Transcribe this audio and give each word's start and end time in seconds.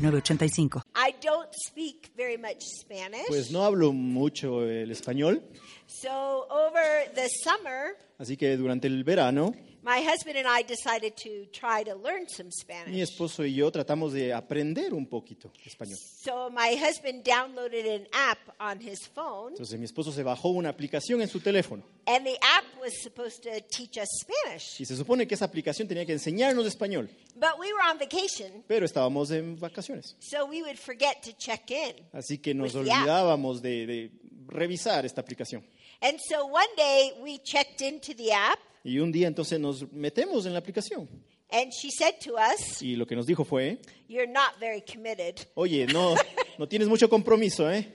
906985. 0.00 0.82
I 0.94 1.14
don't 1.20 1.48
speak 1.66 2.10
very 2.16 2.36
much 2.36 2.62
Spanish. 2.80 3.26
Pues 3.28 3.50
no 3.50 3.64
hablo 3.64 3.92
mucho 3.92 4.64
el 4.66 4.90
español, 4.90 5.42
So 5.86 6.46
over 6.50 7.12
the 7.14 7.28
summer, 7.42 7.96
así 8.18 8.36
que 8.36 8.56
durante 8.56 8.86
el 8.86 9.02
verano 9.04 9.54
my 9.82 10.00
husband 10.02 10.36
and 10.36 10.46
I 10.46 10.62
decided 10.62 11.16
to 11.24 11.46
try 11.52 11.82
to 11.84 11.94
learn 11.94 12.28
some 12.28 12.46
mi 12.48 12.52
Spanish. 12.52 13.00
esposo 13.02 13.44
y 13.44 13.54
yo 13.54 13.70
tratamos 13.70 14.12
de 14.12 14.32
aprender 14.34 14.92
un 14.92 15.06
poquito 15.06 15.50
español. 15.64 15.96
So 16.22 16.50
my 16.50 16.74
husband 16.76 17.24
downloaded 17.24 17.86
an 17.86 18.06
app 18.12 18.38
on 18.60 18.78
his 18.80 19.06
phone, 19.08 19.52
Entonces 19.52 19.78
mi 19.78 19.86
esposo 19.86 20.12
se 20.12 20.22
bajó 20.22 20.50
una 20.50 20.68
aplicación 20.70 21.22
en 21.22 21.28
su 21.28 21.40
teléfono 21.40 21.82
and 22.06 22.26
the 22.26 22.36
app 22.42 22.64
was 22.80 22.92
supposed 23.02 23.42
to 23.42 23.50
teach 23.70 23.96
us 23.98 24.08
Spanish. 24.20 24.80
y 24.80 24.84
se 24.84 24.96
supone 24.96 25.26
que 25.26 25.34
esa 25.34 25.44
aplicación 25.46 25.86
tenía 25.88 26.04
que 26.04 26.12
enseñarnos 26.12 26.66
español, 26.66 27.08
But 27.36 27.58
we 27.58 27.72
were 27.72 27.82
on 27.90 27.98
vacation, 27.98 28.64
pero 28.66 28.84
estábamos 28.84 29.30
en 29.30 29.58
vacaciones. 29.58 30.16
so 30.20 30.44
we 30.44 30.62
would 30.62 30.78
forget 30.78 31.22
to 31.22 31.32
check 31.38 31.70
in. 31.70 31.94
Así 32.12 32.38
que 32.38 32.52
nos 32.54 32.74
olvidábamos 32.74 33.62
de, 33.62 33.86
de 33.86 34.10
revisar 34.48 35.06
esta 35.06 35.20
aplicación. 35.22 35.64
And 36.02 36.18
so 36.18 36.46
one 36.46 36.68
day 36.76 37.12
we 37.22 37.38
checked 37.38 37.80
into 37.82 38.14
the 38.14 38.32
app, 38.32 38.58
Y 38.82 38.98
un 38.98 39.12
día 39.12 39.28
entonces 39.28 39.60
nos 39.60 39.90
metemos 39.92 40.46
en 40.46 40.52
la 40.52 40.58
aplicación 40.58 41.08
and 41.52 41.72
she 41.72 41.90
said 41.90 42.14
to 42.20 42.34
us, 42.34 42.82
y 42.82 42.96
lo 42.96 43.06
que 43.06 43.16
nos 43.16 43.26
dijo 43.26 43.44
fue, 43.44 43.78
You're 44.08 44.30
not 44.30 44.58
very 44.58 44.82
committed. 44.82 45.46
oye, 45.54 45.86
no, 45.86 46.14
no 46.58 46.68
tienes 46.68 46.88
mucho 46.88 47.08
compromiso, 47.08 47.70
¿eh? 47.70 47.92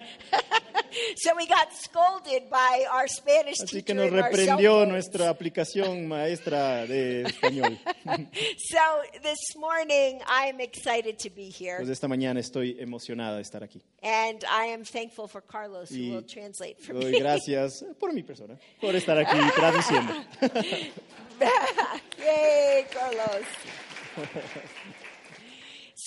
So 1.17 1.35
we 1.35 1.45
got 1.47 1.67
scolded 1.73 2.49
by 2.49 2.85
our 2.91 3.07
Spanish 3.07 3.59
Así 3.61 3.81
teacher. 3.81 3.85
que 3.85 3.93
nos 3.93 4.11
reprendió 4.11 4.85
nuestra 4.85 5.29
aplicación 5.29 6.07
maestra 6.07 6.85
de 6.87 7.23
español. 7.23 7.77
So 8.57 8.79
this 9.21 9.55
morning 9.57 10.19
I'm 10.27 10.59
excited 10.61 11.17
to 11.19 11.29
be 11.29 11.49
here, 11.49 11.77
Pues 11.77 11.89
esta 11.89 12.07
mañana 12.07 12.39
estoy 12.39 12.77
emocionada 12.79 13.37
de 13.37 13.41
estar 13.41 13.63
aquí. 13.63 13.81
and 14.03 14.43
I 14.49 14.65
am 14.67 14.83
thankful 14.83 15.27
for 15.27 15.41
Carlos 15.41 15.89
who 15.89 15.97
Y 15.97 16.11
will 16.11 16.23
translate 16.23 16.79
for 16.81 16.93
doy 16.93 17.11
me. 17.11 17.19
gracias 17.19 17.83
por 17.99 18.13
mi 18.13 18.23
persona, 18.23 18.57
por 18.79 18.95
estar 18.95 19.17
aquí 19.17 19.37
traduciendo. 19.55 20.13
Yay, 22.19 22.85
Carlos. 22.91 23.45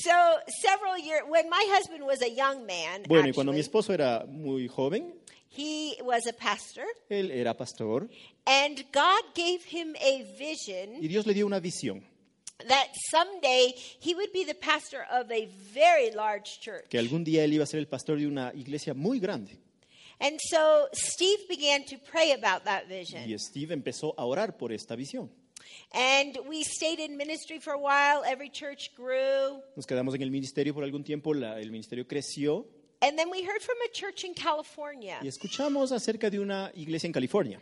So 0.01 0.13
several 0.63 0.97
years, 0.97 1.23
when 1.29 1.51
my 1.51 1.65
husband 1.71 2.05
was 2.05 2.23
a 2.23 2.31
young 2.31 2.65
man, 2.67 3.03
Bueno, 3.09 3.27
y 3.29 3.33
cuando 3.33 3.53
mi 3.53 3.59
actually, 3.59 3.81
esposo 3.81 3.93
era 3.93 4.25
muy 4.29 4.69
joven, 4.69 5.13
he 5.51 5.97
was 6.03 6.27
a 6.29 6.33
pastor, 6.33 6.85
él 7.11 7.33
era 7.33 7.55
pastor 7.57 8.09
and 8.47 8.85
God 8.93 9.23
gave 9.35 9.65
him 9.65 9.97
a 9.97 10.23
vision 10.39 11.03
y 11.03 11.09
Dios 11.09 11.27
le 11.27 11.35
dio 11.35 11.47
una 11.47 11.59
visión, 11.59 12.05
that 12.69 12.87
someday 13.11 13.75
he 14.01 14.15
would 14.15 14.31
be 14.33 14.45
the 14.45 14.55
pastor 14.55 15.05
of 15.11 15.31
a 15.33 15.49
very 15.75 16.13
large 16.13 16.61
church. 16.61 16.89
que 16.89 16.99
algún 16.99 17.25
día 17.25 17.43
él 17.43 17.55
iba 17.55 17.65
a 17.65 17.67
ser 17.67 17.81
el 17.81 17.89
pastor 17.89 18.19
de 18.19 18.27
una 18.29 18.53
iglesia 18.55 18.95
muy 18.95 19.19
grande. 19.19 19.59
And 20.21 20.39
so 20.41 20.89
Steve 20.93 21.41
began 21.49 21.85
to 21.87 21.97
pray 22.11 22.33
about 22.33 22.65
that 22.65 22.89
vision. 22.89 23.29
Y 23.29 23.37
Steve 23.39 23.73
empezó 23.73 24.15
a 24.17 24.25
orar 24.25 24.57
por 24.57 24.73
esta 24.73 24.95
visión. 24.97 25.31
And 25.93 26.37
we 26.49 26.63
stayed 26.65 27.01
in 27.01 27.17
ministry 27.17 27.59
for 27.61 27.73
a 27.73 27.79
while. 27.79 28.23
Every 28.27 28.51
church 28.51 28.91
grew. 28.97 29.63
Nos 29.77 29.87
quedamos 29.87 30.15
en 30.15 30.23
el 30.23 30.31
ministerio 30.31 30.75
por 30.75 30.85
algún 30.85 31.03
tiempo, 31.05 31.33
la- 31.35 31.59
el 31.61 31.71
ministerio 31.71 32.07
creció 32.07 32.67
And 33.01 33.17
then 33.17 33.31
we 33.31 33.43
heard 33.43 33.63
from 33.63 33.77
a 33.89 33.93
church 33.93 34.25
in 34.25 34.35
California. 34.35 35.19
y 35.23 35.29
escuchamos 35.29 35.93
acerca 35.93 36.29
de 36.31 36.41
una 36.41 36.71
iglesia 36.75 37.07
en 37.07 37.13
California, 37.13 37.61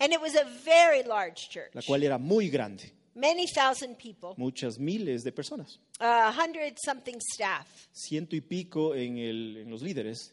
And 0.00 0.12
it 0.12 0.20
was 0.20 0.34
a 0.34 0.44
very 0.64 1.02
large 1.02 1.48
church. 1.50 1.74
la 1.74 1.82
cual 1.82 2.02
era 2.02 2.18
muy 2.18 2.48
grande, 2.48 2.90
Many 3.14 3.46
thousand 3.46 3.96
people, 3.98 4.30
muchas 4.38 4.78
miles 4.78 5.22
de 5.22 5.30
personas, 5.32 5.78
a 6.00 6.32
hundred 6.32 6.74
something 6.82 7.18
staff. 7.34 7.66
ciento 7.92 8.34
y 8.34 8.40
pico 8.40 8.94
en, 8.94 9.18
el- 9.18 9.56
en 9.58 9.70
los 9.70 9.82
líderes, 9.82 10.32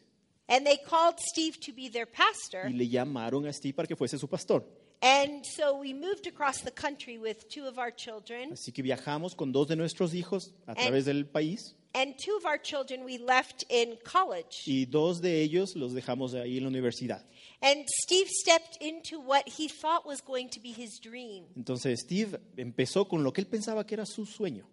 And 0.50 0.66
they 0.66 0.78
called 0.78 1.14
Steve 1.20 1.58
to 1.60 1.72
be 1.72 1.88
their 1.88 2.06
pastor. 2.06 2.68
y 2.68 2.72
le 2.72 2.88
llamaron 2.88 3.46
a 3.46 3.52
Steve 3.52 3.74
para 3.74 3.86
que 3.86 3.96
fuese 3.96 4.18
su 4.18 4.28
pastor. 4.28 4.64
And 5.02 5.44
so 5.46 5.78
we 5.78 5.94
moved 5.94 6.26
across 6.26 6.60
the 6.60 6.72
country 6.72 7.16
with 7.16 7.48
two 7.48 7.66
of 7.66 7.78
our 7.78 7.90
children. 7.94 8.52
Así 8.52 8.72
que 8.72 8.82
viajamos 8.82 9.34
con 9.34 9.50
dos 9.52 9.68
de 9.68 9.76
nuestros 9.76 10.12
hijos 10.12 10.52
a 10.66 10.74
través 10.74 11.06
del 11.06 11.24
país 11.26 11.74
And 11.92 12.14
two 12.16 12.36
of 12.36 12.44
our 12.44 12.58
children 12.60 13.02
we 13.04 13.18
left 13.18 13.64
in 13.68 13.96
college. 14.04 14.62
y 14.66 14.84
dos 14.84 15.20
de 15.20 15.40
ellos 15.42 15.74
los 15.74 15.92
dejamos 15.92 16.34
ahí 16.34 16.58
en 16.58 16.64
la 16.64 16.68
universidad. 16.68 17.24
And 17.62 17.84
Steve 18.04 18.28
stepped 18.28 18.76
into 18.80 19.20
what 19.20 19.42
he 19.46 19.68
thought 19.68 20.04
was 20.06 20.20
going 20.20 20.48
to 20.50 20.60
be 20.60 20.70
his 20.72 21.00
dream. 21.00 21.46
Entonces 21.56 22.00
Steve 22.00 22.38
empezó 22.56 23.08
con 23.08 23.24
lo 23.24 23.32
que 23.32 23.40
él 23.40 23.46
pensaba 23.46 23.86
que 23.86 23.94
era 23.94 24.04
su 24.06 24.26
sueño. 24.26 24.66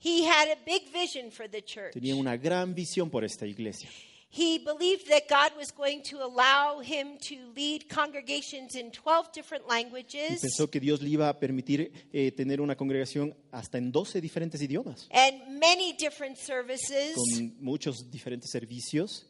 He 0.00 0.24
had 0.24 0.48
a 0.48 0.56
big 0.66 0.92
vision 0.92 1.30
for 1.30 1.48
the 1.48 1.62
church. 1.62 1.92
Tenía 1.92 2.16
una 2.16 2.36
gran 2.36 2.74
visión 2.74 3.10
por 3.10 3.24
esta 3.24 3.46
iglesia. 3.46 3.88
He 4.30 4.58
believed 4.58 5.08
that 5.08 5.22
God 5.28 5.56
was 5.56 5.72
going 5.74 6.02
to 6.10 6.22
allow 6.22 6.80
him 6.80 7.16
to 7.28 7.50
lead 7.56 7.88
congregations 7.88 8.74
in 8.74 8.90
12 8.90 9.32
different 9.32 9.66
languages 9.66 10.42
pensó 10.42 10.70
que 10.70 10.80
Dios 10.80 11.00
le 11.00 11.08
iba 11.08 11.28
a 11.30 11.38
permitir 11.38 11.90
eh, 12.12 12.30
tener 12.32 12.60
una 12.60 12.76
congregación 12.76 13.34
hasta 13.50 13.78
en 13.78 13.90
12 13.90 14.20
diferentes 14.20 14.60
idiomas, 14.60 15.08
and 15.10 15.58
many 15.58 15.94
different 15.98 16.36
services. 16.36 17.14
con 17.14 17.56
muchos 17.60 18.10
diferentes 18.10 18.50
servicios. 18.50 19.24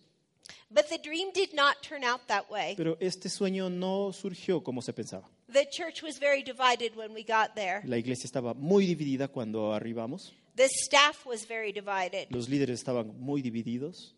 But 0.70 0.88
the 0.88 0.98
dream 0.98 1.30
did 1.32 1.54
not 1.54 1.76
turn 1.82 2.04
out 2.04 2.26
that 2.26 2.50
way. 2.50 2.74
Pero 2.76 2.96
este 3.00 3.28
sueño 3.30 3.70
no 3.70 4.12
surgió 4.12 4.62
como 4.62 4.82
se 4.82 4.92
pensaba. 4.92 5.30
The 5.50 5.66
church 5.70 6.02
was 6.02 6.18
very 6.18 6.42
divided 6.42 6.94
when 6.96 7.14
we 7.14 7.22
got 7.22 7.54
there. 7.54 7.80
La 7.84 7.96
iglesia 7.96 8.26
estaba 8.26 8.52
muy 8.52 8.84
dividida 8.86 9.28
cuando 9.28 9.72
arribamos. 9.72 10.34
The 10.58 10.68
staff 10.68 11.24
was 11.24 11.46
very 11.46 11.72
divided. 11.72 12.26
Los 12.30 12.48
líderes 12.48 12.80
estaban 12.80 13.18
muy 13.20 13.40
divididos. 13.42 14.14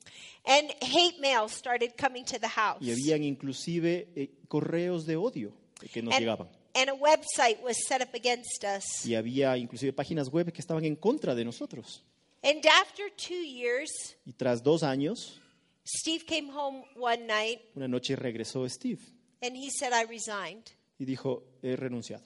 And 0.46 0.70
hate 0.80 1.20
mail 1.20 1.48
started 1.48 1.92
coming 1.96 2.24
to 2.24 2.38
the 2.40 2.48
house. 2.48 2.78
Y 2.80 2.90
habían 2.90 3.22
inclusive 3.22 4.08
eh, 4.16 4.30
correos 4.48 5.04
de 5.06 5.16
odio 5.16 5.52
que 5.92 6.02
nos 6.02 6.14
And, 6.14 6.20
llegaban. 6.22 6.48
and 6.74 6.88
a 6.88 6.94
website 6.94 7.62
was 7.62 7.76
set 7.86 8.00
up 8.00 8.14
against 8.14 8.64
us. 8.64 9.04
Y 9.04 9.14
había 9.14 9.56
inclusive 9.58 9.92
páginas 9.92 10.30
web 10.30 10.50
que 10.50 10.60
estaban 10.60 10.84
en 10.86 10.96
contra 10.96 11.34
de 11.34 11.44
nosotros. 11.44 12.02
And 12.42 12.64
after 12.66 13.10
two 13.16 13.34
years, 13.44 14.16
Y 14.24 14.32
tras 14.32 14.62
dos 14.62 14.82
años, 14.82 15.40
Steve 15.86 16.24
came 16.26 16.48
home 16.50 16.84
one 16.96 17.26
night 17.26 17.60
una 17.76 17.86
noche 17.86 18.16
regresó 18.16 18.66
Steve 18.68 19.00
and 19.42 19.54
he 19.56 19.70
said, 19.70 19.92
I 19.92 20.04
resigned. 20.10 20.70
y 20.98 21.04
dijo, 21.04 21.42
he 21.62 21.76
renunciado. 21.76 22.24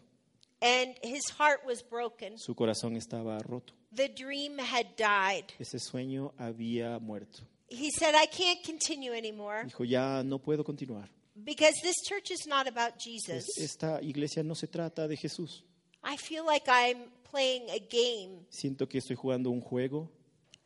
And 0.61 0.95
his 1.03 1.23
heart 1.37 1.65
was 1.67 1.83
broken. 1.83 2.39
Su 2.39 2.55
corazón 2.55 2.97
estaba 2.97 3.39
roto. 3.41 3.75
The 3.95 4.09
dream 4.09 4.59
had 4.59 4.97
died. 4.97 5.53
Ese 5.59 5.79
sueño 5.79 6.33
había 6.39 6.99
muerto. 7.01 7.43
He 7.69 7.91
said, 7.91 8.15
I 8.15 8.27
can't 8.27 8.63
continue 8.65 9.13
anymore 9.13 9.65
Dijo, 9.67 9.85
ya 9.85 10.23
no 10.25 10.39
puedo 10.39 10.65
continuar. 10.65 11.09
because 11.45 11.75
this 11.83 11.97
church 12.09 12.31
is 12.31 12.47
not 12.47 12.67
about 12.69 12.95
Es- 12.97 13.05
Jesus. 13.05 13.45
Esta 13.59 14.01
iglesia 14.03 14.43
no 14.43 14.55
se 14.55 14.67
trata 14.69 15.09
de 15.09 15.17
Jesús. 15.17 15.63
I 16.05 16.17
feel 16.17 16.45
like 16.45 16.69
I'm 16.69 17.11
playing 17.31 17.69
a 17.71 17.79
game 17.79 18.45
Siento 18.51 18.89
que 18.89 18.99
estoy 18.99 19.17
jugando 19.17 19.51
un 19.51 19.61
juego 19.61 20.09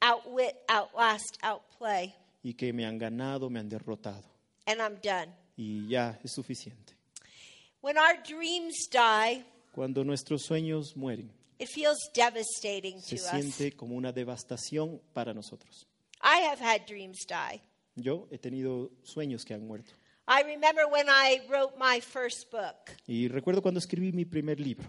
outwit, 0.01 0.55
outlast, 0.69 1.39
outplay, 1.43 2.15
y 2.43 2.55
que 2.55 2.73
me 2.73 2.85
han 2.85 2.99
ganado, 2.99 3.49
me 3.51 3.59
han 3.61 3.69
derrotado. 3.69 4.25
and 4.67 4.81
I'm 4.81 4.97
done. 5.03 5.33
Y 5.57 5.87
ya 5.89 6.19
es 6.23 6.33
suficiente. 6.33 6.95
When 7.81 7.97
our 7.97 8.17
dreams 8.27 8.89
die, 8.91 9.45
Cuando 9.75 10.03
nuestros 10.05 10.43
sueños 10.43 10.97
mueren, 10.97 11.31
it 11.59 11.69
feels 11.69 11.99
devastating 12.15 13.01
se 13.01 13.17
to 13.17 13.23
us. 13.23 13.31
siente 13.31 13.73
como 13.77 13.97
una 13.97 14.13
devastación 14.13 15.01
para 15.13 15.33
nosotros. 15.35 15.87
I 16.23 16.41
have 16.49 16.61
had 16.61 16.87
dreams 16.87 17.27
die. 17.27 17.61
Yo 17.97 18.29
he 18.31 18.39
tenido 18.39 18.91
sueños 19.03 19.45
que 19.45 19.55
han 19.55 19.67
muerto. 19.67 19.93
I 20.29 20.43
remember 20.43 20.85
when 20.91 21.07
I 21.09 21.41
wrote 21.49 21.75
my 21.79 22.01
first 22.01 22.51
book, 22.51 22.77
Y 23.07 23.29
recuerdo 23.29 23.63
cuando 23.63 23.79
escribí 23.81 24.13
mi 24.13 24.25
primer 24.25 24.61
libro. 24.61 24.87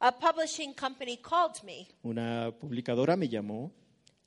a 0.00 0.10
publishing 0.12 0.74
company 0.74 1.16
called 1.16 1.62
me 1.64 1.86
Una 2.02 2.50
publicadora 2.58 3.16
me 3.16 3.28
llamó 3.28 3.70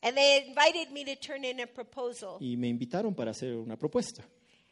and 0.01 0.15
they 0.15 0.45
invited 0.47 0.89
me 0.91 1.03
to 1.03 1.15
turn 1.19 1.43
in 1.43 1.59
a 1.59 1.67
proposal. 1.67 2.37
y 2.39 2.55
me 2.55 2.67
invitaron 2.69 3.13
para 3.13 3.31
hacer 3.31 3.53
una 3.55 3.75
propuesta. 3.77 4.23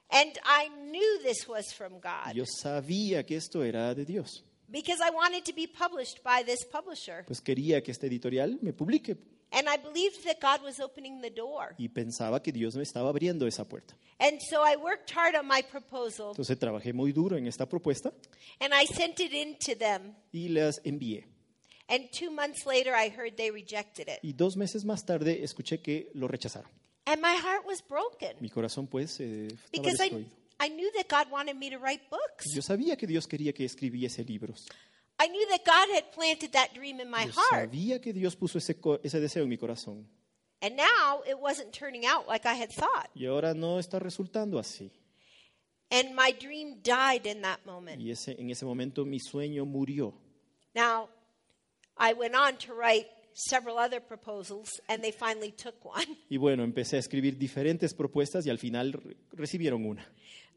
And 0.10 0.32
I 0.46 0.70
knew 0.90 1.20
this 1.24 1.46
was 1.48 1.74
from 1.74 2.00
God 2.00 2.34
Yo 2.34 2.46
sabía 2.46 3.26
que 3.26 3.36
esto 3.36 3.64
era 3.64 3.94
de 3.94 4.06
Dios. 4.06 4.45
Because 4.70 5.00
I 5.02 5.12
wanted 5.12 5.44
to 5.46 5.54
be 5.54 5.68
published 5.68 6.24
by 6.24 6.44
this 6.44 6.66
publisher. 6.66 7.24
Pues 7.26 7.42
quería 7.42 7.82
que 7.84 7.92
este 7.92 8.08
editorial 8.08 8.58
me 8.62 8.74
publique. 8.74 9.18
And 9.52 9.70
I 9.70 9.78
believed 9.78 10.26
that 10.26 10.42
God 10.42 10.64
was 10.66 10.80
opening 10.80 11.22
the 11.22 11.30
door. 11.30 11.76
y 11.78 11.88
pensaba 11.88 12.42
que 12.42 12.52
Dios 12.52 12.76
me 12.76 12.84
estaba 12.84 13.10
abriendo 13.10 13.48
esa 13.48 13.64
puerta. 13.68 13.96
And 14.20 14.40
so 14.50 14.62
I 14.64 14.76
worked 14.76 15.12
hard 15.12 15.36
on 15.36 15.48
my 15.48 15.62
proposal 15.62 16.30
Entonces 16.32 16.58
trabajé 16.58 16.94
muy 16.94 17.12
duro 17.12 17.38
en 17.38 17.48
esta 17.48 17.68
propuesta 17.68 18.12
and 18.60 18.74
I 18.74 18.86
sent 18.86 19.20
it 19.20 19.34
in 19.34 19.56
to 19.66 19.76
them. 19.78 20.16
y 20.34 20.50
las 20.50 20.82
envié. 20.84 21.26
And 21.88 22.10
two 22.12 22.32
months 22.32 22.66
later, 22.66 22.94
I 22.96 23.10
heard 23.10 23.38
they 23.38 23.52
rejected 23.52 24.08
it. 24.10 24.20
Y 24.24 24.34
dos 24.34 24.58
meses 24.58 24.84
más 24.84 25.06
tarde 25.06 25.44
escuché 25.44 25.80
que 25.82 26.10
lo 26.16 26.28
rechazaron. 26.28 26.70
And 27.06 27.22
my 27.22 27.36
heart 27.36 27.66
was 27.68 27.84
broken 27.88 28.36
Mi 28.42 28.50
corazón 28.50 28.88
pues 28.88 29.20
eh, 29.20 29.46
estaba 29.46 29.70
because 29.72 30.00
I, 30.02 30.10
destruido. 30.10 30.28
I 30.28 30.45
knew 30.70 30.90
that 30.96 31.08
God 31.10 31.32
wanted 31.32 31.58
me 31.58 31.70
to 31.70 31.78
write 31.78 32.02
books. 32.10 32.46
Yo 32.54 32.62
sabía 32.62 32.98
que 32.98 33.08
Dios 33.08 33.28
quería 33.28 33.54
que 33.54 33.66
escribiese 33.66 34.24
libros. 34.26 34.66
I 35.20 35.28
knew 35.28 35.46
that 35.50 35.64
God 35.66 35.90
had 35.96 36.12
planted 36.14 36.52
that 36.54 36.74
dream 36.74 37.00
in 37.00 37.10
my 37.10 37.26
Yo 37.26 37.32
heart. 37.32 37.70
sabía 37.72 38.02
que 38.02 38.14
Dios 38.14 38.36
puso 38.36 38.58
ese, 38.58 38.76
ese 39.04 39.20
deseo 39.20 39.44
en 39.44 39.50
mi 39.50 39.58
corazón. 39.58 40.08
And 40.62 40.76
now 40.78 41.22
it 41.30 41.38
wasn't 41.40 41.72
turning 41.74 42.06
out 42.06 42.28
like 42.28 42.46
I 42.46 42.54
had 42.56 42.70
thought. 42.72 43.10
Y 43.14 43.26
ahora 43.26 43.54
no 43.54 43.78
está 43.80 44.00
resultando 44.00 44.58
así. 44.60 44.92
And 45.92 46.16
my 46.16 46.32
dream 46.32 46.82
died 46.82 47.26
in 47.28 47.42
that 47.44 47.60
moment. 47.66 48.02
Y 48.02 48.12
ese, 48.12 48.36
en 48.40 48.50
ese 48.50 48.66
momento 48.66 49.06
mi 49.06 49.20
sueño 49.20 49.66
murió. 49.66 50.14
Now, 50.74 51.10
I 51.98 52.14
went 52.14 52.36
on 52.36 52.58
to 52.66 52.74
write 52.74 53.08
several 53.34 53.78
other 53.78 54.02
proposals, 54.02 54.70
and 54.90 55.02
they 55.04 55.12
finally 55.12 55.52
took 55.52 55.76
one. 55.86 56.06
Y 56.30 56.38
bueno, 56.38 56.64
empecé 56.64 56.96
a 56.98 57.00
escribir 57.00 57.38
diferentes 57.38 57.94
propuestas 57.94 58.46
y 58.46 58.50
al 58.50 58.58
final 58.58 58.94
re- 58.94 59.16
recibieron 59.34 59.86
una. 59.86 60.06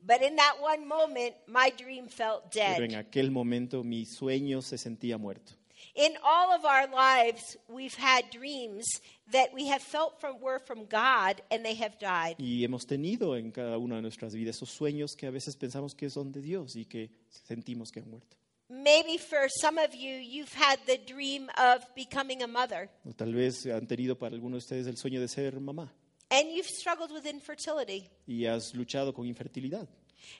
But 0.06 0.22
in 0.22 0.36
that 0.36 0.56
one 0.60 0.86
moment, 0.86 1.34
my 1.46 1.70
dream 1.76 2.08
felt 2.08 2.50
Pero 2.52 2.84
en 2.84 2.90
dead. 2.92 2.98
aquel 2.98 3.30
momento 3.30 3.84
mi 3.84 4.04
sueño 4.06 4.62
se 4.62 4.78
sentía 4.78 5.18
muerto. 5.18 5.52
In 5.94 6.12
all 6.24 6.52
of 6.52 6.64
our 6.64 6.88
lives, 6.88 7.56
we've 7.68 7.94
had 7.94 8.30
dreams 8.30 8.84
that 9.32 9.52
we 9.52 9.68
have 9.68 9.82
felt 9.82 10.20
from, 10.20 10.40
were 10.40 10.58
from 10.60 10.86
God, 10.86 11.40
and 11.50 11.64
they 11.64 11.74
have 11.74 11.98
died. 11.98 12.36
Y 12.38 12.64
hemos 12.64 12.86
tenido 12.86 13.36
en 13.36 13.50
cada 13.52 13.78
una 13.78 13.96
de 13.96 14.02
nuestras 14.02 14.34
vidas 14.34 14.56
esos 14.56 14.70
sueños 14.70 15.16
que 15.16 15.26
a 15.26 15.30
veces 15.30 15.56
pensamos 15.56 15.94
que 15.94 16.08
son 16.10 16.32
de 16.32 16.40
Dios 16.40 16.76
y 16.76 16.84
que 16.84 17.10
sentimos 17.46 17.90
que 17.92 18.00
han 18.00 18.10
muerto. 18.10 18.36
Maybe 18.70 19.18
for 19.18 19.48
some 19.48 19.78
of 19.78 19.94
you, 19.94 20.14
you've 20.16 20.52
had 20.52 20.78
the 20.86 20.98
dream 20.98 21.48
of 21.56 21.84
becoming 21.96 22.42
a 22.42 22.46
mother, 22.46 22.90
O 23.04 23.12
tal 23.12 23.32
vez 23.32 23.64
han 23.66 23.86
tenido 23.86 24.18
para 24.18 24.34
algunos 24.34 24.58
de 24.62 24.76
ustedes 24.76 24.86
el 24.86 24.96
sueño 24.96 25.20
de 25.20 25.28
ser 25.28 25.58
mamá 25.60 25.92
and 26.30 26.50
you've 26.50 26.66
struggled 26.66 27.10
with 27.12 27.26
infertility. 27.26 28.08
y 28.26 28.44
has 28.46 28.74
luchado 28.74 29.12
con 29.14 29.26
infertilidad. 29.26 29.88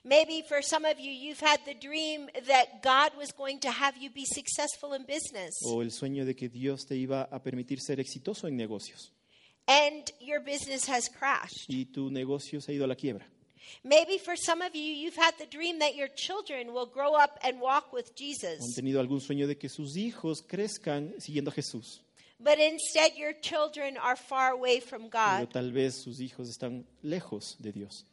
Maybe 0.05 0.43
for 0.43 0.61
some 0.61 0.85
of 0.85 0.99
you, 0.99 1.11
you've 1.11 1.41
had 1.41 1.61
the 1.65 1.75
dream 1.75 2.29
that 2.49 2.83
God 2.83 3.13
was 3.17 3.33
going 3.33 3.61
to 3.61 3.71
have 3.71 3.97
you 3.97 4.11
be 4.11 4.25
successful 4.27 4.93
in 4.93 5.05
business, 5.07 5.55
O 5.65 5.81
el 5.83 5.91
sueño 5.91 6.25
de 6.27 6.35
que 6.35 6.49
Dios 6.49 6.85
te 6.85 6.97
iba 6.97 7.23
a 7.31 7.41
permitir 7.43 7.81
ser 7.81 8.01
exitoso 8.01 8.49
en 8.49 8.57
negocios 8.57 9.13
and 9.69 10.11
your 10.21 10.41
business 10.41 10.89
has 10.89 11.09
crashed. 11.09 11.69
y 11.69 11.85
tu 11.93 12.11
negocio 12.11 12.61
se 12.61 12.73
ha 12.73 12.75
ido 12.75 12.85
a 12.85 12.89
la 12.89 12.95
quiebra. 12.97 13.25
Maybe 13.85 14.19
for 14.19 14.35
some 14.37 14.63
of 14.63 14.75
you, 14.75 14.83
you've 14.83 15.17
had 15.17 15.35
the 15.39 15.47
dream 15.47 15.79
that 15.81 15.95
your 15.95 16.09
children 16.09 16.73
will 16.73 16.87
grow 16.87 17.15
up 17.15 17.39
and 17.43 17.61
walk 17.61 17.93
with 17.93 18.07
Han 18.09 18.17
Jesus, 18.17 18.75
tenido 18.75 18.99
algún 18.99 19.21
sueño 19.21 19.47
de 19.47 19.57
que 19.59 19.69
sus 19.69 19.97
hijos 19.97 20.43
crezcan 20.43 21.15
siguiendo 21.21 21.51
a 21.51 21.55
Jesús, 21.55 22.03
but 22.41 22.59
instead 22.59 23.13
your 23.17 23.33
children 23.41 23.97
are 23.97 24.17
far 24.17 24.53
away 24.53 24.81
from 24.81 25.09
pero 25.11 25.41
God, 25.41 25.51
tal 25.53 25.73
vez 25.73 26.03
sus 26.03 26.21
hijos 26.21 26.49
están 26.49 26.85
lejos 27.03 27.57
de 27.61 27.73
Dios. 27.73 28.05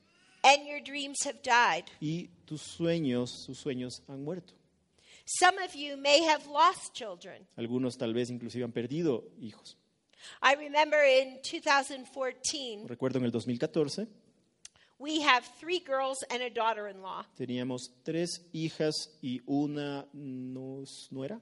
and 0.44 0.68
your 0.68 0.80
dreams 0.80 1.24
have 1.26 1.42
died. 1.42 1.86
Y 2.02 2.30
tus 2.46 2.62
sueños, 2.62 3.30
sus 3.46 3.58
sueños 3.60 4.02
han 4.08 4.24
muerto. 4.24 4.54
Some 5.26 5.58
of 5.64 5.74
you 5.76 5.98
may 5.98 6.22
have 6.24 6.46
lost 6.48 6.94
children. 6.94 7.48
Algunos 7.58 7.98
tal 7.98 8.14
vez 8.14 8.30
inclusive 8.30 8.64
han 8.64 8.72
perdido 8.72 9.24
hijos. 9.40 9.76
I 10.42 10.54
remember 10.56 11.04
in 11.04 11.40
2014, 11.42 12.86
Recuerdo 12.88 13.18
en 13.20 13.26
el 13.26 13.32
2014 13.32 14.08
we 14.98 15.20
have 15.22 15.44
three 15.60 15.80
girls 15.86 16.24
and 16.30 16.42
a 16.42 16.50
daughter 16.50 16.88
in 16.88 17.02
law. 17.02 17.24
teníamos 17.38 17.92
tres 18.04 18.42
hijas 18.54 19.10
y 19.22 19.42
una 19.46 20.08
nos- 20.14 21.08
nuera. 21.12 21.40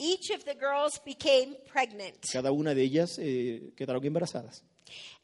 Each 0.00 0.30
of 0.30 0.44
the 0.44 0.54
girls 0.54 0.98
became 1.04 1.54
pregnant. 1.70 2.16
Cada 2.32 2.50
una 2.52 2.74
de 2.74 2.82
ellas 2.82 3.18
eh, 3.18 3.72
quedaron 3.76 4.02
embarazadas. 4.04 4.64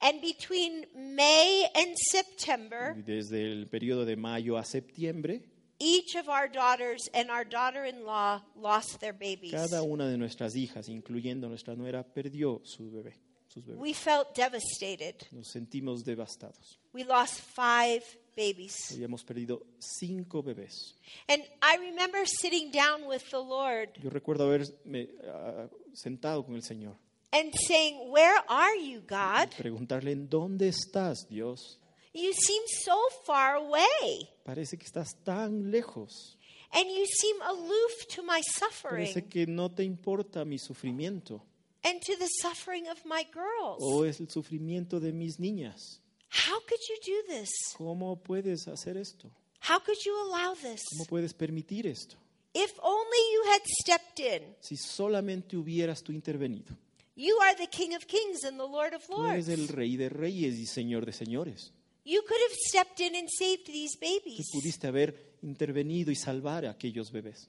And 0.01 0.21
between 0.21 0.87
May 0.95 1.67
and 1.75 1.95
September, 2.13 2.95
Desde 3.05 3.51
el 3.51 3.67
periodo 3.69 4.05
de 4.05 4.17
mayo 4.17 4.57
a 4.59 4.65
septiembre, 4.65 5.41
each 5.79 6.15
of 6.15 6.29
our 6.29 6.49
daughters 6.49 7.09
and 7.15 7.31
our 7.31 7.45
daughter 7.45 7.85
in 7.85 8.05
law 8.05 8.43
lost 8.55 9.01
their 9.01 9.15
babies. 9.15 9.53
cada 9.53 9.83
una 9.83 10.07
de 10.09 10.19
nuestras 10.19 10.55
hijas, 10.55 10.89
incluyendo 10.89 11.49
nuestra 11.49 11.75
nuera, 11.75 12.05
perdió 12.05 12.61
su 12.65 12.91
bebé, 12.91 13.15
sus 13.49 13.65
bebés. 13.65 13.79
We 13.81 13.95
felt 13.95 14.35
devastated. 14.37 15.27
Nos 15.33 15.49
sentimos 15.49 16.05
devastados. 16.05 16.79
We 16.93 17.05
lost 17.05 17.41
five 17.41 18.03
babies. 18.37 18.75
Habíamos 18.93 19.25
perdido 19.25 19.63
cinco 19.79 20.43
bebés. 20.43 20.97
And 21.29 21.43
I 21.63 21.79
remember 21.79 22.25
sitting 22.27 22.71
down 22.71 23.07
with 23.09 23.23
the 23.31 23.39
Lord 23.39 23.91
Yo 24.03 24.11
recuerdo 24.11 24.45
haberme 24.45 25.09
ah, 25.27 25.69
sentado 25.95 26.45
con 26.45 26.55
el 26.55 26.63
Señor 26.63 26.97
and 27.33 27.53
saying, 27.67 28.11
Where 28.11 28.39
are 28.49 28.77
you, 28.79 29.01
God? 29.01 29.49
y 29.53 29.57
preguntarle, 29.57 30.13
¿en 30.13 30.29
dónde 30.29 30.69
estás, 30.69 31.27
Dios? 31.29 31.81
You 32.15 32.33
seem 32.33 32.63
so 32.85 32.97
far 33.25 33.57
away. 33.57 34.29
Parece 34.45 34.79
que 34.79 34.85
estás 34.85 35.17
tan 35.23 35.71
lejos. 35.71 36.39
And 36.73 36.87
you 36.87 37.05
seem 37.07 37.41
aloof 37.43 38.07
to 38.15 38.23
my 38.23 38.41
Parece 38.43 39.13
suffering 39.13 39.29
que 39.29 39.47
no 39.47 39.71
te 39.71 39.85
importa 39.85 40.45
mi 40.45 40.59
sufrimiento 40.59 41.43
and 41.85 42.01
to 42.01 42.17
the 42.19 42.27
suffering 42.43 42.89
of 42.89 43.05
my 43.05 43.25
girls. 43.33 43.79
o 43.81 44.05
es 44.05 44.21
el 44.21 44.29
sufrimiento 44.29 44.99
de 44.99 45.13
mis 45.13 45.39
niñas. 45.39 46.01
How 46.47 46.61
could 46.61 46.81
you 46.89 46.97
do 47.05 47.33
this? 47.33 47.51
¿Cómo 47.77 48.17
puedes 48.23 48.69
hacer 48.69 48.97
esto? 48.97 49.31
How 49.61 49.79
could 49.81 49.99
you 50.05 50.15
allow 50.29 50.55
this? 50.55 50.83
¿Cómo 50.93 51.07
puedes 51.07 51.33
permitir 51.35 51.87
esto? 51.87 52.17
If 52.53 52.73
only 52.83 53.19
you 53.35 53.51
had 53.53 53.63
stepped 53.83 54.21
in. 54.21 54.55
Si 54.61 54.77
solamente 54.77 55.57
hubieras 55.57 56.03
tú 56.03 56.13
intervenido. 56.13 56.77
You 57.15 57.39
are 57.43 57.55
the 57.57 57.67
King 57.69 57.95
of 57.95 58.05
Kings 58.07 58.45
and 58.45 58.59
the 58.59 58.67
Lord 58.67 58.93
of 58.95 59.07
Tú 59.07 59.25
eres 59.27 59.49
Lords. 59.49 59.61
el 59.61 59.69
Rey 59.69 59.97
de 59.97 60.09
Reyes 60.11 60.59
y 60.59 60.67
Señor 60.67 61.07
de 61.07 61.13
Señores. 61.13 61.73
You 62.05 62.21
could 62.23 62.41
have 62.41 62.55
stepped 62.69 63.01
in 63.01 63.15
and 63.17 63.29
saved 63.29 63.67
these 63.67 63.97
Tú 63.97 64.01
babies, 64.01 64.47
pudiste 64.53 64.87
haber 64.87 65.37
intervenido 65.43 66.11
y 66.13 66.15
salvar 66.17 66.65
a 66.67 66.71
aquellos 66.71 67.11
bebés, 67.11 67.49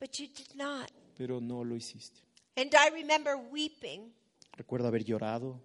but 0.00 0.10
you 0.18 0.26
did 0.28 0.54
not. 0.56 0.90
pero 1.16 1.40
no 1.40 1.62
lo 1.62 1.76
hiciste. 1.76 2.20
And 2.56 2.74
I 2.74 2.90
remember 2.90 3.36
weeping. 3.36 4.12
Recuerdo 4.56 4.88
haber 4.88 5.04
llorado, 5.04 5.60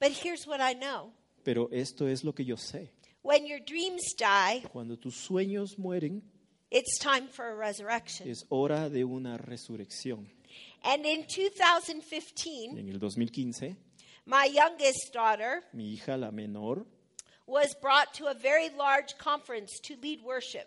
But 0.00 0.10
here's 0.22 0.46
what 0.46 0.60
I 0.60 0.74
know 0.74 1.12
pero 1.48 1.70
esto 1.72 2.06
es 2.06 2.24
lo 2.24 2.34
que 2.34 2.44
yo 2.44 2.58
sé. 2.58 2.90
when 3.22 3.46
your 3.46 3.58
dreams 3.64 4.14
die, 4.18 4.60
Cuando 4.70 4.98
tus 4.98 5.14
sueños 5.16 5.78
mueren, 5.78 6.22
it's 6.70 6.98
time 6.98 7.26
for 7.28 7.46
a 7.46 7.54
resurrection. 7.54 8.28
es 8.28 8.44
hora 8.50 8.90
de 8.90 9.02
una 9.04 9.38
resurrección. 9.38 10.28
And 10.82 11.06
in 11.06 11.24
2015, 11.26 12.78
En 12.78 12.88
el 12.90 12.98
2015, 12.98 13.76
my 14.26 14.46
youngest 14.52 15.10
daughter 15.14 15.64
mi 15.72 15.94
hija, 15.94 16.18
la 16.18 16.30
menor, 16.30 16.86
was 17.46 17.74
brought 17.80 18.12
to 18.18 18.26
a 18.28 18.34
very 18.34 18.68
large 18.76 19.16
conference 19.16 19.80
to 19.82 19.94
lead 20.02 20.20
worship. 20.22 20.66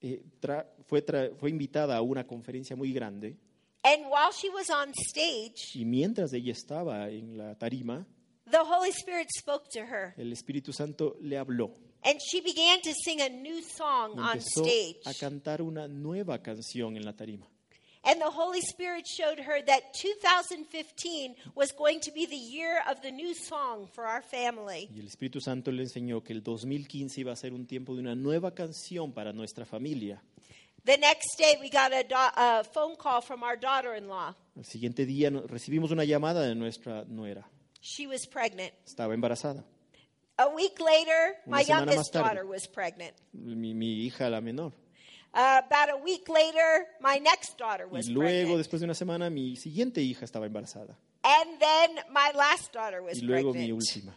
eh, 0.00 0.22
tra- 0.40 0.66
fue, 0.86 1.02
tra- 1.02 1.34
fue 1.36 1.50
invitada 1.50 1.96
a 1.96 2.02
una 2.02 2.24
conferencia 2.26 2.76
muy 2.76 2.92
grande 2.92 3.36
And 3.84 4.04
while 4.06 4.30
she 4.32 4.48
was 4.48 4.70
on 4.70 4.92
stage, 4.94 5.74
y 5.74 5.84
mientras 5.84 6.32
ella 6.32 6.52
estaba 6.52 7.10
en 7.10 7.36
la 7.36 7.56
tarima, 7.58 8.06
the 8.52 8.62
Holy 8.62 8.92
Spirit 8.92 9.28
spoke 9.36 9.68
to 9.72 9.80
her. 9.80 10.14
el 10.16 10.30
Espíritu 10.32 10.72
Santo 10.72 11.16
le 11.20 11.36
habló. 11.36 11.70
And 12.04 12.18
she 12.20 12.40
began 12.40 12.80
to 12.82 12.92
sing 13.04 13.20
a 13.20 13.28
new 13.28 13.62
song 13.62 14.18
on 14.18 14.40
stage. 14.40 14.96
a 15.06 15.14
cantar 15.14 15.62
una 15.62 15.88
nueva 15.88 16.38
canción 16.42 16.96
en 16.96 17.04
la 17.04 17.12
tarima. 17.12 17.46
And 18.04 18.20
the 18.20 18.30
Holy 18.30 18.60
Spirit 18.60 19.06
showed 19.06 19.38
her 19.38 19.62
that 19.64 19.94
2015 19.94 21.36
was 21.54 21.70
going 21.70 22.00
to 22.00 22.10
be 22.10 22.26
the 22.26 22.36
year 22.36 22.82
of 22.90 23.00
the 23.00 23.12
new 23.12 23.32
song 23.32 23.86
for 23.94 24.04
our 24.04 24.22
family. 24.22 24.88
Y 24.92 24.98
el 25.00 25.06
Espíritu 25.06 25.40
Santo 25.40 25.70
le 25.70 25.84
enseñó 25.84 26.22
que 26.24 26.32
el 26.32 26.42
2015 26.42 27.20
iba 27.20 27.32
a 27.32 27.36
ser 27.36 27.52
un 27.52 27.66
tiempo 27.66 27.94
de 27.94 28.00
una 28.00 28.16
nueva 28.16 28.52
canción 28.52 29.12
para 29.12 29.32
nuestra 29.32 29.64
familia. 29.64 30.20
The 30.84 30.98
next 30.98 31.38
day, 31.38 31.56
we 31.60 31.70
got 31.70 31.92
a, 31.92 32.04
a 32.36 32.64
phone 32.64 32.96
call 32.96 33.22
from 33.22 33.44
our 33.44 33.56
daughter 33.56 33.94
in 33.94 34.08
law. 34.08 34.34
Al 34.56 34.64
siguiente 34.64 35.06
día 35.06 35.30
recibimos 35.30 35.92
una 35.92 36.04
llamada 36.04 36.42
de 36.42 36.56
nuestra 36.56 37.04
nuera. 37.04 37.48
She 37.84 38.06
was 38.06 38.24
pregnant. 38.26 38.72
Estaba 38.86 39.12
embarazada. 39.14 39.64
A 40.38 40.48
week 40.54 40.80
later, 40.80 41.34
Una 41.46 41.56
my 41.56 41.60
youngest 41.62 42.12
daughter 42.12 42.46
was 42.46 42.66
pregnant. 42.66 43.12
Mi, 43.34 43.74
mi 43.74 44.06
hija, 44.08 44.30
la 44.30 44.40
menor. 44.40 44.72
Uh, 45.34 45.60
about 45.66 45.90
a 45.90 45.96
week 46.02 46.28
later, 46.28 46.86
my 47.00 47.18
next 47.18 47.58
daughter 47.58 47.86
was 47.88 48.06
Y 48.08 48.12
luego, 48.12 48.28
pregnant. 48.54 48.58
después 48.58 48.80
de 48.80 48.84
una 48.84 48.94
semana, 48.94 49.30
mi 49.30 49.56
siguiente 49.56 50.00
hija 50.00 50.24
estaba 50.24 50.46
embarazada. 50.46 50.96
And 51.24 51.58
then 51.60 51.96
my 52.12 52.30
last 52.36 52.72
daughter 52.72 53.02
was 53.02 53.18
Y 53.20 53.26
luego 53.26 53.52
mi 53.52 53.66
pregnant. 53.66 53.82
última. 53.82 54.14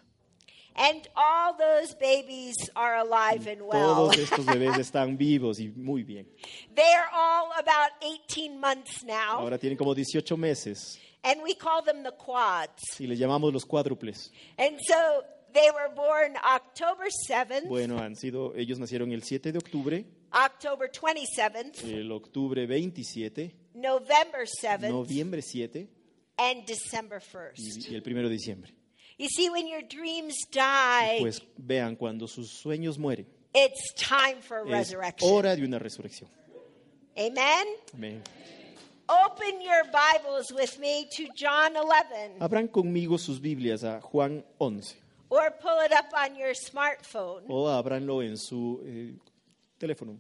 And 0.77 1.07
all 1.15 1.55
those 1.57 1.95
babies 1.95 2.53
are 2.75 2.98
alive 2.98 3.48
and 3.48 3.62
well. 3.62 4.10
Todos 4.10 4.17
estos 4.29 4.45
bebés 4.45 4.77
están 4.77 5.17
vivos 5.17 5.60
y 5.60 5.72
muy 5.75 6.03
bien. 6.03 6.27
They 6.75 6.93
are 6.93 7.07
all 7.13 7.51
about 7.57 7.91
18 8.01 8.60
months 8.60 9.03
now. 9.03 9.39
Ahora 9.39 9.57
tienen 9.57 9.77
como 9.77 9.95
18 9.95 10.38
meses. 10.38 11.00
And 11.25 11.41
we 11.44 11.55
call 11.55 11.82
them 11.84 12.03
the 12.03 12.12
quads. 12.12 13.00
y 13.00 13.08
les 13.08 13.17
llamamos 13.20 13.51
los 13.51 13.65
cuádruples. 13.65 14.32
And 14.58 14.77
so 14.88 15.24
they 15.53 15.70
were 15.72 15.89
born 15.96 16.36
October 16.38 17.08
7th, 17.27 17.67
Bueno, 17.67 17.98
han 17.98 18.15
sido, 18.15 18.53
ellos 18.55 18.77
nacieron 18.79 19.12
el 19.12 19.24
7 19.24 19.51
de 19.51 19.58
octubre, 19.58 20.05
October 20.32 20.89
27th, 20.91 21.84
el 21.84 22.12
octubre 22.12 22.65
27, 22.67 23.55
November 23.74 24.46
7th, 24.62 24.89
noviembre 24.89 25.41
7 25.41 25.88
and 26.38 26.65
December 26.65 27.20
1st. 27.20 27.58
y, 27.89 27.94
y 27.94 27.96
el 27.96 28.03
1 28.05 28.24
de 28.24 28.29
diciembre. 28.29 28.72
You 29.17 29.29
see, 29.29 29.50
when 29.50 29.65
your 29.67 29.82
dreams 29.82 30.36
die, 30.51 31.20
Pues 31.22 31.41
vean, 31.58 31.96
cuando 31.96 32.27
sus 32.27 32.51
sueños 32.51 32.98
mueren, 33.00 33.25
it's 33.53 33.94
time 33.96 34.41
for 34.41 34.60
es 34.67 34.72
resurrection. 34.91 35.32
hora 35.32 35.55
de 35.55 35.63
una 35.63 35.79
resurrección. 35.79 36.29
Amen? 37.17 37.65
Amén. 37.94 38.22
Open 39.45 39.61
your 39.61 39.83
Bibles 39.91 40.51
with 40.51 40.79
me 40.79 41.07
to 41.17 41.27
John 41.35 41.75
11 41.75 42.39
Abran 42.39 42.67
conmigo 42.67 43.19
sus 43.19 43.39
Biblias 43.39 43.83
a 43.83 43.99
Juan 43.99 44.43
11 44.59 44.81
or 45.29 45.51
pull 45.61 45.79
it 45.85 45.91
up 45.91 46.05
on 46.17 46.35
your 46.35 46.53
smartphone. 46.53 47.43
o 47.47 47.67
abranlo 47.67 48.23
en 48.23 48.37
su 48.37 48.81
eh, 48.85 49.13
teléfono. 49.79 50.17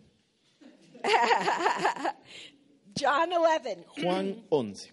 John 2.99 3.31
11. 3.31 3.85
Juan 4.03 4.43
11. 4.51 4.91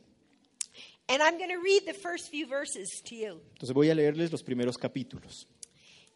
And 1.08 1.22
I'm 1.22 1.36
going 1.36 1.50
to 1.50 1.60
read 1.62 1.82
the 1.86 1.94
first 1.94 2.30
few 2.30 2.46
verses 2.46 2.88
to 3.06 3.14
you. 3.14 3.40
Entonces 3.54 3.74
voy 3.74 3.90
a 3.90 3.94
leerles 3.94 4.32
los 4.32 4.42
primeros 4.42 4.78
capítulos. 4.78 5.46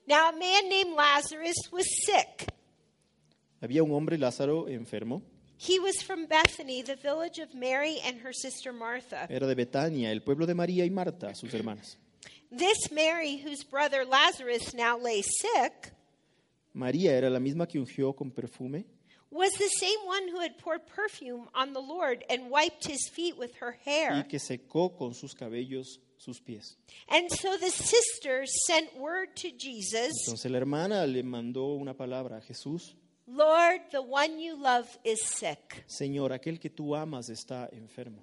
Now, 0.07 0.31
a 0.31 0.33
man 0.33 0.69
named 0.71 0.95
Lazarus 0.97 1.71
was 1.71 1.87
sick. 2.07 2.47
Había 3.61 3.83
un 3.83 3.91
hombre, 3.93 4.17
Lázaro, 4.17 4.69
enfermo. 4.69 5.23
He 5.59 5.79
was 5.79 6.03
from 6.03 6.27
Bethany, 6.27 6.83
the 6.83 6.97
village 6.97 7.39
of 7.39 7.55
Mary 7.55 7.99
and 8.05 8.19
her 8.21 8.33
sister 8.33 8.73
Martha. 8.73 9.27
Era 9.31 9.47
de 9.47 9.55
Betania, 9.55 10.11
el 10.11 10.21
pueblo 10.21 10.47
de 10.47 10.55
María 10.55 10.85
y 10.85 10.91
Marta, 10.91 11.35
sus 11.35 11.53
hermanas. 11.53 11.97
This 12.51 12.91
Mary, 12.93 13.37
whose 13.39 13.65
brother 13.65 14.05
Lazarus 14.05 14.75
now 14.75 14.99
lay 14.99 15.23
sick, 15.23 15.93
María 16.75 17.13
era 17.13 17.31
la 17.31 17.41
misma 17.41 17.67
que 17.67 17.81
ungió 17.81 18.15
con 18.15 18.31
perfume 18.31 18.85
was 19.31 19.53
the 19.53 19.69
same 19.69 19.99
one 20.05 20.29
who 20.29 20.41
had 20.41 20.59
poured 20.59 20.87
perfume 20.87 21.49
on 21.55 21.73
the 21.73 21.81
Lord 21.81 22.25
and 22.31 22.51
wiped 22.51 22.87
his 22.87 23.09
feet 23.13 23.37
with 23.37 23.55
her 23.57 23.77
y 23.85 23.91
hair. 23.91 24.25
que 24.29 24.39
secó 24.39 24.97
con 24.97 25.15
sus 25.15 25.35
cabellos 25.35 25.99
sus 26.19 26.41
pies. 26.41 26.77
And 27.09 27.31
so 27.31 27.57
the 27.57 27.71
sisters 27.71 28.51
sent 28.67 28.97
word 28.97 29.37
to 29.37 29.51
Jesus 29.51 30.13
Entonces 30.27 30.51
la 30.51 30.59
hermana 30.59 31.07
le 31.07 31.23
mandó 31.23 31.79
una 31.79 31.95
palabra 31.95 32.39
a 32.39 32.41
Jesús. 32.41 32.95
Lord, 33.29 33.81
the 33.91 34.03
one 34.03 34.39
you 34.39 34.57
love 34.57 34.87
is 35.05 35.21
sick. 35.23 35.85
Señor, 35.89 36.33
aquel 36.33 36.61
que 36.61 36.71
tú 36.71 36.95
amas 36.95 37.29
está 37.29 37.69
enfermo. 37.73 38.23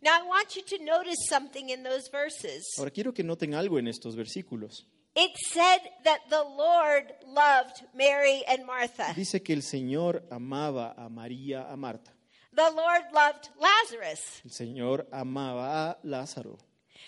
Now, 0.00 0.20
I 0.20 0.22
want 0.26 0.54
you 0.54 0.62
to 0.62 0.84
notice 0.84 1.26
something 1.28 1.70
in 1.70 1.82
those 1.82 2.08
verses. 2.12 2.62
Ahora 2.78 2.90
quiero 2.90 3.12
que 3.12 3.24
noten 3.24 3.54
algo 3.54 3.78
en 3.78 3.88
estos 3.88 4.14
versículos. 4.14 4.86
It 5.16 5.30
said 5.52 5.80
that 6.04 6.20
the 6.28 6.42
Lord 6.42 7.14
loved 7.26 7.84
Mary 7.94 8.42
and 8.48 8.66
Martha. 8.66 9.12
Dice 9.14 9.42
que 9.42 9.54
el 9.54 9.62
Señor 9.62 10.24
amaba 10.30 10.94
a 10.96 11.08
María, 11.08 11.70
a 11.70 11.76
Marta. 11.76 12.12
The 12.52 12.70
Lord 12.70 13.12
loved 13.12 13.48
Lazarus. 13.60 14.42
El 14.44 14.50
Señor 14.50 15.06
amaba 15.12 15.90
a 15.90 15.98
Lázaro. 16.04 16.58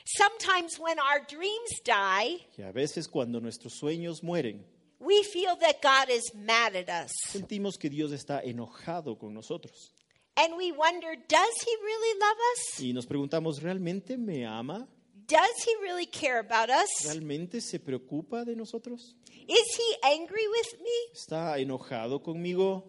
Sometimes 0.05 0.79
when 0.79 0.99
our 0.99 1.21
dreams 1.29 1.81
die, 1.85 2.47
Y 2.57 2.63
a 2.63 2.73
veces 2.73 3.09
cuando 3.09 3.41
nuestros 3.41 3.75
sueños 3.75 4.23
mueren, 4.23 4.65
we 4.99 5.23
feel 5.23 5.57
that 5.57 5.83
God 5.83 6.11
is 6.11 6.33
mad 6.35 6.75
at 6.77 6.89
us. 6.89 7.11
sentimos 7.29 7.79
que 7.79 7.91
Dios 7.91 8.13
está 8.13 8.43
enojado 8.43 9.19
con 9.19 9.35
nosotros. 9.35 9.93
And 10.37 10.57
we 10.57 10.71
wonder, 10.71 11.17
does 11.29 11.55
he 11.65 11.77
really 11.83 12.21
love 12.21 12.37
us? 12.55 12.81
Y 12.81 12.93
nos 12.93 13.07
preguntamos, 13.07 13.63
¿realmente 13.63 14.19
me 14.19 14.45
ama? 14.45 14.87
Does 15.27 15.65
he 15.65 15.75
really 15.83 16.07
care 16.07 16.39
about 16.39 16.69
us? 16.71 16.89
¿Realmente 17.05 17.61
se 17.61 17.79
preocupa 17.79 18.45
de 18.45 18.55
nosotros? 18.55 19.17
Is 19.49 19.77
he 19.77 19.97
angry 20.03 20.47
with 20.49 20.81
me? 20.81 21.13
¿Está 21.15 21.59
enojado 21.59 22.23
conmigo? 22.23 22.85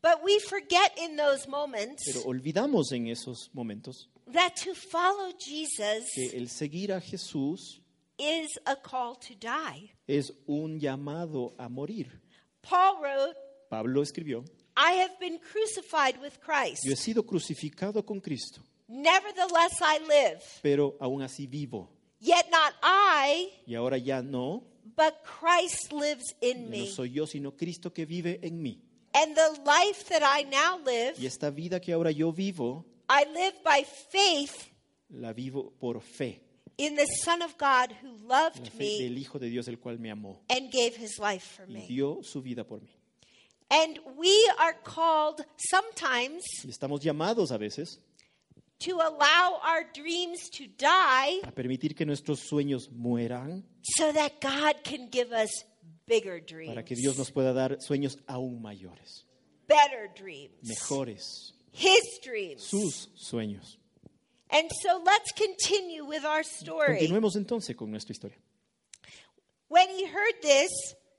But 0.00 0.24
we 0.24 0.40
forget 0.40 0.98
in 0.98 1.16
those 1.16 1.46
moments 1.46 2.02
Pero 2.06 2.24
olvidamos 2.24 2.90
en 2.92 3.06
esos 3.06 3.50
momentos 3.52 4.08
that 4.32 4.56
to 4.56 4.74
follow 4.74 5.32
Jesus 5.38 6.10
que 6.14 6.36
el 6.36 6.48
seguir 6.48 6.92
a 6.92 7.00
Jesús 7.00 7.81
is 8.22 8.58
a 8.66 8.76
call 8.76 9.16
to 9.16 9.34
die. 9.38 9.90
es 10.06 10.32
un 10.46 10.78
llamado 10.78 11.54
a 11.58 11.68
morir. 11.68 12.20
Paul 12.62 13.00
wrote, 13.02 13.36
Pablo 13.68 14.02
escribió, 14.02 14.44
I 14.76 14.92
have 15.00 15.18
been 15.20 15.38
crucified 15.38 16.18
with 16.22 16.38
Christ. 16.40 16.82
yo 16.84 16.92
he 16.92 16.96
sido 16.96 17.24
crucificado 17.24 18.04
con 18.06 18.20
Cristo, 18.20 18.60
Nevertheless, 18.88 19.80
I 19.80 19.98
live. 20.06 20.40
pero 20.62 20.96
aún 21.00 21.22
así 21.22 21.46
vivo. 21.46 21.88
Yet 22.20 22.46
not 22.50 22.74
I, 22.82 23.48
Y 23.66 23.74
ahora 23.74 23.98
ya 23.98 24.22
no, 24.22 24.62
but 24.96 25.14
Christ 25.24 25.92
lives 25.92 26.34
in 26.40 26.58
ya 26.58 26.62
no 26.64 26.68
me. 26.70 26.86
soy 26.86 27.10
yo, 27.10 27.26
sino 27.26 27.56
Cristo 27.56 27.92
que 27.92 28.04
vive 28.06 28.38
en 28.42 28.62
mí. 28.62 28.80
And 29.14 29.34
the 29.34 29.60
life 29.64 30.04
that 30.08 30.22
I 30.22 30.44
now 30.44 30.78
live, 30.84 31.14
Y 31.18 31.26
esta 31.26 31.50
vida 31.50 31.80
que 31.80 31.92
ahora 31.92 32.10
yo 32.12 32.32
vivo, 32.32 32.84
I 33.10 33.24
live 33.32 33.56
by 33.64 33.84
faith 33.84 34.70
la 35.10 35.32
vivo 35.32 35.72
por 35.78 36.00
fe. 36.00 36.41
In 36.78 36.94
the 36.96 37.06
Son 37.24 37.42
of 37.42 37.56
God 37.58 37.92
who 38.02 38.08
La 38.26 38.44
loved 38.44 38.68
fe 38.68 38.78
me 38.78 39.08
del 39.08 39.18
Hijo 39.18 39.38
de 39.38 39.48
Dios, 39.50 39.68
el 39.68 39.76
cual 39.78 39.98
me 39.98 40.10
amó 40.10 40.40
and 40.50 40.70
gave 40.72 40.94
his 40.96 41.18
life 41.18 41.56
for 41.56 41.66
y 41.68 41.74
me. 41.74 41.86
dio 41.86 42.22
su 42.22 42.40
vida 42.42 42.64
por 42.64 42.80
mí. 42.80 42.88
And 43.70 43.98
we 44.18 44.50
are 44.58 44.74
called 44.84 45.44
sometimes 45.70 46.42
Y 46.64 46.70
estamos 46.70 47.00
llamados 47.00 47.50
a 47.52 47.58
veces 47.58 48.00
to 48.80 48.96
allow 49.00 49.60
our 49.64 49.84
dreams 49.94 50.50
to 50.50 50.66
die 50.76 51.40
a 51.44 51.52
permitir 51.52 51.94
que 51.94 52.04
nuestros 52.04 52.40
sueños 52.40 52.90
mueran 52.90 53.62
so 53.82 54.12
that 54.12 54.40
God 54.40 54.82
can 54.84 55.08
give 55.10 55.32
us 55.32 55.50
bigger 56.06 56.40
dreams, 56.40 56.68
para 56.74 56.84
que 56.84 56.96
Dios 56.96 57.16
nos 57.16 57.30
pueda 57.30 57.52
dar 57.54 57.78
sueños 57.80 58.18
aún 58.26 58.60
mayores, 58.60 59.24
better 59.68 60.10
dreams, 60.14 60.50
mejores, 60.68 61.54
His 61.72 62.20
dreams. 62.22 62.62
sus 62.64 63.08
sueños. 63.14 63.78
And 64.52 64.68
so 64.82 65.02
let's 65.04 65.32
continue 65.32 66.04
with 66.04 66.24
our 66.24 66.44
story. 66.44 66.98
Continuemos 66.98 67.36
entonces 67.36 67.74
con 67.74 67.90
nuestra 67.90 68.12
historia. 68.12 68.38
When 69.68 69.88
he 69.88 70.04
heard 70.06 70.40
this, 70.42 70.70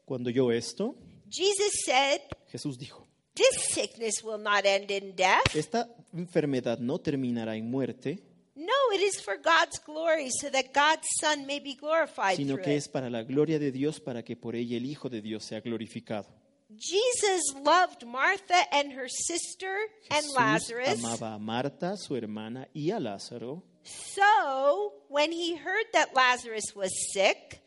Cuando 0.05 0.29
yo 0.29 0.51
esto, 0.51 0.95
Jesus 1.27 1.71
said, 1.85 2.21
Jesús 2.51 2.77
dijo, 2.77 3.07
This 3.33 3.73
sickness 3.73 4.23
will 4.23 4.37
not 4.39 4.65
end 4.65 4.91
in 4.91 5.15
death. 5.15 5.55
esta 5.55 5.89
enfermedad 6.13 6.77
no 6.79 6.99
terminará 6.99 7.55
en 7.55 7.69
muerte, 7.71 8.19
No, 8.55 8.71
it 8.93 9.01
is 9.01 9.19
for 9.19 9.37
God's 9.37 9.79
glory, 9.83 10.29
so 10.29 10.51
that 10.51 10.65
God's 10.75 11.07
Son 11.19 11.47
may 11.47 11.59
be 11.59 11.73
glorified 11.75 12.35
sino 12.35 12.53
through 12.53 12.63
que 12.65 12.73
it. 12.73 12.77
es 12.77 12.87
para 12.87 13.09
la 13.09 13.23
gloria 13.23 13.57
de 13.57 13.71
Dios, 13.71 13.99
para 13.99 14.21
que 14.23 14.35
por 14.35 14.55
ella 14.55 14.77
el 14.77 14.85
Hijo 14.85 15.09
de 15.09 15.21
Dios 15.23 15.43
sea 15.43 15.59
glorificado. 15.61 16.27
Jesus 16.77 17.41
loved 17.63 18.05
Martha 18.05 18.55
and 18.71 18.93
her 18.93 19.07
sister 19.07 19.75
and 20.11 20.25
Jesús 20.25 20.35
Lazarus. 20.35 21.03
amaba 21.03 21.33
a 21.35 21.39
Marta, 21.39 21.95
su 21.97 22.15
hermana, 22.15 22.67
y 22.73 22.91
a 22.91 22.99
Lázaro. 22.99 23.61
So, 23.83 24.93
when 25.09 25.31
he 25.31 25.55
heard 25.55 25.85
that 25.93 26.13
Lazarus 26.15 26.73
was 26.75 26.89
sick, 27.13 27.59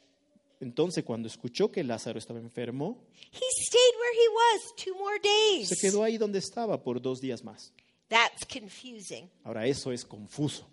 Entonces, 0.60 1.04
cuando 1.04 1.28
escuchó 1.28 1.70
que 1.70 1.84
Lázaro 1.84 2.18
estaba 2.18 2.38
enfermo, 2.40 2.96
he 3.30 3.46
stayed 3.60 3.94
where 4.00 4.14
he 4.14 4.28
was 4.28 4.72
two 4.76 4.94
more 4.98 5.18
days. 5.18 5.68
se 5.68 5.76
quedó 5.76 6.02
ahí 6.02 6.16
donde 6.16 6.38
estaba 6.38 6.82
por 6.82 7.00
dos 7.00 7.20
días 7.20 7.42
más. 7.44 7.72
That's 8.08 8.44
confusing. 8.46 9.28
Ahora, 9.44 9.66
eso 9.66 9.92
es 9.92 10.04
confuso. 10.04 10.64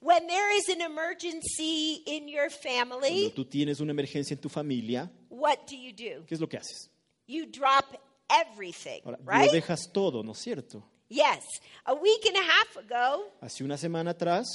When 0.00 0.26
there 0.26 0.56
is 0.56 0.68
an 0.68 0.80
emergency 0.82 2.02
in 2.06 2.28
your 2.28 2.48
Cuando 2.50 3.00
family, 3.00 3.32
tú 3.34 3.44
tienes 3.44 3.80
una 3.80 3.92
emergencia 3.92 4.34
en 4.34 4.40
tu 4.40 4.48
familia, 4.48 5.10
what 5.30 5.58
do 5.68 5.76
you 5.76 5.92
do? 5.92 6.24
¿qué 6.26 6.34
es 6.34 6.40
lo 6.40 6.48
que 6.48 6.56
haces? 6.58 6.90
You 7.26 7.46
drop 7.46 7.84
everything, 8.30 9.00
Ahora, 9.04 9.18
right? 9.24 9.46
lo 9.46 9.52
dejas 9.52 9.90
todo, 9.92 10.22
¿no 10.22 10.32
es 10.32 10.38
cierto? 10.38 10.82
Yes. 11.08 11.44
A 11.86 11.94
week 11.94 12.24
and 12.26 12.36
a 12.36 12.42
half 12.42 12.76
ago, 12.76 13.24
Hace 13.40 13.64
una 13.64 13.76
semana 13.76 14.10
atrás, 14.12 14.46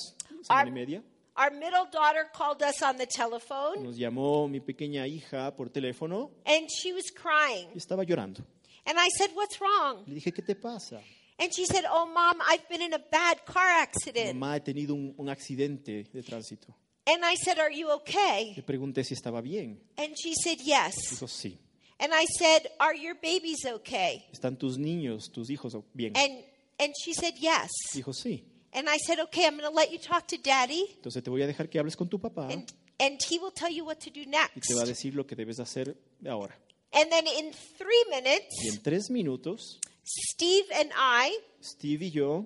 semana 0.44 0.62
Ar- 0.62 0.68
y 0.68 0.72
media, 0.72 1.04
our 1.38 1.52
middle 1.52 1.86
daughter 1.92 2.26
called 2.34 2.64
us 2.64 2.82
on 2.82 2.98
the 2.98 3.06
telephone 3.06 3.84
nos 3.84 3.96
llamó 3.98 4.50
mi 4.50 4.60
pequeña 4.60 5.06
hija 5.08 5.56
por 5.56 5.70
teléfono 5.70 6.32
and 6.46 6.68
she 6.70 6.94
was 6.94 7.12
crying. 7.12 7.70
y 7.74 7.78
estaba 7.78 8.04
llorando. 8.04 8.44
And 8.88 8.98
I 8.98 9.10
said, 9.18 9.30
What's 9.36 9.60
wrong? 9.62 10.04
Le 10.08 10.16
dije, 10.16 10.32
¿qué 10.34 10.42
te 10.44 10.56
pasa? 10.56 11.00
And 11.40 11.54
she 11.54 11.66
said, 11.66 11.84
Oh, 11.88 12.08
mom, 12.08 12.42
I've 12.50 12.68
been 12.70 12.82
in 12.82 12.94
a 12.94 13.00
bad 13.12 13.46
car 13.46 13.68
accident. 13.82 14.34
Mamá, 14.40 14.56
he 14.56 14.62
tenido 14.62 14.96
un, 14.96 15.14
un 15.18 15.30
accidente 15.30 16.06
de 16.12 16.24
tránsito. 16.24 16.74
And 17.06 17.24
I 17.24 17.36
said, 17.36 17.60
Are 17.60 17.72
you 17.72 17.92
okay? 17.98 18.54
Le 18.56 18.64
pregunté 18.64 19.04
si 19.04 19.14
estaba 19.14 19.42
bien. 19.42 19.80
And 19.98 20.16
she 20.18 20.34
said, 20.34 20.58
Yes. 20.64 20.96
Dijo, 21.12 21.28
sí. 21.28 21.60
And 22.00 22.14
I 22.14 22.26
said, 22.38 22.68
Are 22.80 22.96
your 22.96 23.16
babies 23.16 23.66
okay? 23.66 24.26
¿Están 24.32 24.58
tus 24.58 24.78
niños, 24.78 25.32
tus 25.32 25.50
hijos 25.50 25.76
bien? 25.94 26.14
And 26.16 26.44
and 26.80 26.94
she 27.04 27.14
said, 27.14 27.34
Yes. 27.40 27.70
Dijo, 27.94 28.14
sí. 28.14 28.44
And 28.74 28.88
I 28.90 28.98
said, 28.98 29.20
Okay, 29.20 29.46
I'm 29.46 29.58
going 29.58 29.70
to 29.70 29.76
let 29.76 29.92
you 29.92 29.98
talk 29.98 30.28
to 30.28 30.38
daddy, 30.38 30.86
Entonces 30.98 31.24
te 31.24 31.30
voy 31.32 31.42
a 31.42 31.48
dejar 31.48 31.70
que 31.70 31.80
hables 31.80 31.96
con 31.96 32.08
tu 32.08 32.20
papá 32.20 32.52
and, 32.52 32.72
and 33.00 33.18
he 33.28 33.40
will 33.40 33.52
tell 33.52 33.72
you 33.72 33.84
what 33.86 34.00
to 34.02 34.12
do 34.12 34.22
y 34.22 34.26
next. 34.28 34.68
te 34.68 34.76
va 34.76 34.84
a 34.84 34.86
decir 34.86 35.16
lo 35.16 35.26
que 35.26 35.36
debes 35.36 35.60
hacer 35.60 35.96
ahora. 36.28 36.56
And 36.94 37.10
then 37.12 37.26
in 37.28 37.52
three 37.78 38.04
minutes, 38.10 38.56
Y 38.64 38.70
en 38.70 38.82
tres 38.84 39.10
minutos, 39.10 39.80
Steve 40.06 40.66
and 40.80 40.92
I 40.96 41.36
Steve 41.62 42.06
y 42.06 42.12
yo 42.12 42.46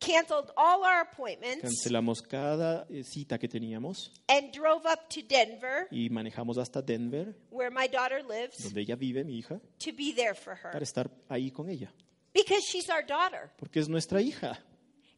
canceled 0.00 0.50
all 0.56 0.82
our 0.82 1.02
appointments, 1.02 1.62
cancelamos 1.62 2.22
cada 2.22 2.86
eh, 2.90 3.04
cita 3.04 3.38
que 3.38 3.48
teníamos 3.48 4.12
and 4.28 4.50
drove 4.52 4.84
up 4.86 5.08
to 5.08 5.20
Denver, 5.22 5.86
y 5.90 6.08
manejamos 6.10 6.58
hasta 6.58 6.80
Denver, 6.82 7.34
where 7.50 7.70
my 7.70 7.86
daughter 7.86 8.22
lives, 8.26 8.56
donde 8.62 8.80
ella 8.80 8.96
vive, 8.96 9.22
mi 9.24 9.38
hija, 9.38 9.60
to 9.78 9.92
be 9.96 10.12
there 10.14 10.34
for 10.34 10.56
para 10.60 10.78
her. 10.78 10.82
estar 10.82 11.10
ahí 11.28 11.50
con 11.52 11.68
ella, 11.68 11.92
Because 12.32 12.62
she's 12.64 12.88
our 12.88 13.04
daughter. 13.06 13.50
porque 13.58 13.80
es 13.80 13.88
nuestra 13.88 14.20
hija. 14.22 14.58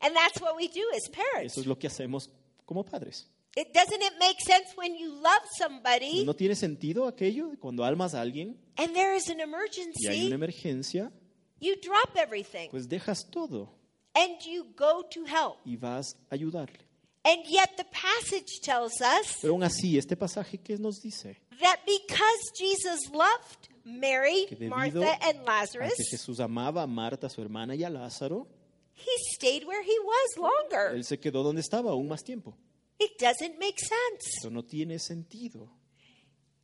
And 0.01 0.15
that's 0.17 0.41
what 0.41 0.57
we 0.57 0.67
do 0.67 0.83
as 0.97 1.09
parents. 1.11 1.53
Eso 1.53 1.61
es 1.61 1.67
lo 1.67 1.79
que 1.79 1.87
hacemos 1.87 2.29
como 2.67 2.83
padres. 2.85 3.29
It 3.55 3.73
doesn't 3.75 4.03
it 4.03 4.15
make 4.19 4.41
sense 4.41 4.75
when 4.77 4.97
you 4.99 5.11
love 5.13 5.43
somebody 5.59 6.25
¿No 6.25 6.35
tiene 6.35 6.55
sentido 6.57 7.07
aquello 7.07 7.53
cuando 7.61 7.85
almas 7.85 8.15
a 8.15 8.23
alguien 8.23 8.57
and 8.79 8.95
there 8.95 9.15
is 9.15 9.29
an 9.29 9.37
y 9.39 9.43
hay 9.43 9.47
una 9.47 9.57
emergency, 9.57 10.33
emergencia? 10.33 11.13
you 11.61 11.77
drop 11.83 12.17
everything 12.17 12.71
Pues 12.71 12.89
dejas 12.89 13.29
todo 13.31 13.79
and 14.15 14.41
you 14.45 14.67
go 14.77 15.03
to 15.11 15.25
help. 15.25 15.59
y 15.65 15.77
vas 15.77 16.17
a 16.31 16.35
ayudarle. 16.35 16.79
And 17.25 17.45
yet 17.47 17.77
the 17.77 17.85
passage 17.85 18.61
tells 18.63 19.01
us 19.01 19.39
Pero 19.41 19.53
aún 19.55 19.63
así, 19.63 19.97
este 19.97 20.17
pasaje 20.17 20.59
que 20.61 20.77
nos 20.77 21.01
dice 21.01 21.37
that 21.61 21.79
because 21.87 22.53
Jesus 22.59 23.01
loved 23.13 23.69
Mary, 23.85 24.47
que 24.49 24.69
Martha, 24.69 25.19
and 25.23 25.45
Lazarus, 25.45 25.95
que 25.97 26.05
Jesús 26.17 26.41
amaba 26.41 26.83
a 26.83 26.87
Marta, 26.87 27.29
su 27.29 27.41
hermana, 27.41 27.75
y 27.77 27.85
a 27.85 27.91
Lázaro, 27.91 28.49
he 28.95 29.17
stayed 29.35 29.65
where 29.65 29.83
he 29.83 29.99
was 30.01 30.37
longer. 30.37 30.95
él 30.97 31.05
se 31.05 31.19
quedó 31.19 31.43
donde 31.45 31.61
estaba 31.61 31.91
aún 31.93 32.09
más 32.09 32.25
tiempo. 32.25 32.57
It 32.99 33.19
doesn't 33.19 33.59
make 33.59 33.79
sense. 33.79 34.39
Eso 34.39 34.51
no 34.51 34.65
tiene 34.65 34.99
sentido. 34.99 35.71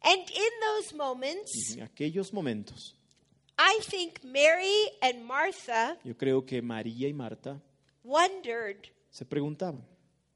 And 0.03 0.21
in 0.21 0.51
those 0.61 0.95
moments, 0.95 1.53
Y 1.75 1.81
en 1.81 1.83
aquellos 1.83 2.33
momentos, 2.33 2.97
I 3.59 3.81
think 3.89 4.23
Mary 4.23 4.89
and 5.03 5.25
Martha 5.25 5.97
yo 6.05 6.15
creo 6.15 6.47
que 6.47 6.63
María 6.63 7.09
y 7.09 7.13
Marta 7.13 7.61
wondered, 8.05 8.89
se 9.11 9.25
preguntaban, 9.25 9.85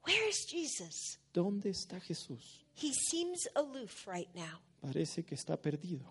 Where 0.05 0.27
is 0.29 0.45
Jesus? 0.49 1.17
¿dónde 1.33 1.69
está 1.69 1.99
Jesús? 2.01 2.63
He 2.75 2.91
seems 2.93 3.47
aloof 3.55 4.05
right 4.07 4.27
now. 4.35 4.59
Parece 4.81 5.23
que 5.25 5.35
está 5.35 5.55
perdido. 5.55 6.05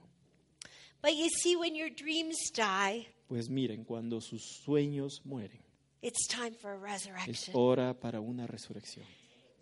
But 1.03 1.15
you 1.17 1.29
see, 1.29 1.57
when 1.57 1.75
your 1.75 1.91
dreams 1.91 2.37
die, 2.55 3.07
Pues 3.29 3.49
miren, 3.51 3.85
cuando 3.85 4.21
sus 4.21 4.63
sueños 4.65 5.21
mueren, 5.25 5.61
it's 6.01 6.27
time 6.29 6.53
for 6.53 6.73
a 6.73 6.77
es 6.95 7.05
resurrection. 7.07 7.55
hora 7.57 7.93
para 7.93 8.21
una 8.21 8.47
resurrección. 8.47 9.05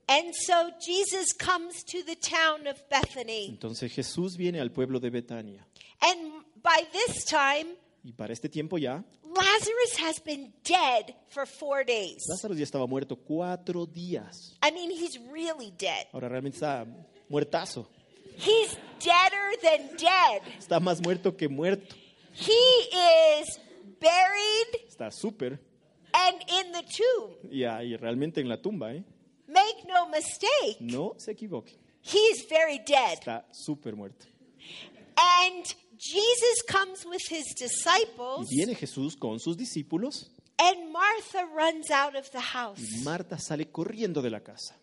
And 0.08 0.34
so 0.34 0.70
Jesus 0.80 1.32
comes 1.38 1.84
to 1.84 2.02
the 2.04 2.16
town 2.16 2.66
of 2.66 2.76
Bethany. 2.90 3.46
Entonces 3.48 3.92
Jesús 3.92 4.36
viene 4.36 4.60
al 4.60 4.70
pueblo 4.70 4.98
de 5.00 5.08
Betania. 5.10 5.66
And 6.00 6.44
by 6.62 6.86
this 6.92 7.24
time, 7.24 7.76
Y 8.04 8.12
para 8.12 8.32
este 8.32 8.48
tiempo 8.48 8.78
ya, 8.78 9.04
Lazarus 9.24 9.96
has 10.00 10.18
been 10.24 10.52
dead 10.64 11.14
for 11.28 11.46
four 11.46 11.84
days. 11.84 12.24
Lázaro 12.28 12.54
ya 12.54 12.64
estaba 12.64 12.86
muerto 12.86 13.16
cuatro 13.16 13.86
días. 13.86 14.56
I 14.62 14.70
mean, 14.72 14.90
he's 14.90 15.18
really 15.30 15.70
dead. 15.76 16.06
Ahora 16.12 16.28
realmente 16.28 16.56
está 16.56 16.86
muertazo. 17.28 17.86
He's 18.38 18.76
deader 18.98 19.56
than 19.62 19.96
dead. 19.96 20.42
Está 20.58 20.80
más 20.80 21.00
muerto 21.02 21.36
que 21.36 21.48
muerto. 21.48 21.94
He 22.32 23.40
is 23.42 23.58
buried 24.00 24.88
Está 24.88 25.10
súper. 25.10 25.60
and 26.12 26.36
in 26.48 26.72
the 26.72 26.82
tomb. 26.82 27.52
Y 27.52 27.64
ahí 27.64 27.96
realmente 27.96 28.40
en 28.40 28.48
la 28.48 28.60
tumba, 28.60 28.92
¿eh? 28.94 29.04
Make 29.46 29.84
no 29.86 30.08
mistake, 30.08 30.78
No 30.80 31.14
se 31.18 31.32
equivoquen. 31.32 31.76
he 32.02 32.18
is 32.32 32.46
very 32.48 32.78
dead. 32.78 33.18
Está 33.18 33.44
súper 33.52 33.94
muerto. 33.94 34.26
And 35.16 35.64
Jesus 36.00 36.62
comes 36.66 37.04
with 37.04 37.22
his 37.28 37.44
disciples, 37.58 38.48
viene 38.50 38.74
Jesús 38.74 39.16
con 39.18 39.38
sus 39.38 39.56
discípulos 39.56 40.30
and 40.58 40.90
Martha 40.92 41.46
runs 41.54 41.90
out 41.90 42.16
of 42.16 42.30
the 42.32 42.40
house. 42.40 42.78
y 42.80 43.02
Marta 43.04 43.38
sale 43.38 43.70
corriendo 43.70 44.22
de 44.22 44.30
la 44.30 44.40
casa. 44.40 44.74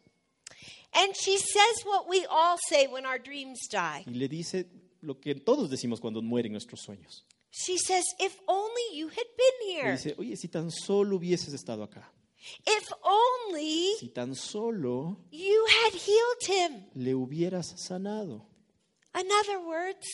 And 0.94 1.14
she 1.16 1.38
says 1.38 1.84
what 1.86 2.08
we 2.10 2.26
all 2.30 2.58
say 2.70 2.88
when 2.88 3.06
our 3.06 3.20
dreams 3.20 3.60
die. 3.70 4.04
Y 4.08 4.14
le 4.14 4.28
dice 4.28 4.68
lo 5.02 5.20
que 5.20 5.36
todos 5.36 5.70
decimos 5.70 6.00
cuando 6.00 6.22
mueren 6.22 6.51
nuestros 6.53 6.82
sueños. 6.82 7.25
She 7.51 7.77
says, 7.77 8.03
If 8.20 8.38
only 8.48 8.82
you 8.94 9.08
had 9.08 9.25
been 9.38 9.68
Le 9.68 9.74
here. 9.82 9.92
dice, 9.94 10.16
oye, 10.18 10.36
si 10.36 10.48
tan 10.48 10.70
solo 10.72 11.18
hubieses 11.18 11.53
estado 11.53 11.84
acá. 11.84 12.12
If 12.66 12.92
only 13.03 13.96
Si 14.00 14.10
tan 14.10 14.36
solo 14.36 15.18
you 15.32 15.66
had 15.84 15.94
healed 15.94 16.72
him. 16.72 16.86
le 16.96 17.14
hubieras 17.14 17.74
sanado. 17.77 18.46
In 19.16 19.27
other 19.32 19.60
words, 19.66 20.06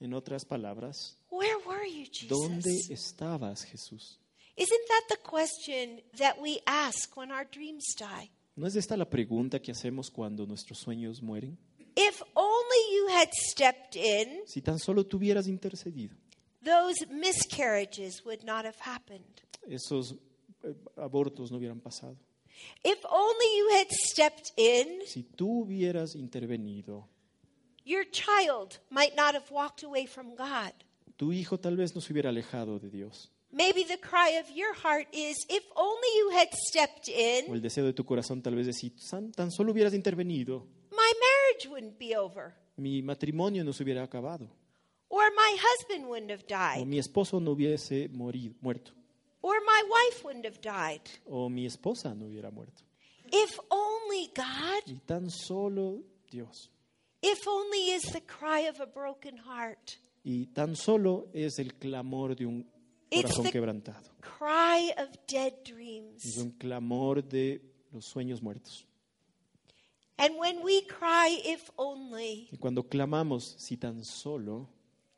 En 0.00 0.14
otras 0.14 0.44
palabras, 0.46 1.16
where 1.30 1.56
were 1.66 1.86
you, 1.86 2.06
¿dónde 2.28 2.70
Jesus? 2.70 2.90
estabas, 2.90 3.64
Jesús? 3.64 4.18
Isn't 4.56 4.88
that 4.88 5.04
the 5.08 5.18
question 5.22 6.00
that 6.18 6.38
we 6.40 6.60
ask 6.66 7.14
when 7.16 7.30
our 7.30 7.46
dreams 7.50 7.84
die? 7.98 8.30
¿No 8.56 8.66
es 8.66 8.76
esta 8.76 8.96
la 8.96 9.08
pregunta 9.08 9.60
que 9.60 9.72
hacemos 9.72 10.10
cuando 10.10 10.46
nuestros 10.46 10.78
sueños 10.78 11.22
mueren? 11.22 11.58
If 11.96 12.22
only 12.34 12.94
you 12.94 13.08
had 13.08 13.28
stepped 13.32 13.96
in, 13.96 14.40
Si 14.46 14.62
tan 14.62 14.78
solo 14.78 15.04
tuvieras 15.04 15.46
intercedido, 15.48 16.16
those 16.64 17.06
miscarriages 17.10 18.24
would 18.24 18.42
not 18.44 18.64
have 18.64 18.78
happened. 18.80 19.24
esos 19.68 20.14
eh, 20.62 20.74
abortos 20.96 21.50
no 21.50 21.58
hubieran 21.58 21.80
pasado. 21.80 22.16
If 22.84 22.98
only 23.10 23.46
you 23.58 23.68
had 23.76 23.88
stepped 23.90 24.52
in, 24.56 25.00
Si 25.06 25.22
tú 25.24 25.62
hubieras 25.64 26.14
intervenido, 26.14 27.08
your 27.90 28.04
child 28.10 28.78
might 28.90 29.14
not 29.16 29.34
have 29.34 29.50
walked 29.50 29.82
away 29.84 30.06
from 30.06 30.34
God. 30.36 30.72
tu 31.16 31.32
hijo 31.32 31.58
tal 31.58 31.76
vez 31.76 31.94
no 31.94 32.00
se 32.00 32.12
hubiera 32.12 32.30
alejado 32.30 32.78
de 32.78 32.88
Dios. 32.90 33.30
Maybe 33.52 33.82
the 33.84 33.98
cry 33.98 34.38
of 34.38 34.48
your 34.54 34.72
heart 34.74 35.08
is 35.12 35.36
if 35.48 35.64
only 35.74 36.08
you 36.18 36.30
had 36.38 36.48
stepped 36.68 37.08
O 37.08 37.12
in, 37.12 37.52
el 37.54 37.60
deseo 37.60 37.84
de 37.84 37.92
tu 37.92 38.04
corazón 38.04 38.42
tal 38.42 38.54
vez 38.54 38.68
es 38.68 38.76
si 38.78 38.92
san- 38.96 39.32
tan 39.32 39.50
solo 39.50 39.72
hubieras 39.72 39.92
intervenido, 39.92 40.66
my 40.92 41.12
marriage 41.26 41.68
wouldn't 41.68 41.98
be 41.98 42.16
over, 42.16 42.54
mi 42.76 43.02
matrimonio 43.02 43.64
no 43.64 43.72
se 43.72 43.82
hubiera 43.82 44.04
acabado, 44.04 44.48
or 45.08 45.24
my 45.36 45.56
husband 45.58 46.06
wouldn't 46.08 46.30
have 46.30 46.44
o 46.44 46.48
died, 46.48 46.86
mi 46.86 46.98
esposo 46.98 47.40
no 47.40 47.50
hubiese 47.50 48.08
morido, 48.12 48.54
muerto, 48.60 48.92
or 49.42 49.56
my 49.66 49.82
wife 49.90 50.24
wouldn't 50.24 50.46
have 50.46 50.60
died. 50.62 51.02
o 51.26 51.48
mi 51.48 51.66
esposa 51.66 52.14
no 52.14 52.26
hubiera 52.26 52.50
muerto. 52.52 52.84
If 53.32 53.58
only 53.68 54.30
God, 54.34 54.82
Y 54.86 55.00
tan 55.04 55.28
solo 55.28 55.98
Dios. 56.30 56.70
If 57.22 57.46
only 57.46 57.90
is 57.92 58.02
the 58.12 58.20
cry 58.22 58.68
of 58.68 58.80
a 58.80 58.86
broken 58.86 59.36
heart, 59.38 59.98
Y 60.24 60.46
tan 60.54 60.76
solo 60.76 61.28
es 61.32 61.58
el 61.58 61.74
clamor 61.74 62.34
de 62.36 62.46
un 62.46 62.66
It's 63.10 63.22
corazón 63.22 63.44
the- 63.44 63.52
quebrantado. 63.52 64.10
cry 64.20 64.90
of 64.98 65.08
dead 65.26 65.54
Es 66.22 66.36
un 66.38 66.52
clamor 66.52 67.22
de 67.26 67.60
los 67.92 68.04
sueños 68.06 68.42
muertos. 68.42 68.86
And 70.18 70.36
when 70.38 70.62
we 70.62 70.82
cry, 70.82 71.40
if 71.44 71.70
only, 71.78 72.48
Y 72.52 72.58
cuando 72.58 72.82
clamamos, 72.82 73.54
si 73.58 73.76
tan 73.78 74.04
solo, 74.04 74.68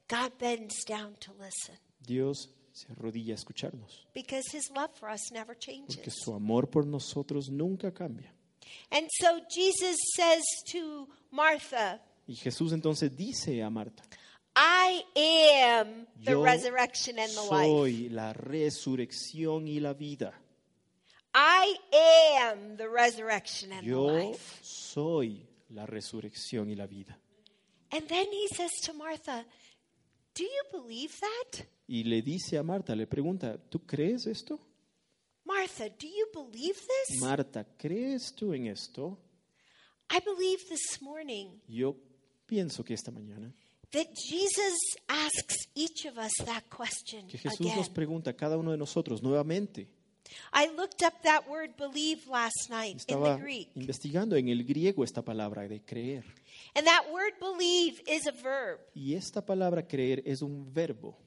God 0.08 0.32
bends 0.38 0.84
down 0.84 1.16
to 1.20 1.32
listen 1.40 1.76
Dios 2.00 2.48
se 2.72 2.86
arrodilla 2.92 3.32
a 3.34 3.36
escucharnos. 3.36 4.06
because 4.14 4.44
his 4.52 4.70
love 4.70 4.90
for 4.94 5.08
us 5.10 5.30
never 5.32 5.54
Porque 5.56 5.60
changes. 5.60 6.14
su 6.22 6.32
amor 6.32 6.68
por 6.70 6.86
nosotros 6.86 7.50
nunca 7.50 7.90
cambia. 7.92 8.32
And 8.90 9.08
so 9.20 9.40
Jesus 9.54 9.96
says 10.16 10.42
to 10.72 11.08
Martha, 11.32 12.00
Y 12.26 12.36
Jesús 12.36 12.72
entonces 12.72 13.16
dice 13.16 13.62
a 13.62 13.68
Marta, 13.70 14.02
I 14.54 15.02
am 15.16 16.06
the 16.24 16.32
Yo 16.32 16.42
resurrection 16.44 17.18
and 17.18 17.30
the 17.32 17.40
life. 17.40 17.48
soy 17.66 18.08
la 18.10 18.32
resurrección 18.32 19.66
y 19.66 19.80
la 19.80 19.94
vida. 19.94 20.38
I 21.34 21.74
am 21.96 22.76
the 22.76 22.86
resurrection 22.88 23.72
and 23.72 23.82
the 23.82 23.88
Yo 23.90 24.04
life. 24.06 24.58
soy 24.62 25.48
la 25.70 25.86
resurrección 25.86 26.68
y 26.70 26.74
la 26.76 26.86
vida. 26.86 27.18
And 27.90 28.06
then 28.08 28.26
he 28.30 28.46
says 28.54 28.72
to 28.82 28.92
Martha, 28.92 29.44
Do 30.34 30.44
you 30.44 30.62
believe 30.80 31.12
that? 31.20 31.66
Y 31.88 32.04
le 32.04 32.22
dice 32.22 32.56
a 32.58 32.62
Marta, 32.62 32.94
le 32.94 33.06
pregunta, 33.06 33.58
¿tú 33.68 33.80
crees 33.86 34.26
esto? 34.26 34.58
Martha, 35.44 35.88
do 35.88 36.06
you 36.06 36.26
believe 36.32 36.74
this? 37.08 37.20
Marta, 37.20 37.64
¿crees 37.76 38.32
tú 38.34 38.54
en 38.54 38.66
esto? 38.68 39.18
I 40.14 40.20
believe 40.20 40.58
this 40.68 41.00
morning 41.00 41.60
Yo 41.66 41.96
pienso 42.46 42.84
que 42.84 42.94
esta 42.94 43.10
mañana, 43.10 43.52
that 43.92 44.06
Jesus 44.14 44.78
asks 45.08 45.68
each 45.74 46.06
of 46.06 46.18
us 46.18 46.32
that 46.44 46.64
question 46.68 47.26
que 47.28 47.38
Jesús 47.38 47.74
nos 47.74 47.88
pregunta 47.88 48.30
a 48.30 48.36
cada 48.36 48.56
uno 48.58 48.70
de 48.72 48.76
nosotros 48.78 49.22
nuevamente. 49.22 49.88
I 50.52 50.68
looked 50.76 51.02
up 51.02 51.14
that 51.24 51.46
word 51.48 51.76
believe 51.76 52.26
last 52.26 52.70
night 52.70 53.02
in 53.08 53.20
the 53.20 53.28
Estaba 53.28 53.36
Greek. 53.38 53.68
investigando 53.74 54.36
en 54.36 54.48
el 54.48 54.64
griego 54.64 55.04
esta 55.04 55.22
palabra 55.22 55.68
de 55.68 55.80
creer. 55.84 56.24
And 56.74 56.86
that 56.86 57.10
word 57.12 57.34
believe 57.40 58.00
is 58.06 58.26
a 58.26 58.32
verb. 58.32 58.78
Y 58.94 59.14
esta 59.14 59.44
palabra 59.44 59.86
creer 59.86 60.22
es 60.24 60.40
un 60.42 60.72
verbo. 60.72 61.18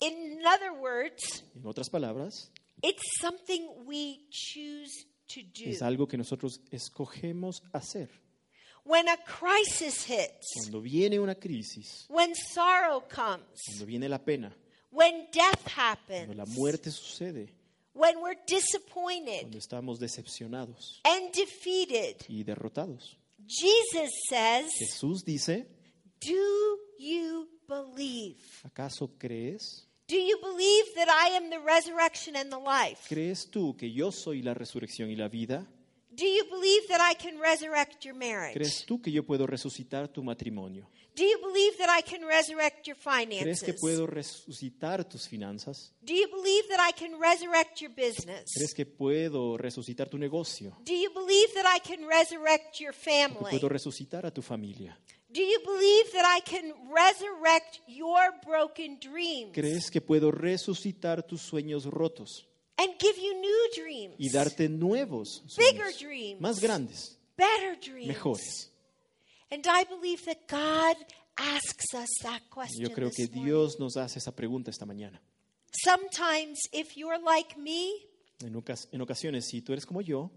In 0.00 0.40
other 0.46 0.72
words, 0.80 1.44
En 1.56 1.66
otras 1.66 1.88
palabras, 1.90 2.52
it's 2.82 3.02
something 3.20 3.66
we 3.86 4.20
choose 4.30 5.06
to 5.28 5.40
do. 5.54 5.70
es 5.70 5.82
algo 5.82 6.06
que 6.08 6.16
nosotros 6.16 6.60
escogemos 6.70 7.62
hacer. 7.72 8.08
When 8.84 9.06
a 9.08 9.16
crisis 9.18 10.08
hits, 10.08 10.46
Cuando 10.62 10.80
viene 10.80 11.18
una 11.20 11.34
crisis, 11.34 12.06
when 12.08 12.34
sorrow 12.34 13.02
comes, 13.08 13.44
cuando 13.66 13.86
viene 13.86 14.08
la 14.08 14.18
pena, 14.18 14.50
when 14.90 15.28
death 15.32 15.62
cuando 15.64 15.92
happens, 15.92 16.36
la 16.36 16.46
muerte 16.46 16.90
sucede, 16.90 17.52
when 17.92 18.18
we're 18.20 18.38
disappointed 18.46 19.40
cuando 19.42 19.58
estamos 19.58 19.98
decepcionados 19.98 21.00
and 21.04 21.32
defeated, 21.34 22.16
y 22.28 22.44
derrotados. 22.44 23.18
Jesus 23.46 24.10
says, 24.28 24.70
Jesús 24.78 25.24
dice, 25.24 25.66
Do 26.20 26.78
you 26.98 27.48
believe? 27.66 28.38
¿acaso 28.64 29.10
crees? 29.18 29.86
Do 30.08 30.16
you 30.16 30.38
believe 30.40 30.94
that 30.96 31.08
I 31.10 31.36
am 31.36 31.50
the 31.50 31.58
resurrection 31.58 32.34
and 32.34 32.50
the 32.50 32.58
life? 32.58 33.06
¿Crees 33.08 33.50
tú 33.50 33.76
que 33.76 33.92
yo 33.92 34.10
soy 34.10 34.40
la 34.42 34.54
resurrección 34.54 35.10
y 35.10 35.16
la 35.16 35.28
vida? 35.28 35.66
Do 36.10 36.24
you 36.24 36.44
believe 36.50 36.88
that 36.88 37.00
I 37.00 37.14
can 37.14 37.38
resurrect 37.38 38.02
your 38.04 38.14
marriage? 38.14 38.54
¿Crees 38.54 38.86
tú 38.86 39.02
que 39.02 39.12
yo 39.12 39.22
puedo 39.24 39.46
resucitar 39.46 40.08
tu 40.08 40.22
matrimonio? 40.22 40.88
Do 41.14 41.24
you 41.24 41.38
believe 41.42 41.76
that 41.78 41.90
I 41.90 42.00
can 42.02 42.24
resurrect 42.24 42.86
your 42.86 42.96
¿Crees 42.96 43.60
que 43.60 43.72
finances? 43.74 43.80
puedo 43.80 44.06
resucitar 44.06 45.04
tus 45.04 45.28
finanzas? 45.28 45.92
Do 46.00 46.14
you 46.14 46.26
believe 46.30 46.68
that 46.70 46.80
I 46.80 46.92
can 46.92 47.20
resurrect 47.20 47.80
your 47.82 47.90
business? 47.90 48.50
¿Crees 48.54 48.72
que 48.72 48.86
puedo 48.86 49.58
resucitar 49.58 50.08
tu 50.08 50.16
negocio? 50.16 50.76
Do 50.86 50.94
you 50.94 51.12
believe 51.12 51.52
that 51.54 51.66
I 51.66 51.80
can 51.80 52.06
resurrect 52.08 52.78
your 52.80 52.94
¿Que 52.94 53.10
family? 53.26 53.50
puedo 53.50 53.68
resucitar 53.68 54.24
a 54.24 54.30
tu 54.32 54.40
familia? 54.40 54.98
Do 55.30 55.42
you 55.42 55.58
believe 55.64 56.10
that 56.14 56.24
I 56.24 56.40
can 56.40 56.72
resurrect 56.90 57.80
your 57.86 58.32
broken 58.46 58.98
dreams 58.98 59.52
¿Crees 59.52 59.90
que 59.90 60.00
puedo 60.00 60.30
resucitar 60.30 61.22
tus 61.26 61.42
sueños 61.42 61.84
rotos 61.84 62.46
and 62.78 62.94
give 62.98 63.18
you 63.20 63.34
new 63.34 63.68
dreams, 63.76 64.14
y 64.18 64.30
darte 64.30 64.68
nuevos 64.68 65.42
bigger 65.56 65.92
sueños 65.92 65.98
dreams, 65.98 66.40
más 66.40 66.60
grandes, 66.60 67.18
better 67.36 67.76
dreams? 67.78 68.08
mejores? 68.08 68.70
And 69.50 69.66
I 69.66 69.84
believe 69.84 70.24
that 70.26 70.46
God 70.48 70.96
asks 71.36 71.94
us 71.94 72.08
that 72.22 72.42
question. 72.50 72.86
Yo 72.88 72.94
creo 72.94 73.10
que. 73.10 73.26
Dios 73.26 73.78
nos 73.78 73.96
hace 73.96 74.18
esa 74.18 74.32
pregunta 74.34 74.70
esta 74.70 74.86
mañana. 74.86 75.20
Sometimes, 75.84 76.58
if 76.72 76.96
you're 76.96 77.18
like 77.18 77.56
me, 77.58 77.92
En, 78.40 78.54
ocas- 78.54 78.88
en 78.92 79.00
ocasiones, 79.02 79.46
si 79.46 79.60
tú 79.62 79.72
eres 79.72 79.84
como 79.84 80.00
yo, 80.00 80.30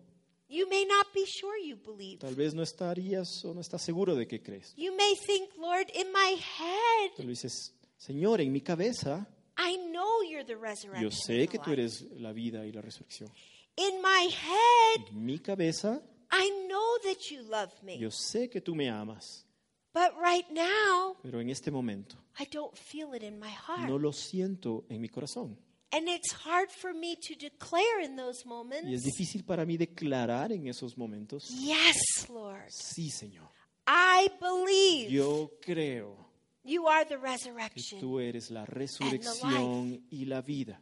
you 0.51 0.67
may 0.69 0.85
not 0.85 1.07
be 1.13 1.25
sure 1.25 1.57
you 1.57 1.75
believe. 1.77 2.19
tal 2.19 2.35
vez 2.35 2.53
no 2.53 2.61
estarías 2.61 3.43
o 3.45 3.53
no 3.53 3.61
estás 3.61 3.81
seguro 3.81 4.15
de 4.15 4.27
que 4.27 4.41
crees. 4.41 4.73
You 4.75 4.95
may 4.95 5.15
think, 5.25 5.49
Lord, 5.57 5.89
in 5.95 6.11
my 6.11 6.35
head, 6.35 7.11
Tú 7.15 7.23
le 7.23 7.29
dices, 7.29 7.73
Señor, 7.97 8.41
en 8.41 8.51
mi 8.51 8.61
cabeza, 8.61 9.27
I 9.57 9.77
know 9.91 10.21
you're 10.23 10.43
the 10.45 10.55
resurrection. 10.55 11.01
yo 11.03 11.11
sé 11.11 11.47
que 11.47 11.59
tú 11.59 11.71
eres 11.71 12.01
la 12.19 12.33
vida 12.33 12.65
y 12.65 12.71
la 12.71 12.81
resurrección. 12.81 13.29
In 13.77 14.01
my 14.01 14.27
head, 14.29 15.07
En 15.11 15.25
mi 15.25 15.39
cabeza, 15.39 16.01
I 16.31 16.49
know 16.67 16.97
that 17.03 17.19
you 17.29 17.41
love 17.49 17.71
me. 17.83 17.97
yo 17.97 18.09
sé 18.11 18.49
que 18.49 18.61
tú 18.61 18.75
me 18.75 18.89
amas, 18.89 19.45
But 19.93 20.13
right 20.17 20.45
now, 20.49 21.17
pero 21.21 21.41
en 21.41 21.49
este 21.49 21.69
momento 21.71 22.15
I 22.39 22.45
don't 22.49 22.73
feel 22.77 23.13
it 23.13 23.23
in 23.23 23.37
my 23.39 23.49
heart. 23.51 23.87
no 23.89 23.97
lo 23.99 24.11
siento 24.13 24.85
en 24.89 25.01
mi 25.01 25.09
corazón. 25.09 25.57
And 25.93 26.07
it's 26.07 26.31
hard 26.31 26.69
for 26.71 26.93
me 26.93 27.17
to 27.17 27.35
declare 27.35 27.99
in 28.03 28.15
those 28.15 28.39
Y 28.39 28.41
es 28.41 28.45
moments, 28.45 29.03
difícil 29.03 29.43
para 29.43 29.65
mí 29.65 29.75
declarar 29.77 30.51
en 30.53 30.67
esos 30.67 30.97
momentos, 30.97 31.49
Yes, 31.49 32.29
Lord, 32.29 32.69
sí, 32.69 33.09
Señor, 33.09 33.49
I 33.87 34.29
believe 34.39 35.09
yo 35.11 35.51
creo 35.61 36.15
you 36.63 36.87
are 36.87 37.03
the 37.03 37.15
que 37.15 37.21
resurrection. 37.21 37.99
tú 37.99 38.19
eres 38.21 38.49
la 38.51 38.65
resurrección 38.65 40.05
y 40.09 40.25
la 40.25 40.41
vida. 40.41 40.81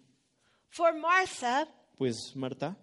For 0.69 0.93
Martha, 0.93 1.67
Pues 1.97 2.35
Marta, 2.35 2.77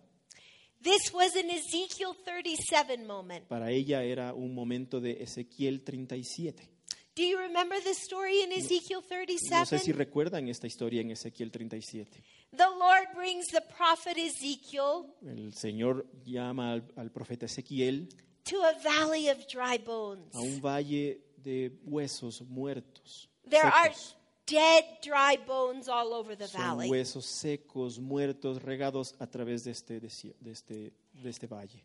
this 0.82 1.12
was 1.14 1.36
an 1.36 1.48
Ezekiel 1.50 2.16
37 2.24 3.06
moment. 3.06 3.46
para 3.46 3.70
ella 3.70 4.02
era 4.02 4.34
un 4.34 4.52
momento 4.52 5.00
de 5.00 5.22
Ezequiel 5.22 5.84
37. 5.84 6.68
Do 7.16 7.22
you 7.22 7.38
remember 7.38 7.76
the 7.82 7.94
story 7.94 8.42
in 8.42 8.52
Ezekiel 8.52 9.00
No 9.00 9.08
sé 9.08 9.08
37? 9.08 9.78
si 9.78 9.92
recuerdan 9.92 10.48
esta 10.48 10.66
historia 10.66 11.00
en 11.00 11.10
Ezequiel 11.12 11.50
37. 11.50 12.22
The 12.54 12.64
Lord 12.78 13.14
brings 13.16 13.46
the 13.46 13.62
prophet 13.62 14.18
Ezekiel 14.18 15.06
El 15.26 15.54
Señor 15.54 16.06
llama 16.24 16.72
al, 16.72 16.84
al 16.96 17.10
profeta 17.10 17.46
Ezequiel 17.46 18.08
to 18.44 18.62
a 18.62 18.74
valley 18.84 19.30
of 19.30 19.38
dry 19.46 19.78
bones. 19.78 20.34
a 20.34 20.40
un 20.40 20.60
valle 20.60 21.22
de 21.38 21.72
huesos 21.86 22.42
muertos. 22.42 23.30
There 23.48 23.62
are 23.64 23.94
secos. 23.94 24.16
dead, 24.46 24.84
dry 25.02 25.38
bones 25.46 25.88
all 25.88 26.12
over 26.12 26.36
the 26.36 26.46
Son 26.48 26.60
valley. 26.60 26.90
huesos 26.90 27.24
secos, 27.24 27.98
muertos, 27.98 28.62
regados 28.62 29.14
a 29.18 29.26
través 29.26 29.64
de 29.64 29.70
este, 29.70 30.00
desi- 30.02 30.34
de 30.38 30.50
este, 30.52 30.92
de 31.14 31.30
este 31.30 31.46
valle. 31.46 31.82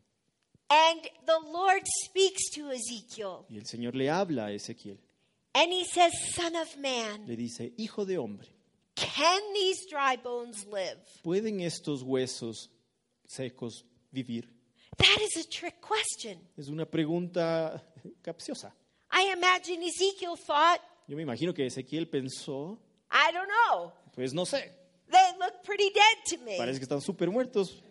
And 0.70 1.02
the 1.26 1.40
Lord 1.52 1.84
speaks 2.06 2.50
to 2.56 2.70
Ezekiel. 2.70 3.46
Y 3.50 3.58
el 3.58 3.66
Señor 3.66 3.96
le 3.96 4.10
habla 4.10 4.48
a 4.48 4.52
Ezequiel. 4.52 5.00
And 5.54 5.72
he 5.72 5.84
says, 5.86 6.12
Son 6.34 6.56
of 6.56 6.78
man, 6.78 7.26
Le 7.28 7.36
dice, 7.36 7.74
hijo 7.78 8.06
de 8.06 8.18
hombre, 8.18 8.48
can 8.96 9.42
these 9.54 9.86
dry 9.90 10.16
bones 10.18 10.66
live? 10.66 10.98
¿pueden 11.24 11.60
estos 11.62 12.04
huesos 12.04 12.70
secos 13.28 13.84
vivir? 14.14 14.48
That 14.98 15.20
is 15.22 15.46
a 15.46 15.50
trick 15.50 15.76
question. 15.82 16.38
Es 16.58 16.68
una 16.70 16.86
pregunta 16.86 17.82
capciosa. 18.22 18.74
I 19.12 19.34
imagine 19.36 19.84
Ezekiel 19.84 20.38
thought, 20.38 20.80
Yo 21.08 21.18
me 21.18 21.24
imagino 21.24 21.54
que 21.54 21.66
Ezequiel 21.66 22.08
pensó, 22.10 22.78
I 23.12 23.32
don't 23.34 23.50
know. 23.50 23.92
pues 24.16 24.34
no 24.34 24.46
sé, 24.46 24.72
They 25.10 25.38
look 25.38 25.64
pretty 25.66 25.92
dead 25.94 26.38
to 26.38 26.46
me. 26.46 26.58
parece 26.58 26.80
que 26.80 26.84
están 26.86 27.02
súper 27.02 27.30
muertos. 27.30 27.82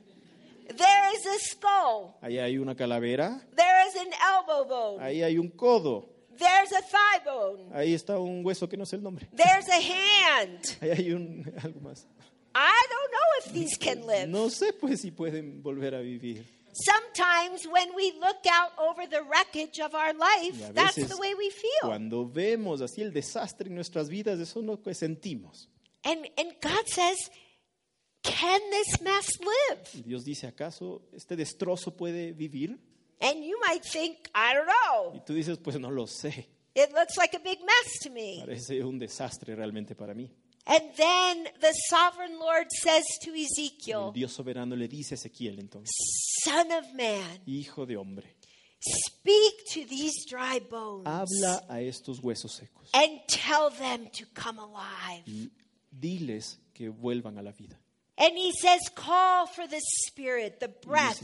There 0.67 1.15
is 1.15 1.27
a 1.27 1.39
skull. 1.41 2.15
Ahí 2.23 2.39
hay 2.39 2.57
una 2.57 2.75
calavera, 2.75 3.47
There 3.55 3.87
is 3.89 3.97
an 3.97 4.13
elbow 4.13 4.65
bone. 4.67 5.03
ahí 5.05 5.23
hay 5.23 5.37
un 5.37 5.51
codo, 5.51 6.09
There's 6.41 6.73
a 6.73 6.83
thigh 6.83 7.25
bone. 7.25 7.71
ahí 7.73 7.95
está 7.95 8.19
un 8.19 8.45
hueso 8.45 8.69
que 8.69 8.77
no 8.77 8.85
sé 8.85 8.97
el 8.97 9.03
nombre, 9.03 9.29
There's 9.37 9.69
a 9.69 9.81
hand. 9.81 10.61
ahí 10.81 10.91
hay 10.91 11.13
un, 11.13 11.45
algo 11.63 11.81
más. 11.81 12.07
I 12.55 12.87
don't 12.91 13.13
know 13.13 13.29
if 13.45 13.53
these 13.53 13.77
can 13.79 14.07
live. 14.07 14.27
No 14.27 14.49
sé 14.51 14.73
pues 14.73 15.03
si 15.03 15.11
pueden 15.13 15.63
volver 15.63 15.95
a 15.95 16.01
vivir. 16.01 16.45
Sometimes 16.73 17.67
when 17.67 17.95
we 17.95 18.13
look 18.21 18.47
out 18.51 18.73
over 18.79 19.07
the 19.07 19.23
wreckage 19.25 19.81
of 19.81 19.95
our 19.95 20.15
life, 20.15 20.69
a 20.69 20.73
that's 20.73 20.97
veces 20.97 21.11
the 21.11 21.17
way 21.17 21.35
we 21.35 21.51
feel. 21.51 21.89
cuando 21.89 22.27
vemos 22.27 22.81
así 22.81 23.03
el 23.03 23.13
desastre 23.13 23.69
en 23.69 23.75
nuestras 23.75 24.09
vidas, 24.09 24.41
eso 24.41 24.61
es 24.61 24.67
lo 24.67 24.81
que 24.81 24.95
sentimos. 24.95 25.69
And, 26.05 26.27
and 26.39 26.55
God 26.63 26.87
says, 26.87 27.31
Can 28.23 28.61
this 28.71 29.01
mess 29.01 29.29
live? 29.41 30.05
Dios 30.05 30.25
dice, 30.25 30.47
¿acaso 30.47 31.03
este 31.13 31.37
destrozo 31.37 31.97
puede 31.97 32.33
vivir? 32.33 32.79
And 33.21 33.45
you 33.45 33.59
might 33.61 33.85
think, 33.85 34.31
I 34.35 34.55
don't 34.55 34.67
know. 34.67 35.13
Y 35.15 35.21
tú 35.27 35.35
dices, 35.35 35.59
pues 35.59 35.79
no 35.79 35.91
lo 35.91 36.07
sé. 36.07 36.47
It 36.75 36.93
looks 36.93 37.17
like 37.19 37.35
a 37.35 37.41
big 37.41 37.59
mess 37.61 37.99
to 38.05 38.11
me. 38.11 38.41
Parece 38.41 38.83
un 38.85 38.99
desastre 38.99 39.55
realmente 39.55 39.95
para 39.95 40.15
mí. 40.15 40.31
And 40.67 40.83
then 40.97 41.49
the 41.61 41.73
sovereign 41.89 42.39
Lord 42.39 42.67
says 42.83 43.03
to 43.23 43.31
El 43.31 43.45
Ezekiel, 43.45 44.13
Dios 44.13 44.33
soberano 44.33 44.77
le 44.77 44.87
dice 44.89 45.15
a 45.15 45.17
Ezequiel 45.17 45.59
entonces, 45.59 45.91
Son 46.45 46.71
of 46.71 46.93
man, 46.95 47.41
hijo 47.47 47.87
de 47.87 47.97
hombre, 47.97 48.37
speak 48.81 49.65
to 49.73 49.85
these 49.89 50.25
dry 50.29 50.61
bones 50.61 51.07
habla 51.07 51.65
a 51.69 51.81
estos 51.81 52.21
huesos 52.21 52.53
secos 52.53 52.89
and 52.95 53.21
tell 53.27 53.71
them 53.71 54.07
to 54.13 54.25
come 54.35 54.59
alive. 54.59 55.25
y 55.27 55.51
diles 55.91 56.59
que 56.73 56.89
vuelvan 56.91 57.39
a 57.39 57.43
la 57.43 57.53
vida. 57.53 57.77
And 58.17 58.37
he 58.37 58.53
says, 58.53 58.81
Call 58.95 59.47
for 59.47 59.67
the 59.67 59.81
spirit, 60.07 60.61
the 60.61 60.69
breath, 60.69 61.23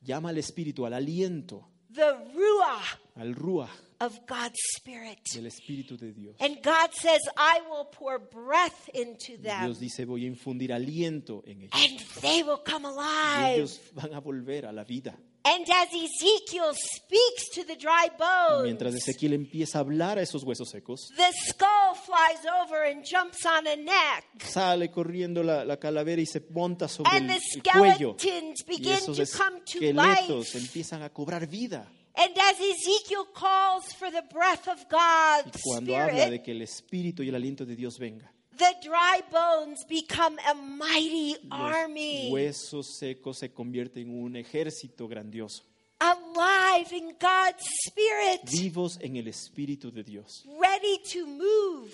llama 0.00 0.30
al 0.30 0.38
espíritu, 0.38 0.86
al 0.86 0.94
aliento, 0.94 1.68
the 1.92 2.12
ruah 2.34 2.82
al 3.16 3.34
ruach 3.34 3.70
of 4.00 4.18
God's 4.28 4.58
spirit. 4.76 5.18
del 5.34 5.46
espíritu 5.46 5.96
de 5.96 6.12
Dios. 6.12 6.36
And 6.40 6.58
God 6.62 6.92
says, 6.92 7.20
I 7.36 7.60
will 7.68 7.86
pour 7.90 8.18
breath 8.20 8.88
into 8.94 9.32
Y 9.32 9.36
them, 9.42 9.64
Dios 9.64 9.80
dice, 9.80 10.04
voy 10.04 10.24
a 10.24 10.28
infundir 10.28 10.72
aliento 10.72 11.42
en 11.46 11.62
ellos. 11.62 11.72
and 11.74 11.98
they 12.20 12.42
will 12.42 12.60
come 12.64 12.84
Y 12.86 12.90
alive. 12.90 13.54
ellos 13.56 13.80
van 13.94 14.14
a 14.14 14.20
volver 14.20 14.66
a 14.66 14.72
la 14.72 14.84
vida. 14.84 15.18
And 15.54 15.64
as 15.70 15.88
Ezekiel 15.88 16.74
speaks 16.74 17.48
to 17.54 17.64
the 17.64 17.76
dry 17.76 18.08
Y 18.10 18.62
mientras 18.64 18.92
bones, 18.92 19.08
Ezequiel 19.08 19.32
empieza 19.34 19.78
a 19.78 19.80
hablar 19.82 20.18
a 20.18 20.22
esos 20.22 20.44
huesos 20.44 20.68
secos, 20.70 21.08
the 21.16 21.30
skull 21.48 21.94
flies 21.94 22.44
over 22.62 22.84
and 22.90 23.04
jumps 23.04 23.46
on 23.46 23.66
a 23.66 23.76
neck. 23.76 24.24
sale 24.44 24.90
corriendo 24.90 25.42
la, 25.42 25.64
la 25.64 25.78
calavera 25.78 26.20
y 26.20 26.26
se 26.26 26.40
monta 26.50 26.88
sobre 26.88 27.10
And 27.16 27.30
el, 27.30 27.38
the 27.38 27.70
el 27.70 27.78
cuello. 27.78 28.16
skeletons 28.18 28.60
Y 28.60 28.64
begin 28.76 28.92
esos 28.94 29.16
to 29.16 29.38
come 29.38 29.60
to 29.60 29.78
esqueletos 29.78 30.54
life. 30.54 30.58
empiezan 30.58 31.02
a 31.02 31.10
cobrar 31.10 31.46
vida. 31.46 31.88
And 32.14 32.36
as 32.36 32.56
Ezekiel 32.60 33.26
calls 33.32 33.94
for 33.94 34.10
the 34.10 34.22
breath 34.32 34.66
of 34.66 34.80
Y 34.80 34.86
God's 34.90 35.62
cuando 35.62 35.96
habla 35.96 36.12
de 36.28 36.36
Spirit, 36.36 36.42
que 36.42 36.50
el 36.50 36.62
espíritu 36.62 37.22
y 37.22 37.28
el 37.28 37.36
aliento 37.36 37.64
de 37.64 37.76
Dios 37.76 37.96
venga, 37.98 38.32
the 38.58 38.74
dry 38.82 39.20
bones 39.30 39.84
become 39.88 40.36
a 40.50 40.54
mighty 40.54 41.36
los 41.44 41.60
army, 41.60 42.28
huesos 42.30 42.98
secos 42.98 43.38
se 43.38 43.52
convierten 43.52 44.08
en 44.08 44.22
un 44.22 44.36
ejército 44.36 45.08
grandioso, 45.08 45.62
alive 46.00 46.92
in 46.92 47.16
God's 47.18 47.64
Spirit, 47.86 48.42
vivos 48.50 48.98
en 49.00 49.16
el 49.16 49.28
espíritu 49.28 49.90
de 49.90 50.02
Dios, 50.04 50.44
ready 50.60 50.98
to 51.12 51.26
move. 51.26 51.92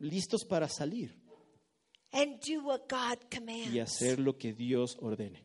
Listos 0.00 0.44
para 0.44 0.68
salir. 0.68 1.10
And 2.14 2.38
do 2.40 2.62
what 2.62 2.88
God 2.90 3.16
y 3.30 3.36
commands. 3.38 3.74
hacer 3.80 4.18
lo 4.18 4.36
que 4.36 4.52
Dios 4.52 4.96
ordene. 5.00 5.42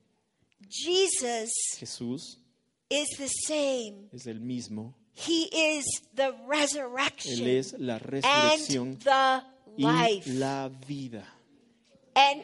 Jesus 0.70 1.50
Jesús 1.80 2.40
is 2.90 3.08
the 3.18 3.30
same. 3.30 4.10
es 4.12 4.28
el 4.28 4.40
mismo, 4.42 4.94
He 5.16 5.48
is 5.52 5.86
the 6.14 6.28
Él 6.28 6.36
resurrection 6.48 7.48
es 7.48 7.74
la 7.80 7.98
resurrección. 8.00 8.88
and 8.90 9.00
the 9.02 9.44
y 9.78 9.84
life. 9.86 10.30
la 10.34 10.70
vida. 10.70 11.24
And 12.16 12.44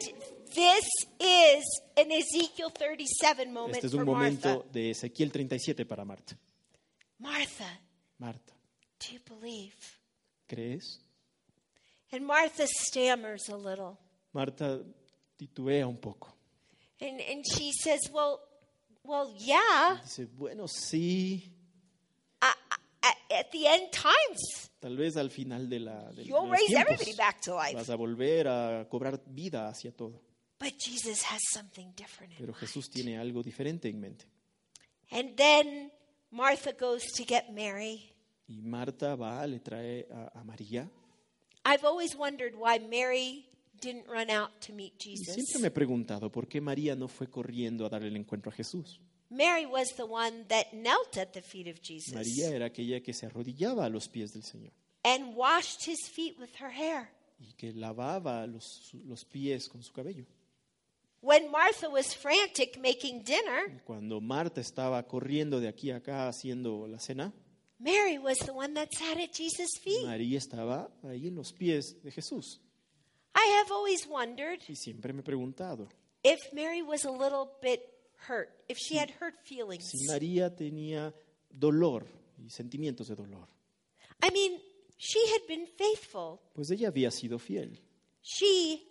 This 0.54 0.84
is 1.18 1.64
an 1.96 2.12
Ezekiel 2.12 2.70
37 2.70 3.52
moment 3.52 3.74
Este 3.74 3.86
es 3.88 3.92
for 3.92 4.00
un 4.02 4.06
momento 4.06 4.48
Martha. 4.48 4.68
de 4.72 4.90
Ezequiel 4.90 5.32
37 5.32 5.84
para 5.84 6.04
Marta. 6.04 6.38
Martha, 7.18 7.80
Marta, 8.18 8.52
do 9.00 9.12
you 9.12 9.20
believe? 9.28 9.74
¿crees? 10.46 11.00
And 12.12 12.24
Martha 12.24 12.66
stammers 12.68 13.48
a 13.48 13.56
little. 13.56 13.98
Marta 14.32 14.80
titubea 15.36 15.88
un 15.88 15.96
poco. 15.96 16.32
And, 17.00 17.20
and 17.20 17.44
she 17.44 17.72
says, 17.72 18.08
Well, 18.12 18.38
well, 19.02 19.34
yeah, 19.36 20.00
Dice, 20.04 20.26
bueno, 20.26 20.68
sí, 20.68 21.52
At 23.30 23.50
the 23.50 23.66
end 23.66 23.90
times, 23.90 24.70
tal 24.80 24.96
vez 24.96 25.16
al 25.16 25.30
final 25.30 25.68
de, 25.68 25.80
la, 25.80 26.10
de 26.12 26.24
you'll 26.24 26.42
los 26.48 26.50
raise 26.52 26.68
tiempos 26.68 26.92
everybody 26.92 27.16
back 27.16 27.40
to 27.42 27.54
life. 27.54 27.74
vas 27.74 27.90
a 27.90 27.96
volver 27.96 28.48
a 28.48 28.86
cobrar 28.88 29.22
vida 29.26 29.68
hacia 29.68 29.92
todo. 29.92 30.22
But 30.58 30.74
Jesus 30.78 31.22
has 31.24 31.40
something 31.52 31.92
different 31.96 32.32
in 32.32 32.38
Pero 32.38 32.52
mind. 32.52 32.60
Jesús 32.60 32.88
tiene 32.88 33.18
algo 33.18 33.42
diferente 33.42 33.88
en 33.88 34.00
mente. 34.00 34.26
And 35.10 35.36
then 35.36 35.90
Martha 36.30 36.72
goes 36.72 37.02
to 37.16 37.24
get 37.24 37.50
Mary. 37.50 38.12
Y 38.46 38.62
Marta 38.62 39.16
va, 39.16 39.46
le 39.46 39.60
trae 39.60 40.06
a, 40.10 40.38
a 40.40 40.44
María. 40.44 40.88
I've 41.66 41.84
always 41.84 42.14
wondered 42.16 42.54
why 42.56 42.78
Mary 42.78 43.48
didn't 43.80 44.06
run 44.06 44.30
out 44.30 44.50
to 44.60 44.72
meet 44.72 44.94
Y 45.04 45.16
Jesus. 45.16 45.34
siempre 45.34 45.60
me 45.60 45.68
he 45.68 45.70
preguntado 45.70 46.30
por 46.30 46.46
qué 46.46 46.60
María 46.60 46.94
no 46.94 47.08
fue 47.08 47.28
corriendo 47.28 47.84
a 47.84 47.88
darle 47.88 48.08
el 48.08 48.16
encuentro 48.16 48.50
a 48.50 48.54
Jesús. 48.54 49.00
Mary 49.36 49.66
was 49.66 49.90
the 49.96 50.06
one 50.06 50.44
that 50.48 50.72
knelt 50.72 51.16
at 51.16 51.32
the 51.32 51.42
feet 51.42 51.66
of 51.68 51.80
Jesus 51.82 52.14
María 52.14 52.48
era 52.50 52.66
aquella 52.66 53.02
que 53.02 53.12
se 53.12 53.26
arrodillaba 53.26 53.84
a 53.86 53.88
los 53.88 54.08
pies 54.08 54.32
del 54.32 54.42
Señor 54.42 54.72
and 55.04 55.34
washed 55.36 55.86
his 55.86 56.08
feet 56.08 56.38
with 56.38 56.50
her 56.60 56.70
hair. 56.70 57.10
y 57.38 57.52
que 57.56 57.72
lavaba 57.72 58.46
los, 58.46 58.90
los 59.06 59.24
pies 59.24 59.68
con 59.68 59.82
su 59.82 59.92
cabello. 59.92 60.24
When 61.20 61.50
Martha 61.50 61.88
was 61.88 62.14
frantic 62.14 62.78
making 62.80 63.22
dinner, 63.24 63.82
Cuando 63.86 64.20
Marta 64.20 64.60
estaba 64.60 65.02
corriendo 65.06 65.58
de 65.58 65.68
aquí 65.68 65.90
a 65.90 65.96
acá 65.96 66.28
haciendo 66.28 66.86
la 66.86 66.98
cena, 66.98 67.32
Mary 67.78 68.18
was 68.18 68.38
the 68.38 68.52
one 68.52 68.74
that 68.74 68.88
sat 68.92 69.18
at 69.18 69.32
Jesus' 69.32 69.78
feet. 69.82 70.04
María 70.06 70.38
estaba 70.38 70.90
ahí 71.02 71.28
en 71.28 71.34
los 71.34 71.52
pies 71.52 71.96
de 72.02 72.10
Jesús. 72.10 72.60
I 73.34 73.46
have 73.58 73.72
always 73.72 74.06
wondered 74.06 74.60
Y 74.68 74.76
siempre 74.76 75.12
me 75.12 75.20
he 75.20 75.24
preguntado 75.24 75.88
if 76.22 76.52
Mary 76.52 76.82
was 76.82 77.04
a 77.04 77.10
little 77.10 77.50
bit 77.60 77.80
hurt, 78.28 78.50
if 78.68 78.78
she 78.78 78.96
had 78.98 79.10
hurt 79.20 79.34
feelings. 79.44 79.88
si 79.90 80.06
María 80.06 80.54
tenía 80.54 81.14
dolor 81.50 82.06
y 82.38 82.50
sentimientos 82.50 83.08
de 83.08 83.14
dolor. 83.16 83.48
I 84.22 84.30
mean, 84.30 84.60
she 84.96 85.20
had 85.32 85.46
been 85.48 85.66
faithful. 85.66 86.40
Pues 86.54 86.70
ella 86.70 86.88
había 86.88 87.10
sido 87.10 87.38
fiel, 87.38 87.80
She 88.22 88.82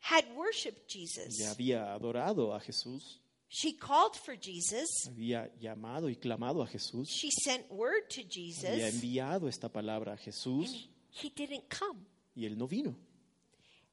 had 0.00 0.24
worshiped 0.36 0.86
Jesus. 0.88 1.38
ella 1.40 1.50
había 1.52 1.94
adorado 1.94 2.54
a 2.54 2.60
Jesús, 2.60 3.20
She 3.48 3.76
called 3.76 4.16
for 4.16 4.34
Jesus. 4.36 4.88
había 5.06 5.50
llamado 5.60 6.08
y 6.10 6.16
clamado 6.16 6.62
a 6.62 6.66
Jesús, 6.66 7.08
She 7.08 7.30
sent 7.30 7.70
word 7.70 8.08
to 8.10 8.20
había 8.20 8.30
Jesus. 8.30 8.94
enviado 8.94 9.48
esta 9.48 9.68
palabra 9.70 10.14
a 10.14 10.16
Jesús 10.16 10.88
He 11.22 11.30
didn't 11.30 11.64
come. 11.68 12.00
y 12.34 12.44
él 12.46 12.58
no 12.58 12.66
vino. 12.66 12.94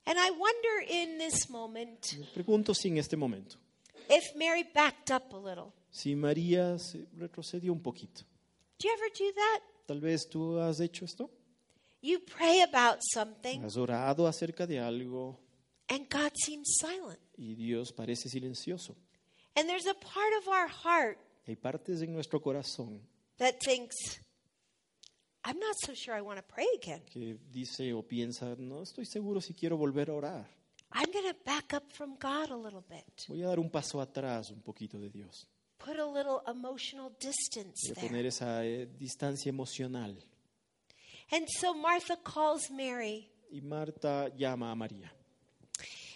And 0.06 0.18
I 0.18 0.32
wonder 0.32 0.82
in 0.90 1.20
this 1.20 1.48
moment 1.50 2.14
Me 2.18 2.26
pregunto 2.34 2.74
si 2.74 2.88
en 2.90 2.98
este 2.98 3.16
momento, 3.16 3.58
if 4.10 4.36
Mary 4.36 4.64
backed 4.74 5.12
up 5.12 5.34
a 5.34 5.38
little. 5.38 5.74
si 5.90 6.16
María 6.16 6.78
se 6.80 7.06
retrocedió 7.18 7.72
un 7.74 7.82
poquito. 7.82 8.22
Do 8.80 8.88
you 8.88 8.94
ever 8.94 9.10
do 9.18 9.32
that? 9.34 9.60
Tal 9.88 10.00
vez 10.00 10.28
tú 10.30 10.58
has 10.60 10.80
hecho 10.80 11.06
esto, 11.06 11.30
You 12.02 12.20
pray 12.20 12.62
about 12.62 13.00
something 13.14 13.62
has 13.64 13.78
orado 13.78 14.26
acerca 14.28 14.66
de 14.66 14.80
algo 14.80 15.38
and 15.90 16.08
God 16.10 16.32
seems 16.36 16.76
silent. 16.80 17.20
y 17.38 17.54
Dios 17.56 17.92
parece 17.94 18.28
silencioso. 18.30 18.96
And 19.56 19.68
there's 19.68 19.86
a 19.86 19.94
part 19.94 20.34
of 20.42 20.48
our 20.48 20.68
heart 20.68 21.18
Hay 21.46 21.56
partes 21.56 22.02
en 22.02 22.14
nuestro 22.14 22.40
corazón 22.42 23.02
that 23.38 23.60
thinks, 23.64 23.96
I'm 25.44 25.60
not 25.60 25.76
so 25.86 25.94
sure 25.94 26.16
I 26.16 26.22
want 26.22 26.38
to 26.40 26.44
pray 26.44 26.68
again. 26.76 27.02
que 27.12 27.38
dice 27.52 27.94
o 27.94 28.02
piensa, 28.04 28.56
no 28.58 28.82
estoy 28.82 29.06
seguro 29.06 29.42
si 29.42 29.54
quiero 29.54 29.76
volver 29.78 30.10
a 30.10 30.14
orar. 30.14 30.48
I'm 30.94 31.12
going 31.12 31.28
to 31.30 31.36
back 31.46 31.74
up 31.74 31.92
from 31.92 32.16
God 32.20 32.50
a 32.50 32.56
little 32.58 32.84
bit, 32.90 33.26
Voy 33.28 33.42
a 33.44 33.48
dar 33.48 33.60
un 33.60 33.70
paso 33.70 34.00
atrás 34.02 34.52
un 34.52 34.62
poquito 34.62 35.00
de 35.00 35.10
Dios. 35.10 35.48
put 35.78 35.98
a 35.98 36.06
little 36.06 36.42
emotional 36.48 37.12
distance 37.20 37.88
Voy 37.88 37.92
a 37.92 37.96
there. 37.96 38.08
poner 38.10 38.26
esa 38.26 38.64
eh, 38.66 38.88
distancia 39.00 39.50
emocional. 39.50 40.16
And 41.32 41.48
so 41.48 41.74
Martha 41.74 42.18
calls 42.24 42.70
Mary, 42.70 43.30
Y 43.52 43.62
Marta 43.62 44.30
llama 44.38 44.72
a 44.72 44.76
María. 44.76 45.10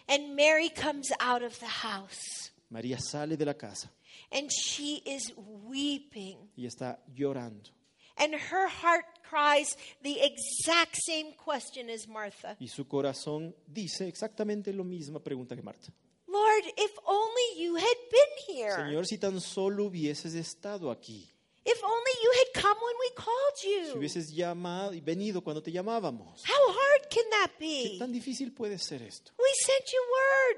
and 0.08 0.36
Mary 0.36 0.70
comes 0.70 1.10
out 1.20 1.42
of 1.42 1.58
the 1.60 1.66
house, 1.68 2.52
María 2.70 3.00
sale 3.00 3.36
de 3.38 3.46
la 3.46 3.54
casa 3.54 3.90
and 4.32 4.50
she 4.52 5.02
is 5.06 5.32
weeping. 5.38 6.38
y 6.58 6.66
está 6.66 7.00
llorando. 7.16 7.70
And 8.18 8.34
her 8.34 8.68
heart 8.70 9.06
cries 9.30 9.76
the 10.02 10.18
exact 10.22 10.96
same 11.06 11.34
question 11.34 11.90
as 11.90 12.08
Martha 12.08 12.56
Y 12.60 12.68
su 12.68 12.88
corazón 12.88 13.54
dice 13.68 14.08
exactamente 14.08 14.72
la 14.74 14.84
misma 14.84 15.20
pregunta 15.22 15.56
que 15.56 15.62
Marta. 15.62 15.92
Lord, 16.28 16.64
if 16.78 16.92
only 17.06 17.62
you 17.64 17.76
had 17.76 17.98
been 18.12 18.56
here. 18.58 18.76
Señor, 18.76 19.06
si 19.06 19.18
tan 19.18 19.40
solo 19.42 19.86
hubieses 19.86 20.34
estado 20.36 20.92
aquí, 20.92 21.30
If 21.68 21.82
only 21.84 22.12
you 22.24 22.30
had 22.32 22.62
come 22.62 22.78
when 22.80 22.96
we 23.00 23.16
called 23.16 23.56
si 23.56 23.70
you. 23.70 23.96
hubieses 23.98 24.32
llamado 24.32 24.94
y 24.94 25.02
venido 25.02 25.42
cuando 25.44 25.64
te 25.64 25.72
llamábamos. 25.72 26.44
How 26.46 26.70
hard 26.72 27.10
can 27.10 27.24
that 27.32 27.52
¿Qué 27.58 27.90
be? 27.94 27.98
tan 27.98 28.12
difícil 28.14 28.54
puede 28.54 28.78
ser 28.78 29.02
esto? 29.02 29.32
We 29.40 29.50
sent 29.66 29.92
you 29.92 30.00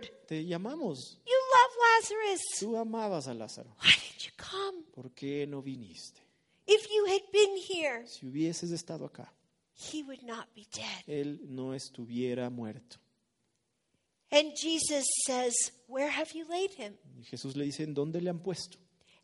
word. 0.04 0.12
Te 0.28 0.46
llamamos. 0.46 1.18
You 1.26 1.34
love 1.34 1.78
Lazarus. 1.80 2.42
Tú 2.60 2.76
amabas 2.78 3.28
a 3.30 3.34
Lázaro. 3.34 3.74
Why 3.82 3.92
did 3.92 4.26
you 4.26 4.32
come? 4.38 4.84
¿Por 4.94 5.12
qué 5.14 5.48
no 5.48 5.62
viniste? 5.62 6.20
If 6.68 6.88
you 6.92 7.06
had 7.06 7.22
been 7.32 7.56
here, 7.58 8.06
Si 8.08 8.26
hubieses 8.26 8.72
estado 8.72 9.06
acá, 9.06 9.32
he 9.74 10.04
would 10.04 10.24
not 10.24 10.48
be 10.54 10.68
dead. 10.74 11.04
él 11.08 11.40
no 11.50 11.74
estuviera 11.74 12.50
muerto. 12.50 12.98
And 14.32 14.52
Jesus 14.62 15.06
says, 15.26 15.54
Where 15.88 16.10
have 16.10 16.32
you 16.34 16.46
laid 16.50 16.72
him? 16.72 16.94
Y 17.18 17.24
Jesús 17.24 17.56
le 17.56 17.64
dice, 17.66 17.84
¿en 17.84 17.94
dónde 17.94 18.22
le 18.22 18.30
han 18.30 18.40
puesto? 18.40 18.78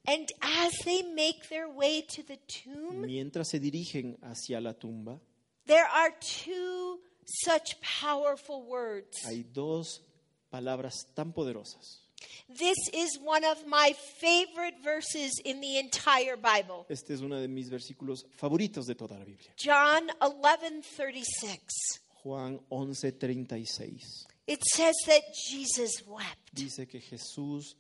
And 0.06 0.27
as 0.41 0.71
they 0.86 1.03
make 1.03 1.47
their 1.49 1.67
way 1.69 2.01
to 2.15 2.23
the 2.23 2.38
tomb, 2.47 3.01
Mientras 3.06 3.49
se 3.49 3.60
dirigen 3.60 4.17
hacia 4.21 4.60
la 4.62 4.73
tumba, 4.73 5.19
there 5.65 5.86
are 5.86 6.13
two 6.19 6.99
such 7.25 7.77
powerful 8.01 8.63
words. 8.65 9.17
hay 9.25 9.43
dos 9.43 10.01
palabras 10.49 11.08
tan 11.13 11.34
poderosas. 11.34 12.03
This 12.49 12.77
is 12.93 13.19
one 13.23 13.43
of 13.45 13.65
my 13.65 13.93
favorite 14.19 14.75
verses 14.83 15.31
in 15.45 15.59
the 15.62 15.79
entire 15.79 16.36
Bible. 16.36 16.86
Este 16.89 17.12
es 17.13 17.21
uno 17.21 17.39
de 17.39 17.47
mis 17.47 17.69
versículos 17.69 18.25
favoritos 18.36 18.86
de 18.86 18.95
toda 18.95 19.17
la 19.17 19.25
Biblia. 19.25 19.53
John 19.57 20.09
11:36. 20.21 22.01
Juan 22.23 22.59
11:36 22.69 24.25
It 24.47 24.62
says 24.73 24.95
that 25.07 25.21
Jesus 25.49 26.03
wept. 26.07 26.53
dice 26.53 26.88
que 26.88 26.99
Jesús 27.01 27.75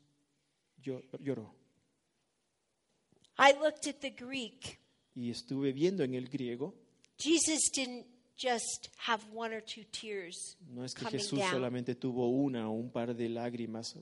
llo- 0.83 1.03
lloró. 1.19 1.53
I 3.37 3.53
looked 3.53 3.87
at 3.87 3.99
the 4.01 4.11
Greek. 4.11 4.79
Y 5.15 5.29
estuve 5.29 5.71
viendo 5.73 6.03
en 6.03 6.13
el 6.15 6.27
griego, 6.27 6.73
Jesus 7.17 7.69
didn't 7.75 8.05
just 8.35 8.89
have 8.97 9.23
one 9.31 9.53
or 9.53 9.61
two 9.61 9.83
tears 9.91 10.57
no 10.67 10.83
es 10.83 10.93
que 10.95 11.05
Jesús 11.07 11.37
down. 11.39 11.51
solamente 11.51 11.93
tuvo 11.95 12.27
una 12.29 12.67
o 12.67 12.73
un 12.73 12.89
par 12.91 13.15
de 13.15 13.29
lágrimas, 13.29 13.95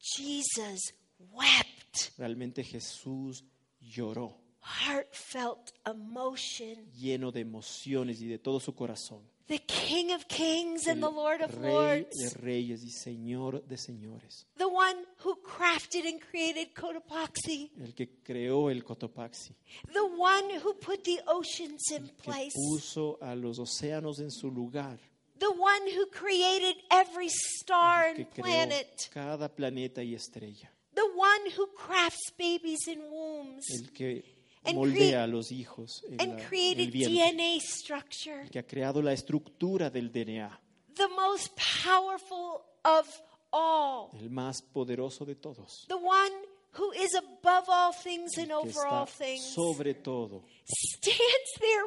Jesus 0.00 0.94
wept. 1.32 2.16
realmente 2.18 2.62
Jesús 2.64 3.44
lloró, 3.80 4.40
Heartfelt 4.62 5.72
emotion. 5.86 6.90
lleno 6.92 7.30
de 7.32 7.40
emociones 7.40 8.20
y 8.20 8.26
de 8.28 8.38
todo 8.38 8.60
su 8.60 8.74
corazón. 8.74 9.22
The 9.46 9.58
King 9.58 10.10
of 10.14 10.24
Kings 10.26 10.88
and 10.88 11.02
the 11.02 11.06
El 11.08 11.14
Lord 11.16 11.42
of 11.42 11.54
Rey 11.56 11.60
de 11.60 11.70
Lords. 11.70 12.36
reyes 12.40 12.82
y 12.82 12.90
Señor 12.90 13.62
de 13.66 13.76
señores, 13.76 14.46
The 14.56 14.64
one 14.64 15.04
who 15.22 15.36
crafted 15.42 16.06
and 16.06 16.18
created 16.18 16.72
Cotopaxi. 16.74 17.70
el 17.78 17.94
que 17.94 18.22
creó 18.22 18.70
el 18.70 18.82
Cotopaxi, 18.82 19.54
The 19.92 20.00
one 20.00 20.58
who 20.64 20.72
put 20.78 21.02
the 21.04 21.20
oceans 21.26 21.90
in 21.90 22.06
que 22.06 22.12
place. 22.22 22.52
puso 22.54 23.18
a 23.22 23.34
los 23.34 23.58
océanos 23.58 24.18
en 24.20 24.30
su 24.30 24.50
lugar, 24.50 24.98
The 25.44 25.60
one 25.60 25.82
who 25.94 26.06
created 26.10 26.76
every 26.90 27.28
star 27.28 28.06
and 28.16 28.26
planet. 28.30 29.10
cada 29.12 29.48
planeta 29.54 30.02
y 30.02 30.14
estrella, 30.14 30.70
The 30.94 31.02
one 31.14 31.50
who 31.56 31.66
crafts 31.74 32.32
babies 32.38 32.86
in 32.88 33.00
wombs 33.10 33.64
el 33.70 33.90
que 33.92 34.24
And 34.64 34.76
moldea 34.76 35.24
a 35.24 35.26
los 35.26 35.50
hijos 35.52 36.02
en, 36.08 36.18
and 36.20 36.32
la- 36.32 36.38
el 36.40 36.48
created 36.48 36.90
vientre, 36.90 37.32
DNA 37.34 37.60
structure. 37.60 38.48
que 38.50 38.58
ha 38.58 38.62
creado 38.66 39.02
la 39.02 39.12
estructura 39.12 39.90
del 39.90 40.10
DNA, 40.10 40.58
The 40.94 41.08
most 41.08 41.52
powerful 41.84 42.62
of 42.84 43.06
all. 43.52 44.08
el 44.18 44.30
más 44.30 44.62
poderoso 44.62 45.26
de 45.26 45.34
todos, 45.34 45.84
The 45.88 45.96
one 45.96 46.32
who 46.78 46.92
is 46.94 47.14
above 47.14 47.66
all 47.68 47.92
things 47.92 48.38
and 48.38 48.50
over 48.52 48.86
all 48.86 49.06
things. 49.06 49.42
sobre 49.54 49.92
todo, 49.94 50.44
Stands 50.64 51.52
there 51.60 51.84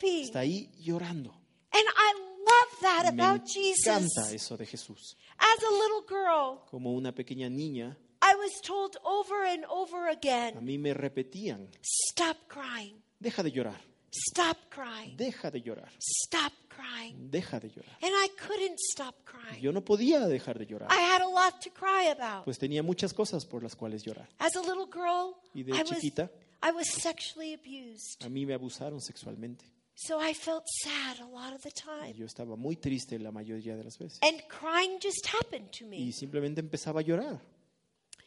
weeping. 0.00 0.24
está 0.26 0.40
ahí 0.40 0.70
llorando. 0.78 1.34
And 1.72 1.82
I 1.96 2.14
love 2.44 2.80
that 2.80 3.12
Me 3.14 3.22
about 3.22 3.44
Jesus. 3.46 3.86
encanta 3.86 4.32
eso 4.32 4.56
de 4.56 4.66
Jesús. 4.66 5.16
As 5.38 5.62
a 5.62 5.70
little 5.70 6.04
girl, 6.08 6.60
Como 6.70 6.92
una 6.94 7.12
pequeña 7.12 7.48
niña, 7.48 7.96
I 8.22 8.34
was 8.36 8.52
told 8.62 8.96
over 9.04 9.44
and 9.46 9.64
over 9.68 10.08
a 10.08 10.12
again 10.12 10.64
mí 10.64 10.78
me 10.78 10.94
repetían, 10.94 11.68
stop 11.82 12.36
crying, 12.48 13.02
deja 13.20 13.42
de 13.42 13.50
llorar, 13.52 13.80
stop 14.10 14.56
crying, 14.70 15.16
deja 15.16 15.50
de 15.50 15.60
llorar, 15.60 15.90
stop 15.98 16.52
crying. 16.68 17.30
deja 17.30 17.60
de 17.60 17.68
llorar. 17.68 17.92
And 18.02 18.12
I 18.12 18.28
couldn't 18.38 18.78
stop 18.78 19.14
crying. 19.24 19.60
Yo 19.60 19.72
no 19.72 19.84
podía 19.84 20.20
dejar 20.26 20.58
de 20.58 20.66
llorar, 20.66 20.88
I 20.90 21.00
had 21.02 21.20
a 21.22 21.28
lot 21.28 21.60
to 21.62 21.70
cry 21.70 22.08
about. 22.08 22.44
pues 22.44 22.58
tenía 22.58 22.82
muchas 22.82 23.12
cosas 23.12 23.44
por 23.44 23.62
las 23.62 23.74
cuales 23.76 24.02
llorar. 24.04 24.28
As 24.38 24.56
a 24.56 24.60
little 24.60 24.86
girl, 24.90 25.34
Y 25.54 25.62
de 25.64 25.72
I 25.72 25.82
was, 25.82 25.90
chiquita, 25.90 26.30
I 26.62 26.70
was 26.72 26.88
sexually 26.88 27.52
abused. 27.52 28.24
a 28.24 28.28
mí 28.30 28.46
me 28.46 28.54
abusaron 28.54 29.00
sexualmente. 29.02 29.66
So 29.96 30.18
I 30.20 30.34
felt 30.34 30.64
sad 30.82 31.20
a 31.20 31.26
lot 31.26 31.54
of 31.54 31.62
the 31.62 31.70
Y 31.70 31.72
time. 32.10 32.14
yo 32.18 32.26
estaba 32.26 32.56
muy 32.56 32.76
triste 32.76 33.18
la 33.18 33.30
mayoría 33.30 33.76
de 33.76 33.84
las 33.84 33.96
veces. 33.98 34.18
And 34.22 34.40
crying 34.48 34.98
just 35.00 35.26
happened 35.32 35.70
to 35.78 35.84
Y 35.86 35.88
me. 36.06 36.12
simplemente 36.12 36.60
empezaba 36.60 37.00
a 37.00 37.02
llorar. 37.02 37.40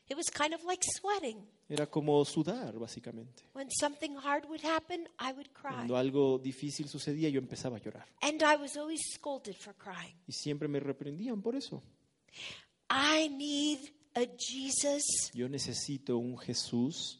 It 0.09 0.15
was 0.15 0.27
kind 0.31 0.53
of 0.53 0.63
like 0.63 0.81
sweating. 0.97 1.45
Era 1.67 1.85
como 1.85 2.23
sudar, 2.23 2.79
básicamente. 2.79 3.43
When 3.53 3.69
something 3.69 4.15
hard 4.15 4.45
would 4.47 4.63
happen, 4.63 5.01
I 5.19 5.33
would 5.33 5.49
cry. 5.51 5.73
Cuando 5.73 5.97
algo 5.97 6.39
difícil 6.39 6.87
sucedía, 6.87 7.27
yo 7.27 7.39
empezaba 7.39 7.75
a 7.75 7.79
llorar. 7.81 8.07
And 8.21 8.41
I 8.41 8.55
was 8.55 8.77
always 8.77 9.01
scolded 9.13 9.55
for 9.57 9.75
crying. 9.75 10.15
Y 10.25 10.31
siempre 10.31 10.69
me 10.69 10.79
reprendían 10.79 11.41
por 11.41 11.57
eso. 11.57 11.83
I 12.89 13.27
need 13.27 13.79
a 14.15 14.25
Jesus 14.37 15.03
Yo 15.33 15.49
necesito 15.49 16.17
un 16.17 16.37
Jesús 16.37 17.19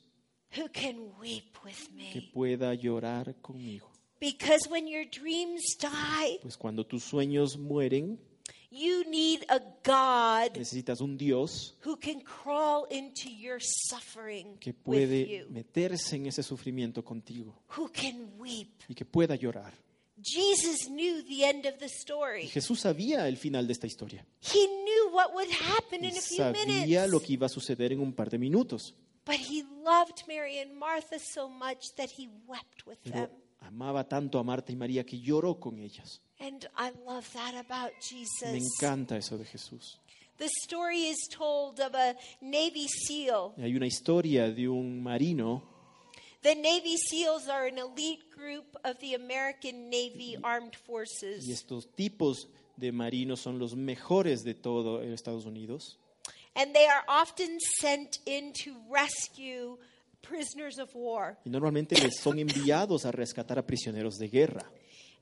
who 0.58 0.70
can 0.72 1.12
weep 1.20 1.58
with 1.66 1.90
que 2.12 2.22
me. 2.22 2.32
pueda 2.34 2.74
llorar 2.74 3.36
conmigo. 3.42 3.92
Because 4.20 4.68
when 4.70 4.88
your 4.88 5.06
dreams 5.06 5.78
die, 5.80 6.40
Pues 6.42 6.58
cuando 6.58 6.86
tus 6.86 7.04
sueños 7.04 7.58
mueren, 7.58 8.20
you 8.72 9.04
need 9.10 9.46
a 9.50 9.60
God 9.84 10.58
necesitas 10.58 11.02
un 11.02 11.18
Dios 11.18 11.76
who 11.86 11.98
can 11.98 12.22
crawl 12.22 12.86
into 12.90 13.30
your 13.30 13.60
suffering 13.62 14.58
que 14.60 14.72
with 14.72 14.84
puede 14.84 15.28
you, 15.28 15.46
meterse 15.50 16.16
en 16.18 16.26
ese 16.28 16.44
sufrimiento 16.44 17.04
contigo 17.04 17.62
who 17.78 17.90
can 17.92 18.32
weep. 18.38 18.70
y 18.90 18.94
que 18.96 19.06
pueda 19.06 19.36
llorar. 19.36 19.74
Jesus 20.20 20.90
knew 20.90 21.22
the 21.28 21.44
end 21.46 21.66
of 21.68 21.78
the 21.78 21.86
Y 21.86 21.90
story. 21.90 22.48
Jesús 22.48 22.80
sabía 22.80 23.28
el 23.28 23.38
final 23.38 23.68
de 23.68 23.74
esta 23.74 23.86
historia. 23.86 24.26
He 24.42 24.66
knew 24.66 25.14
what 25.14 25.32
would 25.36 25.50
happen 25.52 26.04
in 26.04 26.18
a 26.18 26.22
few 26.22 26.38
sabía 26.38 26.66
minutes. 26.66 27.12
lo 27.12 27.20
que 27.20 27.34
iba 27.34 27.46
a 27.46 27.50
suceder 27.50 27.92
en 27.94 28.00
un 28.00 28.14
par 28.14 28.30
de 28.32 28.40
minutos. 28.40 28.96
But 29.26 29.36
he 29.36 29.64
loved 29.84 30.24
Mary 30.28 30.58
and 30.60 30.74
Martha 30.76 31.20
so 31.20 31.48
much 31.48 31.94
that 31.98 32.10
he 32.18 32.28
wept 32.48 32.88
with 32.88 32.98
Pero 33.04 33.28
them. 33.28 33.30
Amaba 33.68 34.08
tanto 34.08 34.40
a 34.40 34.44
Marta 34.44 34.72
y 34.72 34.76
María 34.76 35.06
que 35.06 35.20
lloró 35.20 35.60
con 35.60 35.80
ellas. 35.80 36.22
And 36.40 36.68
I 36.78 36.92
love 37.06 37.28
that 37.34 37.56
about 37.56 37.92
Me 38.12 38.20
Jesus. 38.26 38.54
encanta 38.80 39.18
eso 39.18 39.38
de 39.38 39.46
Jesús. 39.46 40.00
The 40.38 40.50
story 40.64 41.08
is 41.08 41.28
told 41.30 41.80
of 41.80 41.96
a 41.96 42.16
Navy 42.42 42.88
SEAL. 42.88 43.56
Hay 43.58 43.76
una 43.76 43.88
historia 43.88 44.50
de 44.52 44.68
un 44.68 45.02
marino 45.02 45.64
The 46.44 46.56
Navy 46.56 46.96
SEALs 46.98 47.50
are 47.50 47.66
an 47.66 47.80
elite 47.80 48.30
group 48.30 48.78
of 48.86 49.00
the 49.00 49.16
American 49.16 49.90
Navy 49.90 50.38
Armed 50.44 50.74
y 50.74 50.78
Forces. 50.86 51.50
estos 51.50 51.88
tipos 51.96 52.48
de 52.78 52.92
marinos 52.92 53.42
son 53.42 53.58
los 53.58 53.76
mejores 53.76 54.44
de 54.44 54.54
todo 54.54 55.02
Estados 55.02 55.46
Unidos. 55.46 55.98
And 56.56 56.74
they 56.74 56.86
are 56.88 57.04
often 57.08 57.58
sent 57.80 58.20
in 58.26 58.54
to 58.64 58.76
rescue 58.90 59.78
prisoners 60.22 60.78
of 60.80 60.90
war. 60.94 61.38
Y 61.46 61.50
normalmente 61.50 61.96
les 62.02 62.18
son 62.20 62.40
enviados 62.40 63.06
a 63.06 63.12
rescatar 63.12 63.58
a 63.60 63.66
prisioneros 63.66 64.18
de 64.18 64.28
guerra. 64.28 64.66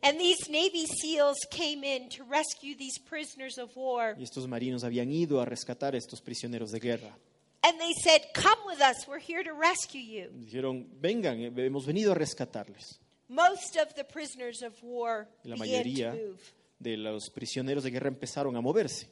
And 0.01 0.19
these 0.19 0.49
Navy 0.49 0.85
SEALs 0.85 1.37
came 1.49 1.83
in 1.83 2.09
to 2.09 2.23
rescue 2.25 2.75
these 2.77 2.99
prisoners 2.99 3.57
of 3.57 3.75
war. 3.75 4.15
Y 4.17 4.23
estos 4.23 4.47
marinos 4.47 4.83
habían 4.83 5.11
ido 5.11 5.41
a 5.41 5.45
rescatar 5.45 5.95
a 5.95 5.97
estos 5.97 6.21
prisioneros 6.21 6.71
de 6.71 6.79
guerra. 6.79 7.17
And 7.63 7.79
they 7.79 7.93
said, 8.03 8.21
Come 8.35 8.59
with 8.67 8.79
us, 8.81 9.07
we're 9.07 9.19
here 9.19 9.43
to 9.43 9.53
rescue 9.53 10.01
you. 10.01 10.29
Dijeron, 10.33 10.87
vengan, 11.01 11.39
eh, 11.39 11.51
hemos 11.65 11.85
venido 11.87 12.11
a 12.11 12.15
rescatarles. 12.15 12.99
Most 13.27 13.77
of 13.77 13.95
the 13.95 14.03
prisoners 14.03 14.61
of 14.61 14.73
war 14.83 15.27
la 15.43 15.55
began 15.55 15.57
to 15.57 15.89
mayoría 15.89 16.11
move. 16.11 16.39
de 16.79 16.97
los 16.97 17.29
prisioneros 17.31 17.83
de 17.83 17.89
guerra 17.89 18.09
empezaron 18.09 18.55
a 18.55 18.61
moverse. 18.61 19.07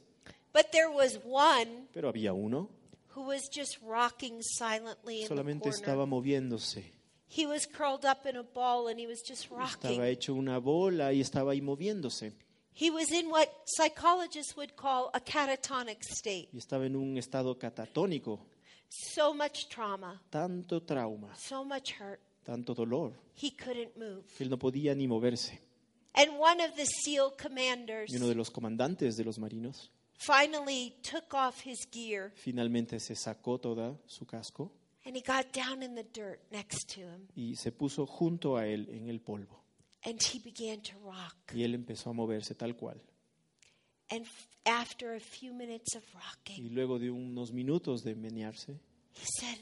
But 0.52 0.70
there 0.70 0.88
was 0.88 1.18
one 1.24 1.88
Pero 1.92 2.08
había 2.08 2.32
uno, 2.32 2.70
who 3.14 3.22
was 3.26 3.48
just 3.50 3.78
rocking 3.82 4.40
silently 4.42 5.22
in 5.22 5.28
the 5.28 5.34
solamente 5.34 5.60
corner. 5.62 5.76
estaba 5.76 6.06
moviéndose. 6.06 6.84
He 7.28 7.46
was 7.46 7.66
curled 7.66 8.04
up 8.04 8.26
in 8.26 8.36
a 8.36 8.42
ball 8.42 8.88
and 8.88 8.98
he 9.00 9.06
was 9.06 9.20
just 9.26 9.48
Estaba 9.50 9.58
rocking. 9.60 10.02
hecho 10.02 10.34
una 10.34 10.58
bola 10.60 11.12
y 11.12 11.20
estaba 11.20 11.52
ahí 11.52 11.60
moviéndose. 11.62 12.32
He 12.76 12.90
was 12.90 13.10
in 13.12 13.28
what 13.30 13.48
psychologists 13.66 14.56
would 14.56 14.74
call 14.76 15.10
a 15.14 15.20
catatonic 15.20 16.02
state. 16.02 16.48
Y 16.52 16.58
estaba 16.58 16.86
en 16.86 16.96
un 16.96 17.16
estado 17.18 17.56
catatónico. 17.58 18.40
So 18.88 19.32
much 19.34 19.68
trauma, 19.68 20.20
Tanto 20.30 20.80
trauma, 20.82 21.34
so 21.36 21.64
much 21.64 21.92
hurt. 22.00 22.20
tanto 22.44 22.74
dolor, 22.74 23.12
He 23.40 23.50
couldn't 23.50 23.96
move. 23.96 24.24
que 24.36 24.44
él 24.44 24.50
no 24.50 24.58
podía 24.58 24.94
ni 24.94 25.06
moverse. 25.08 25.58
And 26.16 26.38
one 26.38 26.60
of 26.62 26.76
the 26.76 26.84
SEAL 26.86 27.32
commanders 27.36 28.12
Y 28.12 28.16
uno 28.16 28.28
de 28.28 28.36
los 28.36 28.50
comandantes 28.50 29.16
de 29.16 29.24
los 29.24 29.38
marinos 29.38 29.90
finally 30.16 30.94
took 31.02 31.32
off 31.34 31.64
his 31.66 31.86
gear 31.90 32.32
finalmente 32.36 32.98
se 33.00 33.14
sacó 33.14 33.58
toda 33.60 33.96
su 34.06 34.26
casco 34.26 34.72
and 35.06 35.16
he 35.16 35.22
got 35.22 35.52
down 35.52 35.82
in 35.82 35.94
the 35.94 36.04
dirt 36.12 36.40
next 36.50 36.88
to 36.94 37.00
him 37.00 37.26
y 37.36 37.54
se 37.56 37.72
puso 37.72 38.06
junto 38.06 38.56
a 38.56 38.66
él 38.66 38.88
en 38.90 39.08
el 39.08 39.20
polvo. 39.20 39.62
and 40.06 40.20
he 40.22 40.38
began 40.38 40.80
to 40.82 40.92
rock. 41.02 41.52
Y 41.54 41.62
él 41.62 41.74
empezó 41.74 42.10
a 42.10 42.12
moverse 42.12 42.54
tal 42.54 42.74
cual. 42.76 43.00
And 44.10 44.26
after 44.66 45.14
a 45.14 45.20
few 45.20 45.54
minutes 45.54 45.96
of 45.96 46.02
Y 46.12 46.18
rocking, 46.18 46.74
luego 46.74 46.98
de 46.98 47.10
unos 47.10 47.52
minutos 47.52 48.02
de 48.04 48.14
menearse, 48.14 48.72
he 49.14 49.24
said, 49.40 49.58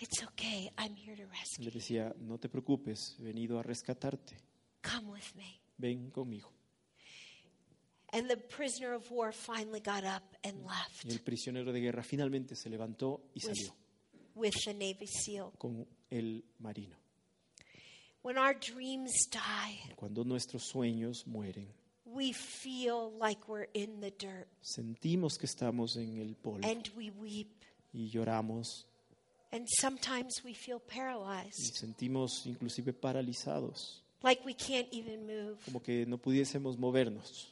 It's 0.00 0.22
okay, 0.22 0.70
I'm 0.78 0.94
here 0.94 1.16
to 1.16 1.26
rescue. 1.26 1.64
le 1.64 1.70
decía, 1.72 2.14
no 2.20 2.38
te 2.38 2.48
preocupes, 2.48 3.16
he 3.18 3.22
venido 3.24 3.58
a 3.58 3.62
rescatarte, 3.64 4.36
Come 4.82 5.10
with 5.10 5.34
me. 5.36 5.60
ven 5.76 6.10
conmigo. 6.10 6.52
And 8.12 8.28
the 8.28 8.36
prisoner 8.36 8.92
of 8.94 9.08
war 9.10 9.30
finally 9.32 9.80
got 9.80 10.02
up 10.04 10.22
and 10.44 10.64
left 10.66 11.04
Y 11.06 11.10
el 11.12 11.20
prisionero 11.20 11.72
de 11.72 11.80
guerra 11.80 12.02
finalmente 12.02 12.56
se 12.56 12.68
levantó 12.68 13.20
y 13.34 13.40
with, 13.46 13.56
salió 13.56 13.72
with 14.34 14.54
the 14.64 14.74
Navy 14.74 15.06
SEAL. 15.06 15.52
con 15.58 15.86
el 16.10 16.42
marino. 16.58 16.96
When 18.22 18.36
our 18.36 18.54
dreams 18.54 19.12
die, 19.30 19.94
Cuando 19.96 20.24
nuestros 20.24 20.64
sueños 20.64 21.26
mueren, 21.26 21.68
we 22.04 22.32
feel 22.32 23.12
like 23.18 23.48
we're 23.48 23.68
in 23.74 24.00
the 24.00 24.10
dirt 24.10 24.48
sentimos 24.60 25.38
que 25.38 25.46
estamos 25.46 25.96
en 25.96 26.18
el 26.18 26.34
polvo 26.34 26.66
and 26.68 26.90
we 26.96 27.10
weep. 27.10 27.62
y 27.94 28.10
lloramos 28.10 28.86
And 29.52 29.66
sometimes 29.80 30.42
we 30.44 30.52
feel 30.54 30.78
y 30.86 30.94
paralyzed, 30.94 31.74
sentimos 31.80 32.44
inclusive 32.46 32.92
paralizados, 32.92 34.02
like 34.22 34.44
we 34.44 34.54
can't 34.54 34.88
even 34.92 35.26
move. 35.26 35.58
como 35.64 35.80
que 35.80 36.04
no 36.06 36.18
pudiésemos 36.18 36.76
movernos. 36.76 37.48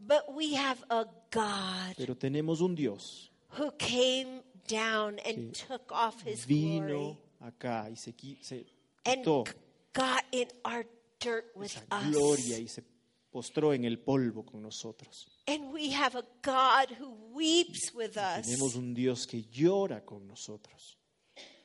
But 0.00 0.32
we 0.34 0.54
have 0.54 0.82
a 0.90 1.06
God 1.30 1.94
Pero 1.96 2.14
tenemos 2.16 2.60
un 2.60 2.74
Dios 2.74 3.30
who 3.58 3.70
came 3.78 4.42
down 4.68 5.18
and 5.26 5.52
que 5.52 5.66
took 5.66 5.90
off 5.90 6.22
his 6.24 6.44
vino 6.46 6.86
glory 6.86 7.16
acá 7.44 7.88
y 7.90 7.94
se, 7.96 8.14
and 9.04 9.24
quitó 9.24 9.44
got 9.92 10.22
in 10.32 10.46
our 10.64 10.84
dirt 11.20 11.46
with 11.56 11.66
esa 11.76 11.82
us. 11.90 12.12
gloria 12.12 12.58
y 12.58 12.68
se 12.68 12.82
postró 13.32 13.72
en 13.74 13.84
el 13.84 13.98
polvo 13.98 14.44
con 14.44 14.62
nosotros. 14.62 15.26
And 15.48 15.72
we 15.72 15.90
have 15.90 16.14
a 16.14 16.24
God 16.42 16.90
who 16.98 17.10
weeps 17.34 17.92
with 17.94 18.16
us 18.16 18.46
Tenemos 18.46 18.76
un 18.76 18.94
Dios 18.94 19.26
que 19.26 19.42
llora 19.50 20.04
con 20.04 20.26
nosotros 20.28 20.96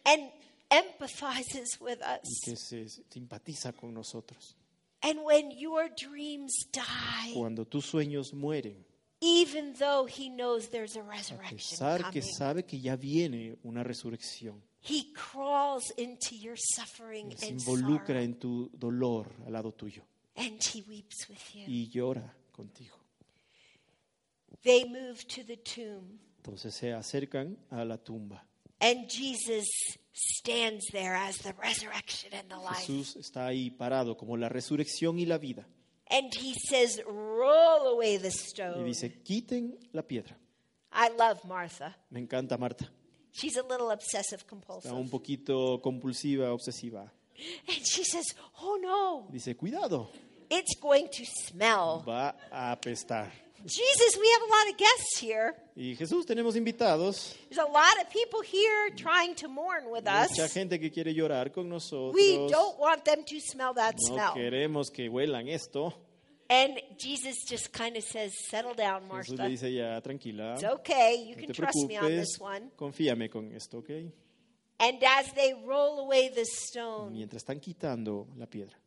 and 0.05 0.31
empathizes 0.71 1.79
with 1.79 1.99
y 2.01 2.15
us. 2.19 2.41
que 2.43 2.55
se 2.55 2.87
simpatiza 3.09 3.73
con 3.73 3.93
nosotros. 3.93 4.55
And 5.03 5.19
when 5.25 5.51
your 5.51 5.89
dreams 5.89 6.53
die, 6.71 7.33
Cuando 7.33 7.65
tus 7.65 7.85
sueños 7.85 8.33
mueren, 8.33 8.85
even 9.19 9.73
though 9.73 10.05
he 10.07 10.29
knows 10.29 10.69
there's 10.69 10.95
a 10.95 11.01
a 11.01 11.03
resurrection 11.03 11.57
pesar 11.57 11.97
que 12.11 12.21
coming, 12.21 12.35
sabe 12.37 12.65
que 12.65 12.79
ya 12.79 12.95
viene 12.95 13.57
una 13.63 13.83
resurrección, 13.83 14.61
he 14.81 15.13
crawls 15.13 15.93
into 15.97 16.35
your 16.35 16.55
suffering 16.57 17.31
Él 17.31 17.37
se 17.37 17.47
and 17.49 17.59
involucra 17.59 18.07
sorrow, 18.07 18.21
en 18.23 18.33
tu 18.39 18.69
dolor 18.73 19.31
al 19.45 19.53
lado 19.53 19.71
tuyo 19.73 20.03
and 20.35 20.61
he 20.63 20.81
weeps 20.87 21.27
with 21.29 21.53
you. 21.53 21.65
y 21.67 21.89
llora 21.89 22.33
contigo. 22.51 22.97
They 24.63 24.85
move 24.85 25.25
to 25.35 25.43
the 25.43 25.57
tomb, 25.57 26.19
Entonces 26.37 26.73
se 26.73 26.93
acercan 26.93 27.57
a 27.69 27.83
la 27.83 27.97
tumba. 27.97 28.45
And 28.83 29.09
Jesus 29.09 29.65
stands 30.11 30.85
there 30.91 31.15
as 31.15 31.37
the 31.39 31.53
resurrection 31.61 32.31
and 32.33 32.49
the 32.49 32.57
life. 32.57 32.85
Jesús 32.85 33.15
está 33.15 33.47
ahí 33.47 33.71
parado 33.71 34.15
como 34.17 34.37
la 34.37 34.49
resurrección 34.49 35.17
y 35.19 35.25
la 35.25 35.37
vida. 35.37 35.65
And 36.09 36.31
he 36.35 36.53
says, 36.69 37.01
Roll 37.07 37.87
away 37.95 38.17
the 38.17 38.29
stone." 38.29 38.81
Y 38.81 38.83
dice, 38.89 39.23
quiten 39.23 39.77
la 39.93 40.03
piedra. 40.03 40.37
I 40.91 41.09
love 41.17 41.43
Martha. 41.45 41.95
Me 42.11 42.19
encanta 42.19 42.57
Marta. 42.59 42.87
She's 43.31 43.57
a 43.57 43.63
little 43.63 43.89
obsessive 43.89 44.45
compulsive. 44.45 44.91
Está 44.91 44.99
un 44.99 45.09
poquito 45.09 45.81
compulsiva, 45.81 46.51
obsesiva. 46.53 47.11
And 47.67 47.83
she 47.83 48.03
says, 48.03 48.35
Oh 48.61 48.77
no, 48.79 49.27
Dice, 49.31 49.55
cuidado, 49.57 50.11
it's 50.51 50.75
going 50.79 51.07
to 51.07 51.25
smell. 51.25 52.03
va 52.05 52.35
a 52.51 52.71
apestar. 52.73 53.31
Jesus, 53.65 54.17
we 54.19 54.29
have 54.33 54.41
a 54.43 54.51
lot 54.51 54.71
of 54.71 54.77
guests 54.77 55.17
here. 55.19 55.55
Y 55.75 55.95
Jesús, 55.95 56.25
tenemos 56.25 56.55
invitados, 56.55 57.35
There's 57.49 57.57
a 57.57 57.71
lot 57.71 57.97
of 58.01 58.07
people 58.11 58.41
here 58.43 58.91
trying 58.95 59.33
to 59.35 59.47
mourn 59.47 59.89
with 59.91 60.05
us. 60.07 60.29
mucha 60.29 60.47
gente 60.47 60.79
que 60.79 60.91
quiere 60.91 61.13
llorar 61.13 61.51
con 61.51 61.63
We 61.65 61.69
nosotros. 61.71 62.51
don't 62.51 62.77
want 62.79 63.03
them 63.05 63.23
to 63.25 63.39
smell 63.39 63.73
that 63.73 63.95
No 63.99 64.13
smell. 64.15 64.33
queremos 64.35 64.91
que 64.91 65.09
huelan 65.09 65.47
esto. 65.47 65.93
And 66.49 66.77
Jesus 66.99 67.37
just 67.49 67.71
kind 67.71 67.97
of 67.97 68.03
says, 68.03 68.31
Settle 68.49 68.75
down, 68.75 69.01
Jesús 69.03 69.09
Martha. 69.31 69.43
le 69.43 69.49
dice 69.49 69.73
ya, 69.73 69.99
tranquila, 70.01 70.53
It's 70.53 70.63
okay. 70.63 71.25
You 71.27 71.35
no 71.37 71.41
can 71.41 71.53
trust 71.53 71.87
me 71.87 71.97
on 71.97 72.07
this 72.07 72.37
one. 72.39 72.69
confíame 72.75 73.29
con 73.31 73.51
esto, 73.51 73.79
¿ok? 73.79 73.89
And 74.79 75.01
as 75.03 75.33
they 75.33 75.53
roll 75.65 76.01
away 76.01 76.29
the 76.29 76.45
stone, 76.45 77.13
Mientras 77.13 77.41
están 77.43 77.59
quitando 77.59 78.27
la 78.37 78.45
piedra, 78.45 78.77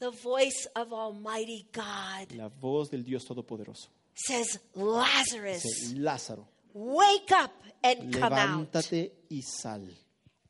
the 0.00 0.10
voice 0.10 0.68
of 0.76 0.92
Almighty 0.92 1.66
God 1.72 2.32
la 2.36 2.48
voz 2.48 2.90
del 2.90 3.04
Dios 3.04 3.24
Todopoderoso 3.24 3.88
says, 4.16 4.58
Lazarus, 4.74 5.62
dice, 5.62 5.94
Lázaro, 5.94 6.46
wake 6.72 7.32
up 7.32 7.52
and 7.82 8.12
come 8.12 8.32
out. 8.32 8.72
levántate 8.72 9.12
y 9.30 9.42
sal. 9.42 9.86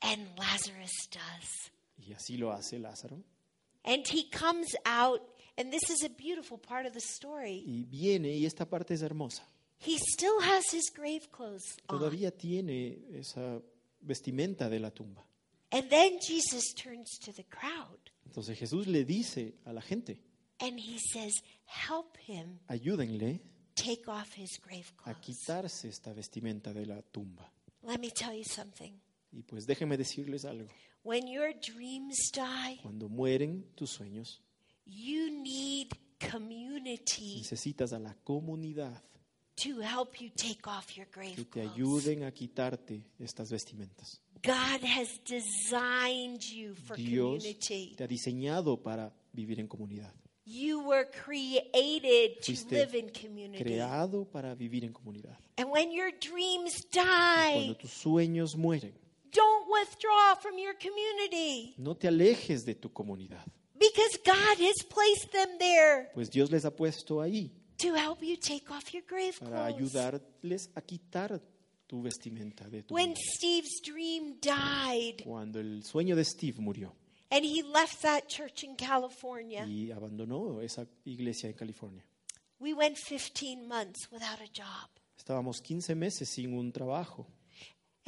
And 0.02 0.28
Lazarus 0.38 1.08
does. 1.10 1.70
Y 1.98 2.12
así 2.14 2.38
lo 2.38 2.52
hace 2.52 2.78
Lázaro. 2.78 3.22
And 3.84 4.06
he 4.06 4.28
comes 4.30 4.68
out, 4.84 5.20
and 5.58 5.72
this 5.72 5.90
is 5.90 6.04
a 6.04 6.08
beautiful 6.08 6.58
part 6.58 6.86
of 6.86 6.92
the 6.92 7.00
story. 7.00 7.62
Y 7.66 7.84
viene, 7.88 8.36
y 8.36 8.44
esta 8.46 8.64
parte 8.64 8.94
es 8.94 9.02
hermosa. 9.02 9.42
He 9.78 9.98
still 9.98 10.40
has 10.40 10.64
his 10.72 10.90
grave 10.94 11.30
clothes 11.30 11.76
on. 11.88 11.98
Todavía 11.98 12.30
tiene 12.30 12.98
esa 13.12 13.60
vestimenta 14.00 14.68
de 14.68 14.78
la 14.78 14.90
tumba. 14.90 15.22
And 15.72 15.90
then 15.90 16.18
Jesus 16.20 16.72
turns 16.74 17.18
to 17.24 17.32
the 17.32 17.44
crowd 17.44 17.98
Entonces 18.26 18.58
Jesús 18.58 18.86
le 18.86 19.04
dice 19.04 19.54
a 19.64 19.72
la 19.72 19.80
gente, 19.80 20.18
and 20.60 20.78
he 20.78 20.98
says, 20.98 21.42
Help 21.64 22.16
him 22.18 22.60
ayúdenle 22.68 23.40
take 23.76 24.08
off 24.08 24.36
his 24.36 24.58
grave 24.60 24.86
a 25.04 25.12
clothes. 25.14 25.20
quitarse 25.20 25.88
esta 25.88 26.12
vestimenta 26.12 26.72
de 26.72 26.84
la 26.86 27.00
tumba. 27.02 27.48
Let 27.82 27.98
me 28.00 28.10
tell 28.10 28.34
you 28.36 28.44
something. 28.44 28.92
Y 29.32 29.42
pues 29.42 29.66
déjenme 29.66 29.96
decirles 29.96 30.44
algo. 30.44 30.68
When 31.04 31.28
your 31.28 31.52
dreams 31.54 32.32
die, 32.32 32.80
Cuando 32.82 33.08
mueren 33.08 33.64
tus 33.76 33.90
sueños, 33.90 34.40
you 34.86 35.30
need 35.30 35.88
community 36.50 37.36
necesitas 37.38 37.92
a 37.92 37.98
la 37.98 38.14
comunidad 38.24 39.02
to 39.56 39.80
help 39.80 40.20
you 40.20 40.30
take 40.30 40.66
off 40.66 40.96
your 40.96 41.06
grave 41.12 41.34
que 41.36 41.44
te 41.44 41.60
clothes. 41.60 41.72
ayuden 41.74 42.24
a 42.24 42.32
quitarte 42.32 43.04
estas 43.18 43.50
vestimentas. 43.50 44.20
God 44.42 44.82
has 44.84 45.20
designed 45.24 46.42
you 46.42 46.74
for 46.74 46.96
Dios 46.96 47.42
community. 47.42 47.94
te 47.96 48.04
ha 48.04 48.06
diseñado 48.06 48.82
para 48.82 49.12
vivir 49.32 49.60
en 49.60 49.66
comunidad, 49.68 50.12
You 50.48 50.80
were 50.86 51.06
created 51.24 52.40
to 52.42 52.52
Fuiste 52.52 52.70
live 52.70 52.94
in 52.94 53.10
community. 53.10 53.64
creado 53.64 54.24
para 54.24 54.54
vivir 54.54 54.84
en 54.84 54.92
comunidad. 54.92 55.36
And 55.58 55.70
when 55.70 55.90
your 55.90 56.12
dreams 56.20 56.86
Cuando 56.92 57.72
die, 57.72 57.74
tus 57.80 57.90
sueños 57.90 58.54
mueren, 58.56 58.92
don't 59.32 59.66
withdraw 59.68 60.36
from 60.40 60.56
your 60.58 60.74
community 60.78 61.74
no 61.78 61.94
te 61.94 62.06
alejes 62.08 62.64
de 62.64 62.74
tu 62.74 62.90
comunidad, 62.90 63.44
because 63.74 64.18
God 64.24 64.58
has 64.60 64.84
placed 64.88 65.32
them 65.32 65.58
there 65.58 66.10
pues 66.14 66.30
Dios 66.30 66.50
les 66.50 66.64
ha 66.64 66.70
puesto 66.70 67.20
ahí 67.20 67.50
to 67.78 67.94
help 67.94 68.22
you 68.22 68.36
take 68.36 68.70
off 68.70 68.94
your 68.94 69.02
grave 69.06 69.34
para 69.40 69.66
clothes. 69.68 69.94
ayudarles 69.96 70.70
a 70.74 70.80
quitar 70.80 71.42
tu 71.86 72.02
vestimenta 72.02 72.68
de 72.68 72.82
tu 72.84 72.94
When 72.94 73.08
vida. 73.14 73.20
Steve's 73.36 73.80
dream 73.82 74.38
died 74.40 75.22
Cuando 75.24 75.58
el 75.58 75.82
sueño 75.84 76.14
de 76.16 76.24
Steve 76.24 76.60
murió 76.60 76.94
and 77.30 77.44
he 77.44 77.62
left 77.62 78.02
that 78.02 78.28
church 78.28 78.64
in 78.64 78.76
California, 78.76 79.64
y 79.66 79.90
abandonó 79.92 80.60
esa 80.60 80.86
iglesia 81.04 81.48
en 81.48 81.54
California, 81.54 82.02
we 82.60 82.72
went 82.72 82.96
15 82.96 83.66
months 83.66 84.10
without 84.10 84.40
a 84.40 84.48
job. 84.52 84.88
estábamos 85.18 85.60
15 85.60 85.94
meses 85.94 86.28
sin 86.28 86.56
un 86.56 86.72
trabajo 86.72 87.26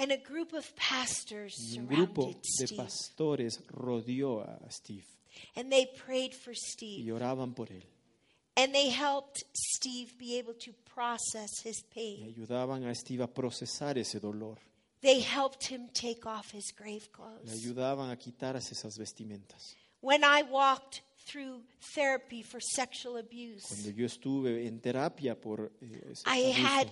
And 0.00 0.12
a 0.12 0.16
group 0.16 0.52
of 0.54 0.64
pastors 0.76 1.54
y 1.74 1.78
un 1.80 1.88
grupo 1.88 2.26
de 2.28 2.66
Steve. 2.66 2.76
pastores 2.76 3.60
rodeó 3.66 4.40
a 4.42 4.70
Steve 4.70 5.04
And 5.56 5.70
they 5.70 5.86
prayed 5.86 6.32
for 6.34 6.52
y 6.52 6.56
Steve. 6.56 7.12
oraban 7.12 7.52
por 7.54 7.68
él 7.72 7.82
And 8.56 8.72
they 8.72 8.90
helped 8.90 9.42
Steve 9.54 10.12
be 10.18 10.36
able 10.38 10.54
to 10.54 10.72
process 10.94 11.50
his 11.64 11.82
y 11.82 11.94
pain. 11.94 12.24
ayudaban 12.26 12.84
a 12.84 12.94
Steve 12.94 13.22
a 13.24 13.26
procesar 13.32 13.98
ese 13.98 14.20
dolor, 14.20 14.58
They 15.00 15.20
helped 15.20 15.64
him 15.70 15.88
take 15.92 16.26
off 16.26 16.52
his 16.52 16.72
grave 16.76 17.08
le 17.08 17.12
clothes. 17.12 17.52
ayudaban 17.52 18.10
a 18.10 18.16
quitarse 18.16 18.72
esas 18.74 18.98
vestimentas. 18.98 19.76
When 20.00 20.22
I 20.24 20.42
walked 20.42 21.02
through 21.26 21.62
therapy 21.94 22.42
for 22.42 22.60
sexual 22.60 23.16
abuse, 23.18 23.66
Cuando 23.68 23.90
yo 23.90 24.06
estuve 24.06 24.66
en 24.66 24.80
terapia 24.80 25.40
por 25.40 25.72
eh, 25.80 26.10
ese 26.12 26.22
I 26.26 26.52
abuso, 26.52 26.66
had 26.66 26.88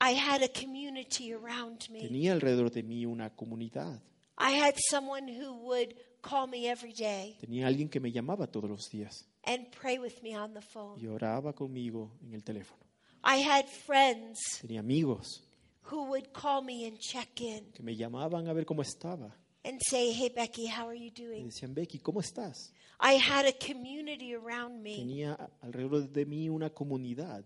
I 0.00 0.12
had 0.14 0.42
a 0.42 0.48
community 0.48 1.32
around 1.32 1.88
me. 1.90 2.00
tenía 2.00 2.32
alrededor 2.32 2.70
de 2.70 2.82
mí 2.82 3.06
una 3.06 3.30
comunidad. 3.34 4.00
I 4.38 4.50
had 4.60 4.74
someone 4.90 5.26
who 5.28 5.54
would 5.66 5.94
call 6.22 6.46
me 6.46 6.68
every 6.68 6.92
day 6.92 7.36
Tenía 7.40 7.66
alguien 7.66 7.88
que 7.88 8.00
me 8.00 8.10
llamaba 8.12 8.46
todos 8.50 8.68
los 8.68 8.90
días 8.90 9.24
and 9.44 9.70
pray 9.70 9.98
with 9.98 10.20
me 10.22 10.36
on 10.36 10.52
the 10.52 10.60
phone. 10.60 10.98
y 11.00 11.06
oraba 11.06 11.54
conmigo 11.54 12.10
en 12.22 12.34
el 12.34 12.42
teléfono. 12.42 12.84
I 13.24 13.36
had 13.42 13.66
friends 13.68 14.38
Tenía 14.60 14.80
amigos 14.80 15.42
who 15.90 16.04
would 16.10 16.32
call 16.32 16.62
me 16.62 16.86
and 16.86 16.98
check 16.98 17.40
in 17.40 17.70
que 17.72 17.82
me 17.84 17.94
llamaban 17.96 18.48
a 18.48 18.52
ver 18.52 18.64
cómo 18.64 18.82
estaba. 18.82 19.34
and 19.64 19.80
say, 19.82 20.12
"Hey 20.12 20.30
Becky, 20.34 20.66
how 20.66 20.86
are 20.88 20.94
you 20.96 21.10
Me 21.16 21.24
doing?" 21.26 21.44
decían, 21.46 21.74
Becky, 21.74 21.98
¿cómo 21.98 22.20
estás? 22.20 22.72
I 23.00 23.14
had 23.18 23.46
a 23.46 23.52
community 23.52 24.34
around 24.34 24.80
me 24.82 24.96
Tenía 24.96 25.32
a- 25.34 25.50
alrededor 25.60 26.08
de 26.10 26.24
mí 26.24 26.48
una 26.48 26.70
comunidad 26.70 27.44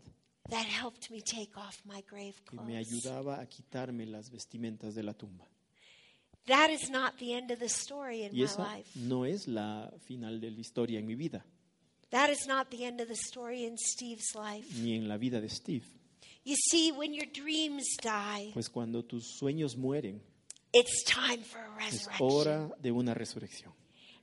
that 0.49 0.67
helped 0.67 1.11
me 1.11 1.21
take 1.23 1.51
off 1.57 1.81
my 1.85 2.03
grave 2.09 2.35
que 2.45 2.57
me 2.61 2.75
clothes. 2.83 2.87
ayudaba 3.05 3.41
a 3.41 3.47
quitarme 3.47 4.05
las 4.07 4.31
vestimentas 4.31 4.95
de 4.95 5.03
la 5.03 5.13
tumba. 5.15 5.47
That 6.47 6.71
is 6.71 6.89
not 6.91 7.17
the 7.19 7.35
end 7.35 7.51
of 7.51 7.59
the 7.59 7.69
story 7.69 8.23
in 8.25 8.33
Y 8.35 8.39
my 8.39 8.45
esa 8.45 8.77
life. 8.77 8.91
no 8.99 9.25
es 9.25 9.47
la 9.47 9.93
final 10.07 10.41
de 10.41 10.51
la 10.51 10.61
historia 10.61 10.99
en 10.99 11.07
mi 11.07 11.15
vida, 11.15 11.45
That 12.11 12.31
is 12.31 12.47
not 12.49 12.71
the 12.71 12.85
end 12.87 13.01
of 13.01 13.07
the 13.09 13.15
story 13.15 13.65
in 13.65 13.77
Steve's 13.79 14.35
life. 14.35 14.67
ni 14.81 14.95
en 14.97 15.07
la 15.09 15.17
vida 15.17 15.41
de 15.41 15.49
Steve. 15.49 15.85
You 16.45 16.57
see, 16.71 16.91
when 16.93 17.13
your 17.13 17.27
dreams 17.27 17.85
die, 18.03 18.51
Pues 18.55 18.69
cuando 18.69 19.03
tus 19.05 19.37
sueños 19.39 19.77
mueren, 19.77 20.21
it's 20.73 21.05
time 21.05 21.43
for 21.43 21.59
a 21.61 21.87
es 21.87 22.07
resurrection. 22.07 22.29
hora 22.31 22.71
de 22.81 22.91
una 22.93 23.15
resurrección. 23.15 23.73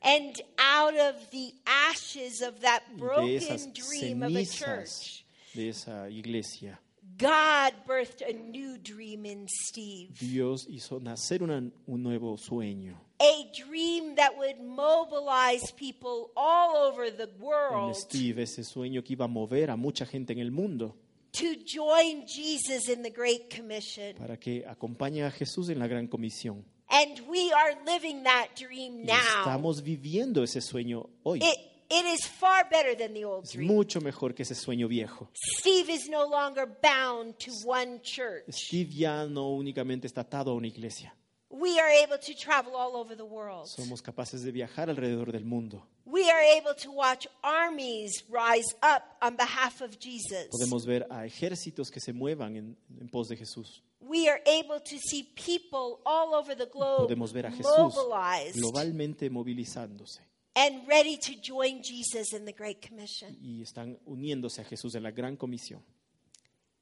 And 0.01 0.35
out 0.57 0.95
of 0.95 1.29
the 1.31 1.53
ashes 1.65 2.41
of 2.41 2.59
that 2.61 2.83
Y 2.87 2.93
de 2.93 2.97
broken 2.97 3.29
esas 3.29 3.67
dream 3.73 4.23
of 4.23 4.35
a 4.35 4.45
church, 4.45 5.25
de 5.53 5.69
esa 5.69 6.09
iglesia, 6.09 6.79
God 7.17 7.73
birthed 7.87 8.21
a 8.21 8.33
new 8.33 8.77
dream 8.77 9.25
in 9.25 9.47
Steve. 9.47 10.09
Dios 10.19 10.67
hizo 10.69 10.99
nacer 10.99 11.41
una- 11.41 11.71
un 11.87 12.03
nuevo 12.03 12.37
sueño 12.37 12.95
A 13.19 13.51
dream 13.55 14.15
that 14.15 14.37
would 14.37 14.59
mobilize 14.59 15.71
people 15.71 16.31
all 16.35 16.75
over 16.75 17.09
the 17.09 17.23
en 17.23 17.39
world 17.41 17.95
Steve, 17.95 18.39
ese 18.43 18.63
sueño 18.63 19.03
que 19.03 19.13
iba 19.13 19.25
a 19.25 19.27
mover 19.27 19.71
a 19.71 19.75
mucha 19.75 20.05
gente 20.05 20.33
en 20.33 20.39
el 20.39 20.51
mundo 20.51 20.95
to 21.39 21.55
join 21.65 22.25
Jesus 22.27 22.89
in 22.89 23.01
the 23.03 23.09
Great 23.11 23.49
Commission. 23.55 24.15
para 24.17 24.37
que 24.37 24.63
acompañe 24.67 25.23
a 25.23 25.31
Jesús 25.31 25.69
en 25.69 25.79
la 25.79 25.87
gran 25.87 26.07
comisión. 26.07 26.63
And 26.89 27.19
we 27.27 27.51
are 27.51 27.75
living 27.85 28.23
that 28.23 28.49
dream 28.55 29.01
Y 29.01 29.05
now. 29.07 29.39
estamos 29.39 29.81
viviendo 29.83 30.43
ese 30.43 30.61
sueño 30.61 31.09
hoy. 31.23 31.39
It, 31.39 31.57
it 31.89 32.05
is 32.05 32.25
far 32.25 32.67
better 32.69 32.95
than 32.97 33.13
the 33.13 33.25
old 33.25 33.43
Es 33.43 33.51
dream. 33.53 33.67
mucho 33.67 33.99
mejor 33.99 34.33
que 34.33 34.43
ese 34.43 34.55
sueño 34.55 34.87
viejo. 34.87 35.29
Steve 35.59 35.89
is 35.91 36.07
no 36.09 36.25
longer 36.25 36.65
bound 36.81 37.35
to 37.39 37.51
one 37.65 37.99
church. 38.01 38.45
Steve 38.49 38.89
ya 38.93 39.25
no 39.25 39.49
únicamente 39.51 40.07
está 40.07 40.21
atado 40.21 40.51
a 40.51 40.53
una 40.55 40.67
iglesia. 40.67 41.13
We 41.49 41.79
are 41.79 41.89
able 42.03 42.17
to 42.19 42.33
travel 42.35 42.75
all 42.75 42.95
over 42.95 43.15
the 43.15 43.23
world. 43.25 43.67
Somos 43.67 44.01
capaces 44.01 44.43
de 44.43 44.51
viajar 44.51 44.89
alrededor 44.89 45.31
del 45.31 45.45
mundo. 45.45 45.85
We 46.09 46.31
are 46.31 46.39
able 46.57 46.73
to 46.83 46.91
watch 46.91 47.27
armies 47.43 48.23
rise 48.29 48.73
up 48.81 49.03
on 49.21 49.35
behalf 49.35 49.81
of 49.81 49.99
Jesus. 49.99 50.47
Podemos 50.49 50.85
ver 50.85 51.05
a 51.09 51.25
ejércitos 51.25 51.91
que 51.91 51.99
se 51.99 52.13
muevan 52.13 52.55
en, 52.55 52.77
en 52.97 53.09
pos 53.09 53.27
de 53.27 53.35
Jesús. 53.35 53.83
We 53.99 54.29
are 54.29 54.39
able 54.45 54.79
to 54.79 54.97
see 54.99 55.23
people 55.35 55.99
all 56.05 56.33
over 56.33 56.55
the 56.55 56.67
globe 56.67 57.07
Podemos 57.09 57.33
ver 57.33 57.47
a 57.47 57.51
Jesús 57.51 57.77
mobilized 57.93 58.55
globalmente 58.55 59.29
movilizándose 59.29 60.21
and 60.55 60.87
ready 60.87 61.17
to 61.17 61.33
join 61.41 61.81
Jesus 61.83 62.31
in 62.31 62.45
the 62.45 62.53
Great 62.53 62.81
Commission. 62.81 63.35
y 63.41 63.61
están 63.61 63.99
uniéndose 64.05 64.61
a 64.61 64.63
Jesús 64.63 64.95
en 64.95 65.03
la 65.03 65.11
gran 65.11 65.35
comisión. 65.35 65.83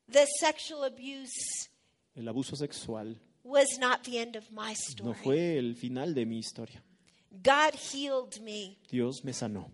The 0.08 0.28
sexual 0.40 0.84
abuse 0.84 1.68
El 2.16 2.28
abuso 2.28 2.56
sexual 2.56 3.18
was 3.44 3.80
not 3.80 4.04
the 4.04 4.20
end 4.20 4.36
of 4.36 4.52
my 4.52 4.76
no 5.02 5.14
story. 5.14 5.20
fue 5.24 5.58
el 5.58 5.76
final 5.76 6.14
de 6.14 6.26
mi 6.28 6.38
historia. 6.38 6.84
God 7.44 7.74
healed 7.76 8.40
me, 8.42 8.78
Dios 8.90 9.24
me 9.24 9.32
sanó 9.34 9.70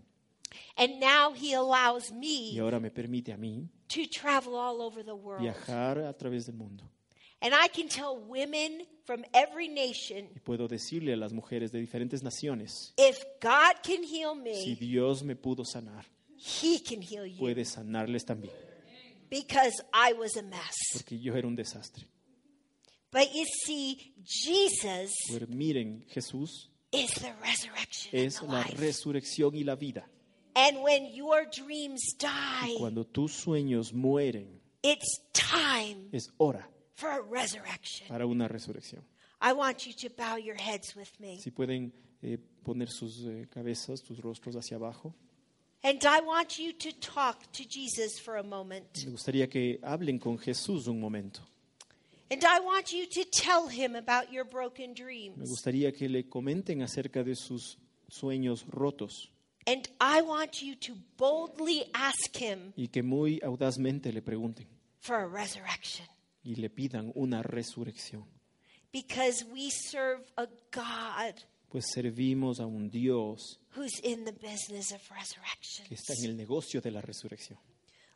and 0.76 1.00
now 1.00 1.32
He 1.32 1.54
allows 1.54 2.10
y 2.10 2.14
me 2.54 2.58
ahora 2.60 2.80
me 2.80 2.90
permite 2.90 3.32
a 3.32 3.36
mí 3.36 3.68
to 3.88 4.06
travel 4.06 4.54
all 4.56 4.80
over 4.82 5.02
the 5.02 5.14
world. 5.14 5.42
viajar 5.42 5.98
a 5.98 6.12
través 6.16 6.46
del 6.46 6.56
mundo. 6.56 6.84
And 7.40 7.52
I 7.54 7.66
can 7.68 7.88
tell 7.88 8.16
women 8.18 8.82
from 9.04 9.24
every 9.34 9.66
nation 9.68 10.28
Y 10.34 10.40
puedo 10.40 10.68
decirle 10.68 11.12
a 11.12 11.16
las 11.16 11.32
mujeres 11.32 11.72
de 11.72 11.80
diferentes 11.80 12.22
naciones, 12.22 12.94
if 12.96 13.18
God 13.40 13.82
can 13.82 14.04
heal 14.04 14.34
si 14.34 14.70
me, 14.70 14.76
Dios 14.76 15.22
me 15.22 15.34
pudo 15.34 15.64
sanar, 15.64 16.04
He 16.36 16.80
can 16.80 17.02
heal 17.02 17.26
you 17.26 17.38
puede 17.38 17.64
sanarles 17.64 18.24
también, 18.24 18.52
because 19.28 19.82
I 19.92 20.12
was 20.14 20.36
a 20.36 20.42
mess. 20.42 20.74
porque 20.94 21.18
yo 21.18 21.34
era 21.34 21.46
un 21.46 21.56
desastre. 21.56 22.06
But 23.10 23.34
you 23.34 23.44
see, 23.66 24.14
Jesus 24.24 25.10
Pero 25.30 25.46
miren, 25.48 26.06
Jesús 26.08 26.70
is 26.92 27.10
the 27.14 27.32
resurrection 27.42 28.10
es 28.14 28.38
and 28.40 28.48
the 28.48 28.52
la 28.54 28.60
life. 28.60 28.76
resurrección 28.78 29.54
y 29.54 29.64
la 29.64 29.74
vida. 29.76 30.04
And 30.54 30.82
when 30.82 31.14
your 31.14 31.46
dreams 31.50 32.14
die, 32.18 32.74
Cuando 32.78 33.04
tus 33.04 33.32
sueños 33.32 33.92
mueren, 33.94 34.60
it's 34.82 35.20
time 35.32 36.08
es 36.12 36.28
hora 36.38 36.68
for 36.94 37.08
a 37.10 37.20
resurrection. 37.22 38.06
para 38.08 38.26
una 38.26 38.48
resurrección. 38.48 39.02
I 39.40 39.54
want 39.54 39.86
you 39.86 39.92
to 39.94 40.10
bow 40.16 40.36
your 40.36 40.54
heads 40.56 40.94
with 40.94 41.08
me. 41.18 41.38
Si 41.40 41.50
pueden 41.50 41.92
eh, 42.22 42.38
poner 42.62 42.88
sus 42.90 43.24
eh, 43.24 43.48
cabezas, 43.50 44.00
sus 44.00 44.20
rostros 44.20 44.54
hacia 44.56 44.76
abajo. 44.76 45.14
And 45.84 45.98
I 46.04 46.20
want 46.20 46.58
you 46.60 46.72
to 46.74 46.92
talk 47.00 47.50
to 47.54 47.64
Jesus 47.68 48.20
for 48.20 48.36
a 48.36 48.42
moment. 48.44 49.04
Me 49.04 49.10
gustaría 49.10 49.48
que 49.48 49.80
hablen 49.82 50.18
con 50.20 50.38
Jesús 50.38 50.86
un 50.86 51.00
momento. 51.00 51.40
Me 52.32 52.38
dreams. 54.94 55.48
gustaría 55.48 55.92
que 55.92 56.08
le 56.08 56.28
comenten 56.28 56.82
acerca 56.82 57.22
de 57.22 57.34
sus 57.34 57.78
sueños 58.08 58.64
rotos 58.68 59.30
And 59.66 59.88
I 60.00 60.22
want 60.22 60.60
you 60.60 60.74
to 60.76 60.94
boldly 61.16 61.84
ask 61.94 62.34
him 62.36 62.72
y 62.74 62.88
que 62.88 63.02
muy 63.02 63.40
audazmente 63.44 64.12
le 64.12 64.20
pregunten 64.22 64.66
for 64.98 65.16
a 65.16 65.26
resurrection. 65.28 66.06
y 66.42 66.56
le 66.56 66.68
pidan 66.68 67.12
una 67.14 67.42
resurrección. 67.42 68.26
Because 68.92 69.44
we 69.44 69.70
serve 69.70 70.24
a 70.36 70.46
God 70.72 71.34
Pues 71.68 71.84
servimos 71.94 72.58
a 72.60 72.66
un 72.66 72.90
Dios 72.90 73.60
who's 73.76 74.00
in 74.02 74.24
the 74.24 74.32
business 74.32 74.90
of 74.92 75.00
resurrection. 75.10 75.86
que 75.86 75.94
está 75.94 76.14
en 76.14 76.24
el 76.30 76.36
negocio 76.36 76.80
de 76.80 76.90
la 76.90 77.00
resurrección. 77.00 77.58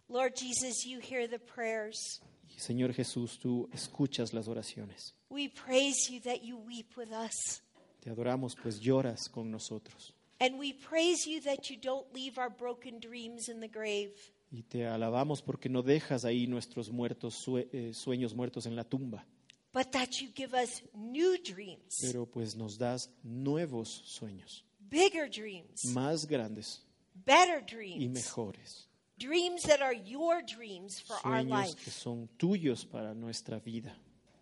Lord 0.09 0.35
Jesus, 0.37 0.85
you 0.85 1.01
hear 1.01 1.29
the 1.29 1.39
prayers. 1.39 2.21
Y 2.57 2.61
Señor 2.61 2.95
Jesús, 2.95 3.39
tú 3.39 3.69
escuchas 3.73 4.33
las 4.33 4.49
oraciones. 4.49 5.15
We 5.29 5.49
praise 5.51 6.11
you 6.11 6.21
that 6.23 6.41
you 6.43 6.57
weep 6.57 6.97
with 6.97 7.11
us. 7.13 7.63
Te 8.01 8.11
adoramos, 8.11 8.57
pues 8.57 8.81
lloras 8.81 9.29
con 9.29 9.51
nosotros. 9.51 10.15
And 10.41 10.59
we 10.59 10.73
praise 10.75 11.27
you 11.29 11.41
that 11.43 11.69
you 11.71 11.77
don't 11.81 12.07
leave 12.15 12.39
our 12.39 12.51
broken 12.51 12.99
dreams 13.01 13.49
in 13.49 13.61
the 13.61 13.69
grave. 13.69 14.13
Y 14.51 14.63
te 14.63 14.87
alabamos 14.87 15.43
porque 15.43 15.69
no 15.69 15.83
dejas 15.83 16.25
ahí 16.25 16.47
nuestros 16.47 16.91
muertos 16.91 17.35
sue- 17.35 17.69
eh, 17.73 17.93
sueños 17.93 18.35
muertos 18.35 18.65
en 18.67 18.77
la 18.77 18.85
tumba, 18.85 19.27
but 19.75 19.91
that 19.91 20.11
you 20.21 20.31
give 20.35 20.55
us 20.57 20.83
new 20.95 21.37
dreams, 21.43 21.97
pero 22.01 22.25
pues 22.27 22.55
nos 22.57 22.79
das 22.79 23.11
nuevos 23.25 23.89
sueños, 24.07 24.65
bigger 24.79 25.29
dreams, 25.29 25.85
más 25.87 26.27
grandes 26.27 26.83
better 27.27 27.61
y 27.69 27.75
dreams, 27.75 28.13
mejores. 28.15 28.86
Dreams 29.19 29.63
that 29.65 29.81
are 29.81 29.95
your 29.95 30.43
dreams 30.43 31.01
for 31.01 31.17
our 31.25 31.43
Sueños 31.43 31.75
que 31.77 31.87
life. 31.87 31.91
son 31.91 32.29
tuyos 32.39 32.85
para 32.85 33.15
nuestra 33.15 33.59
vida. 33.59 33.95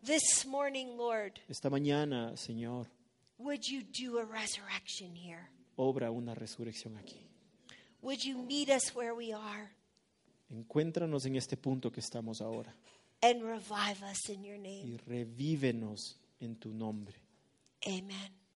This 0.03 0.45
morning, 0.47 0.97
Lord, 0.99 1.41
Esta 1.49 1.71
mañana, 1.71 2.37
Señor, 2.37 2.87
would 3.39 3.65
you 3.67 3.83
do 3.83 4.19
a 4.19 4.25
resurrection 4.25 5.15
here? 5.15 5.49
obra 5.77 6.11
una 6.11 6.35
resurrección 6.35 6.97
aquí. 6.99 7.27
Would 8.03 8.23
you 8.23 8.37
meet 8.39 8.69
us 8.69 8.95
where 8.95 9.15
we 9.15 9.33
are 9.33 9.71
Encuéntranos 10.51 11.25
en 11.27 11.37
este 11.37 11.57
punto 11.57 11.91
que 11.91 12.01
estamos 12.01 12.41
ahora 12.43 12.75
and 13.23 13.43
revive 13.43 14.03
us 14.03 14.29
in 14.29 14.45
your 14.45 14.57
y 14.57 14.61
name? 14.61 14.99
revívenos 15.07 16.17
en 16.41 16.57
tu 16.57 16.69
nombre. 16.75 17.15
Amen. 17.87 18.31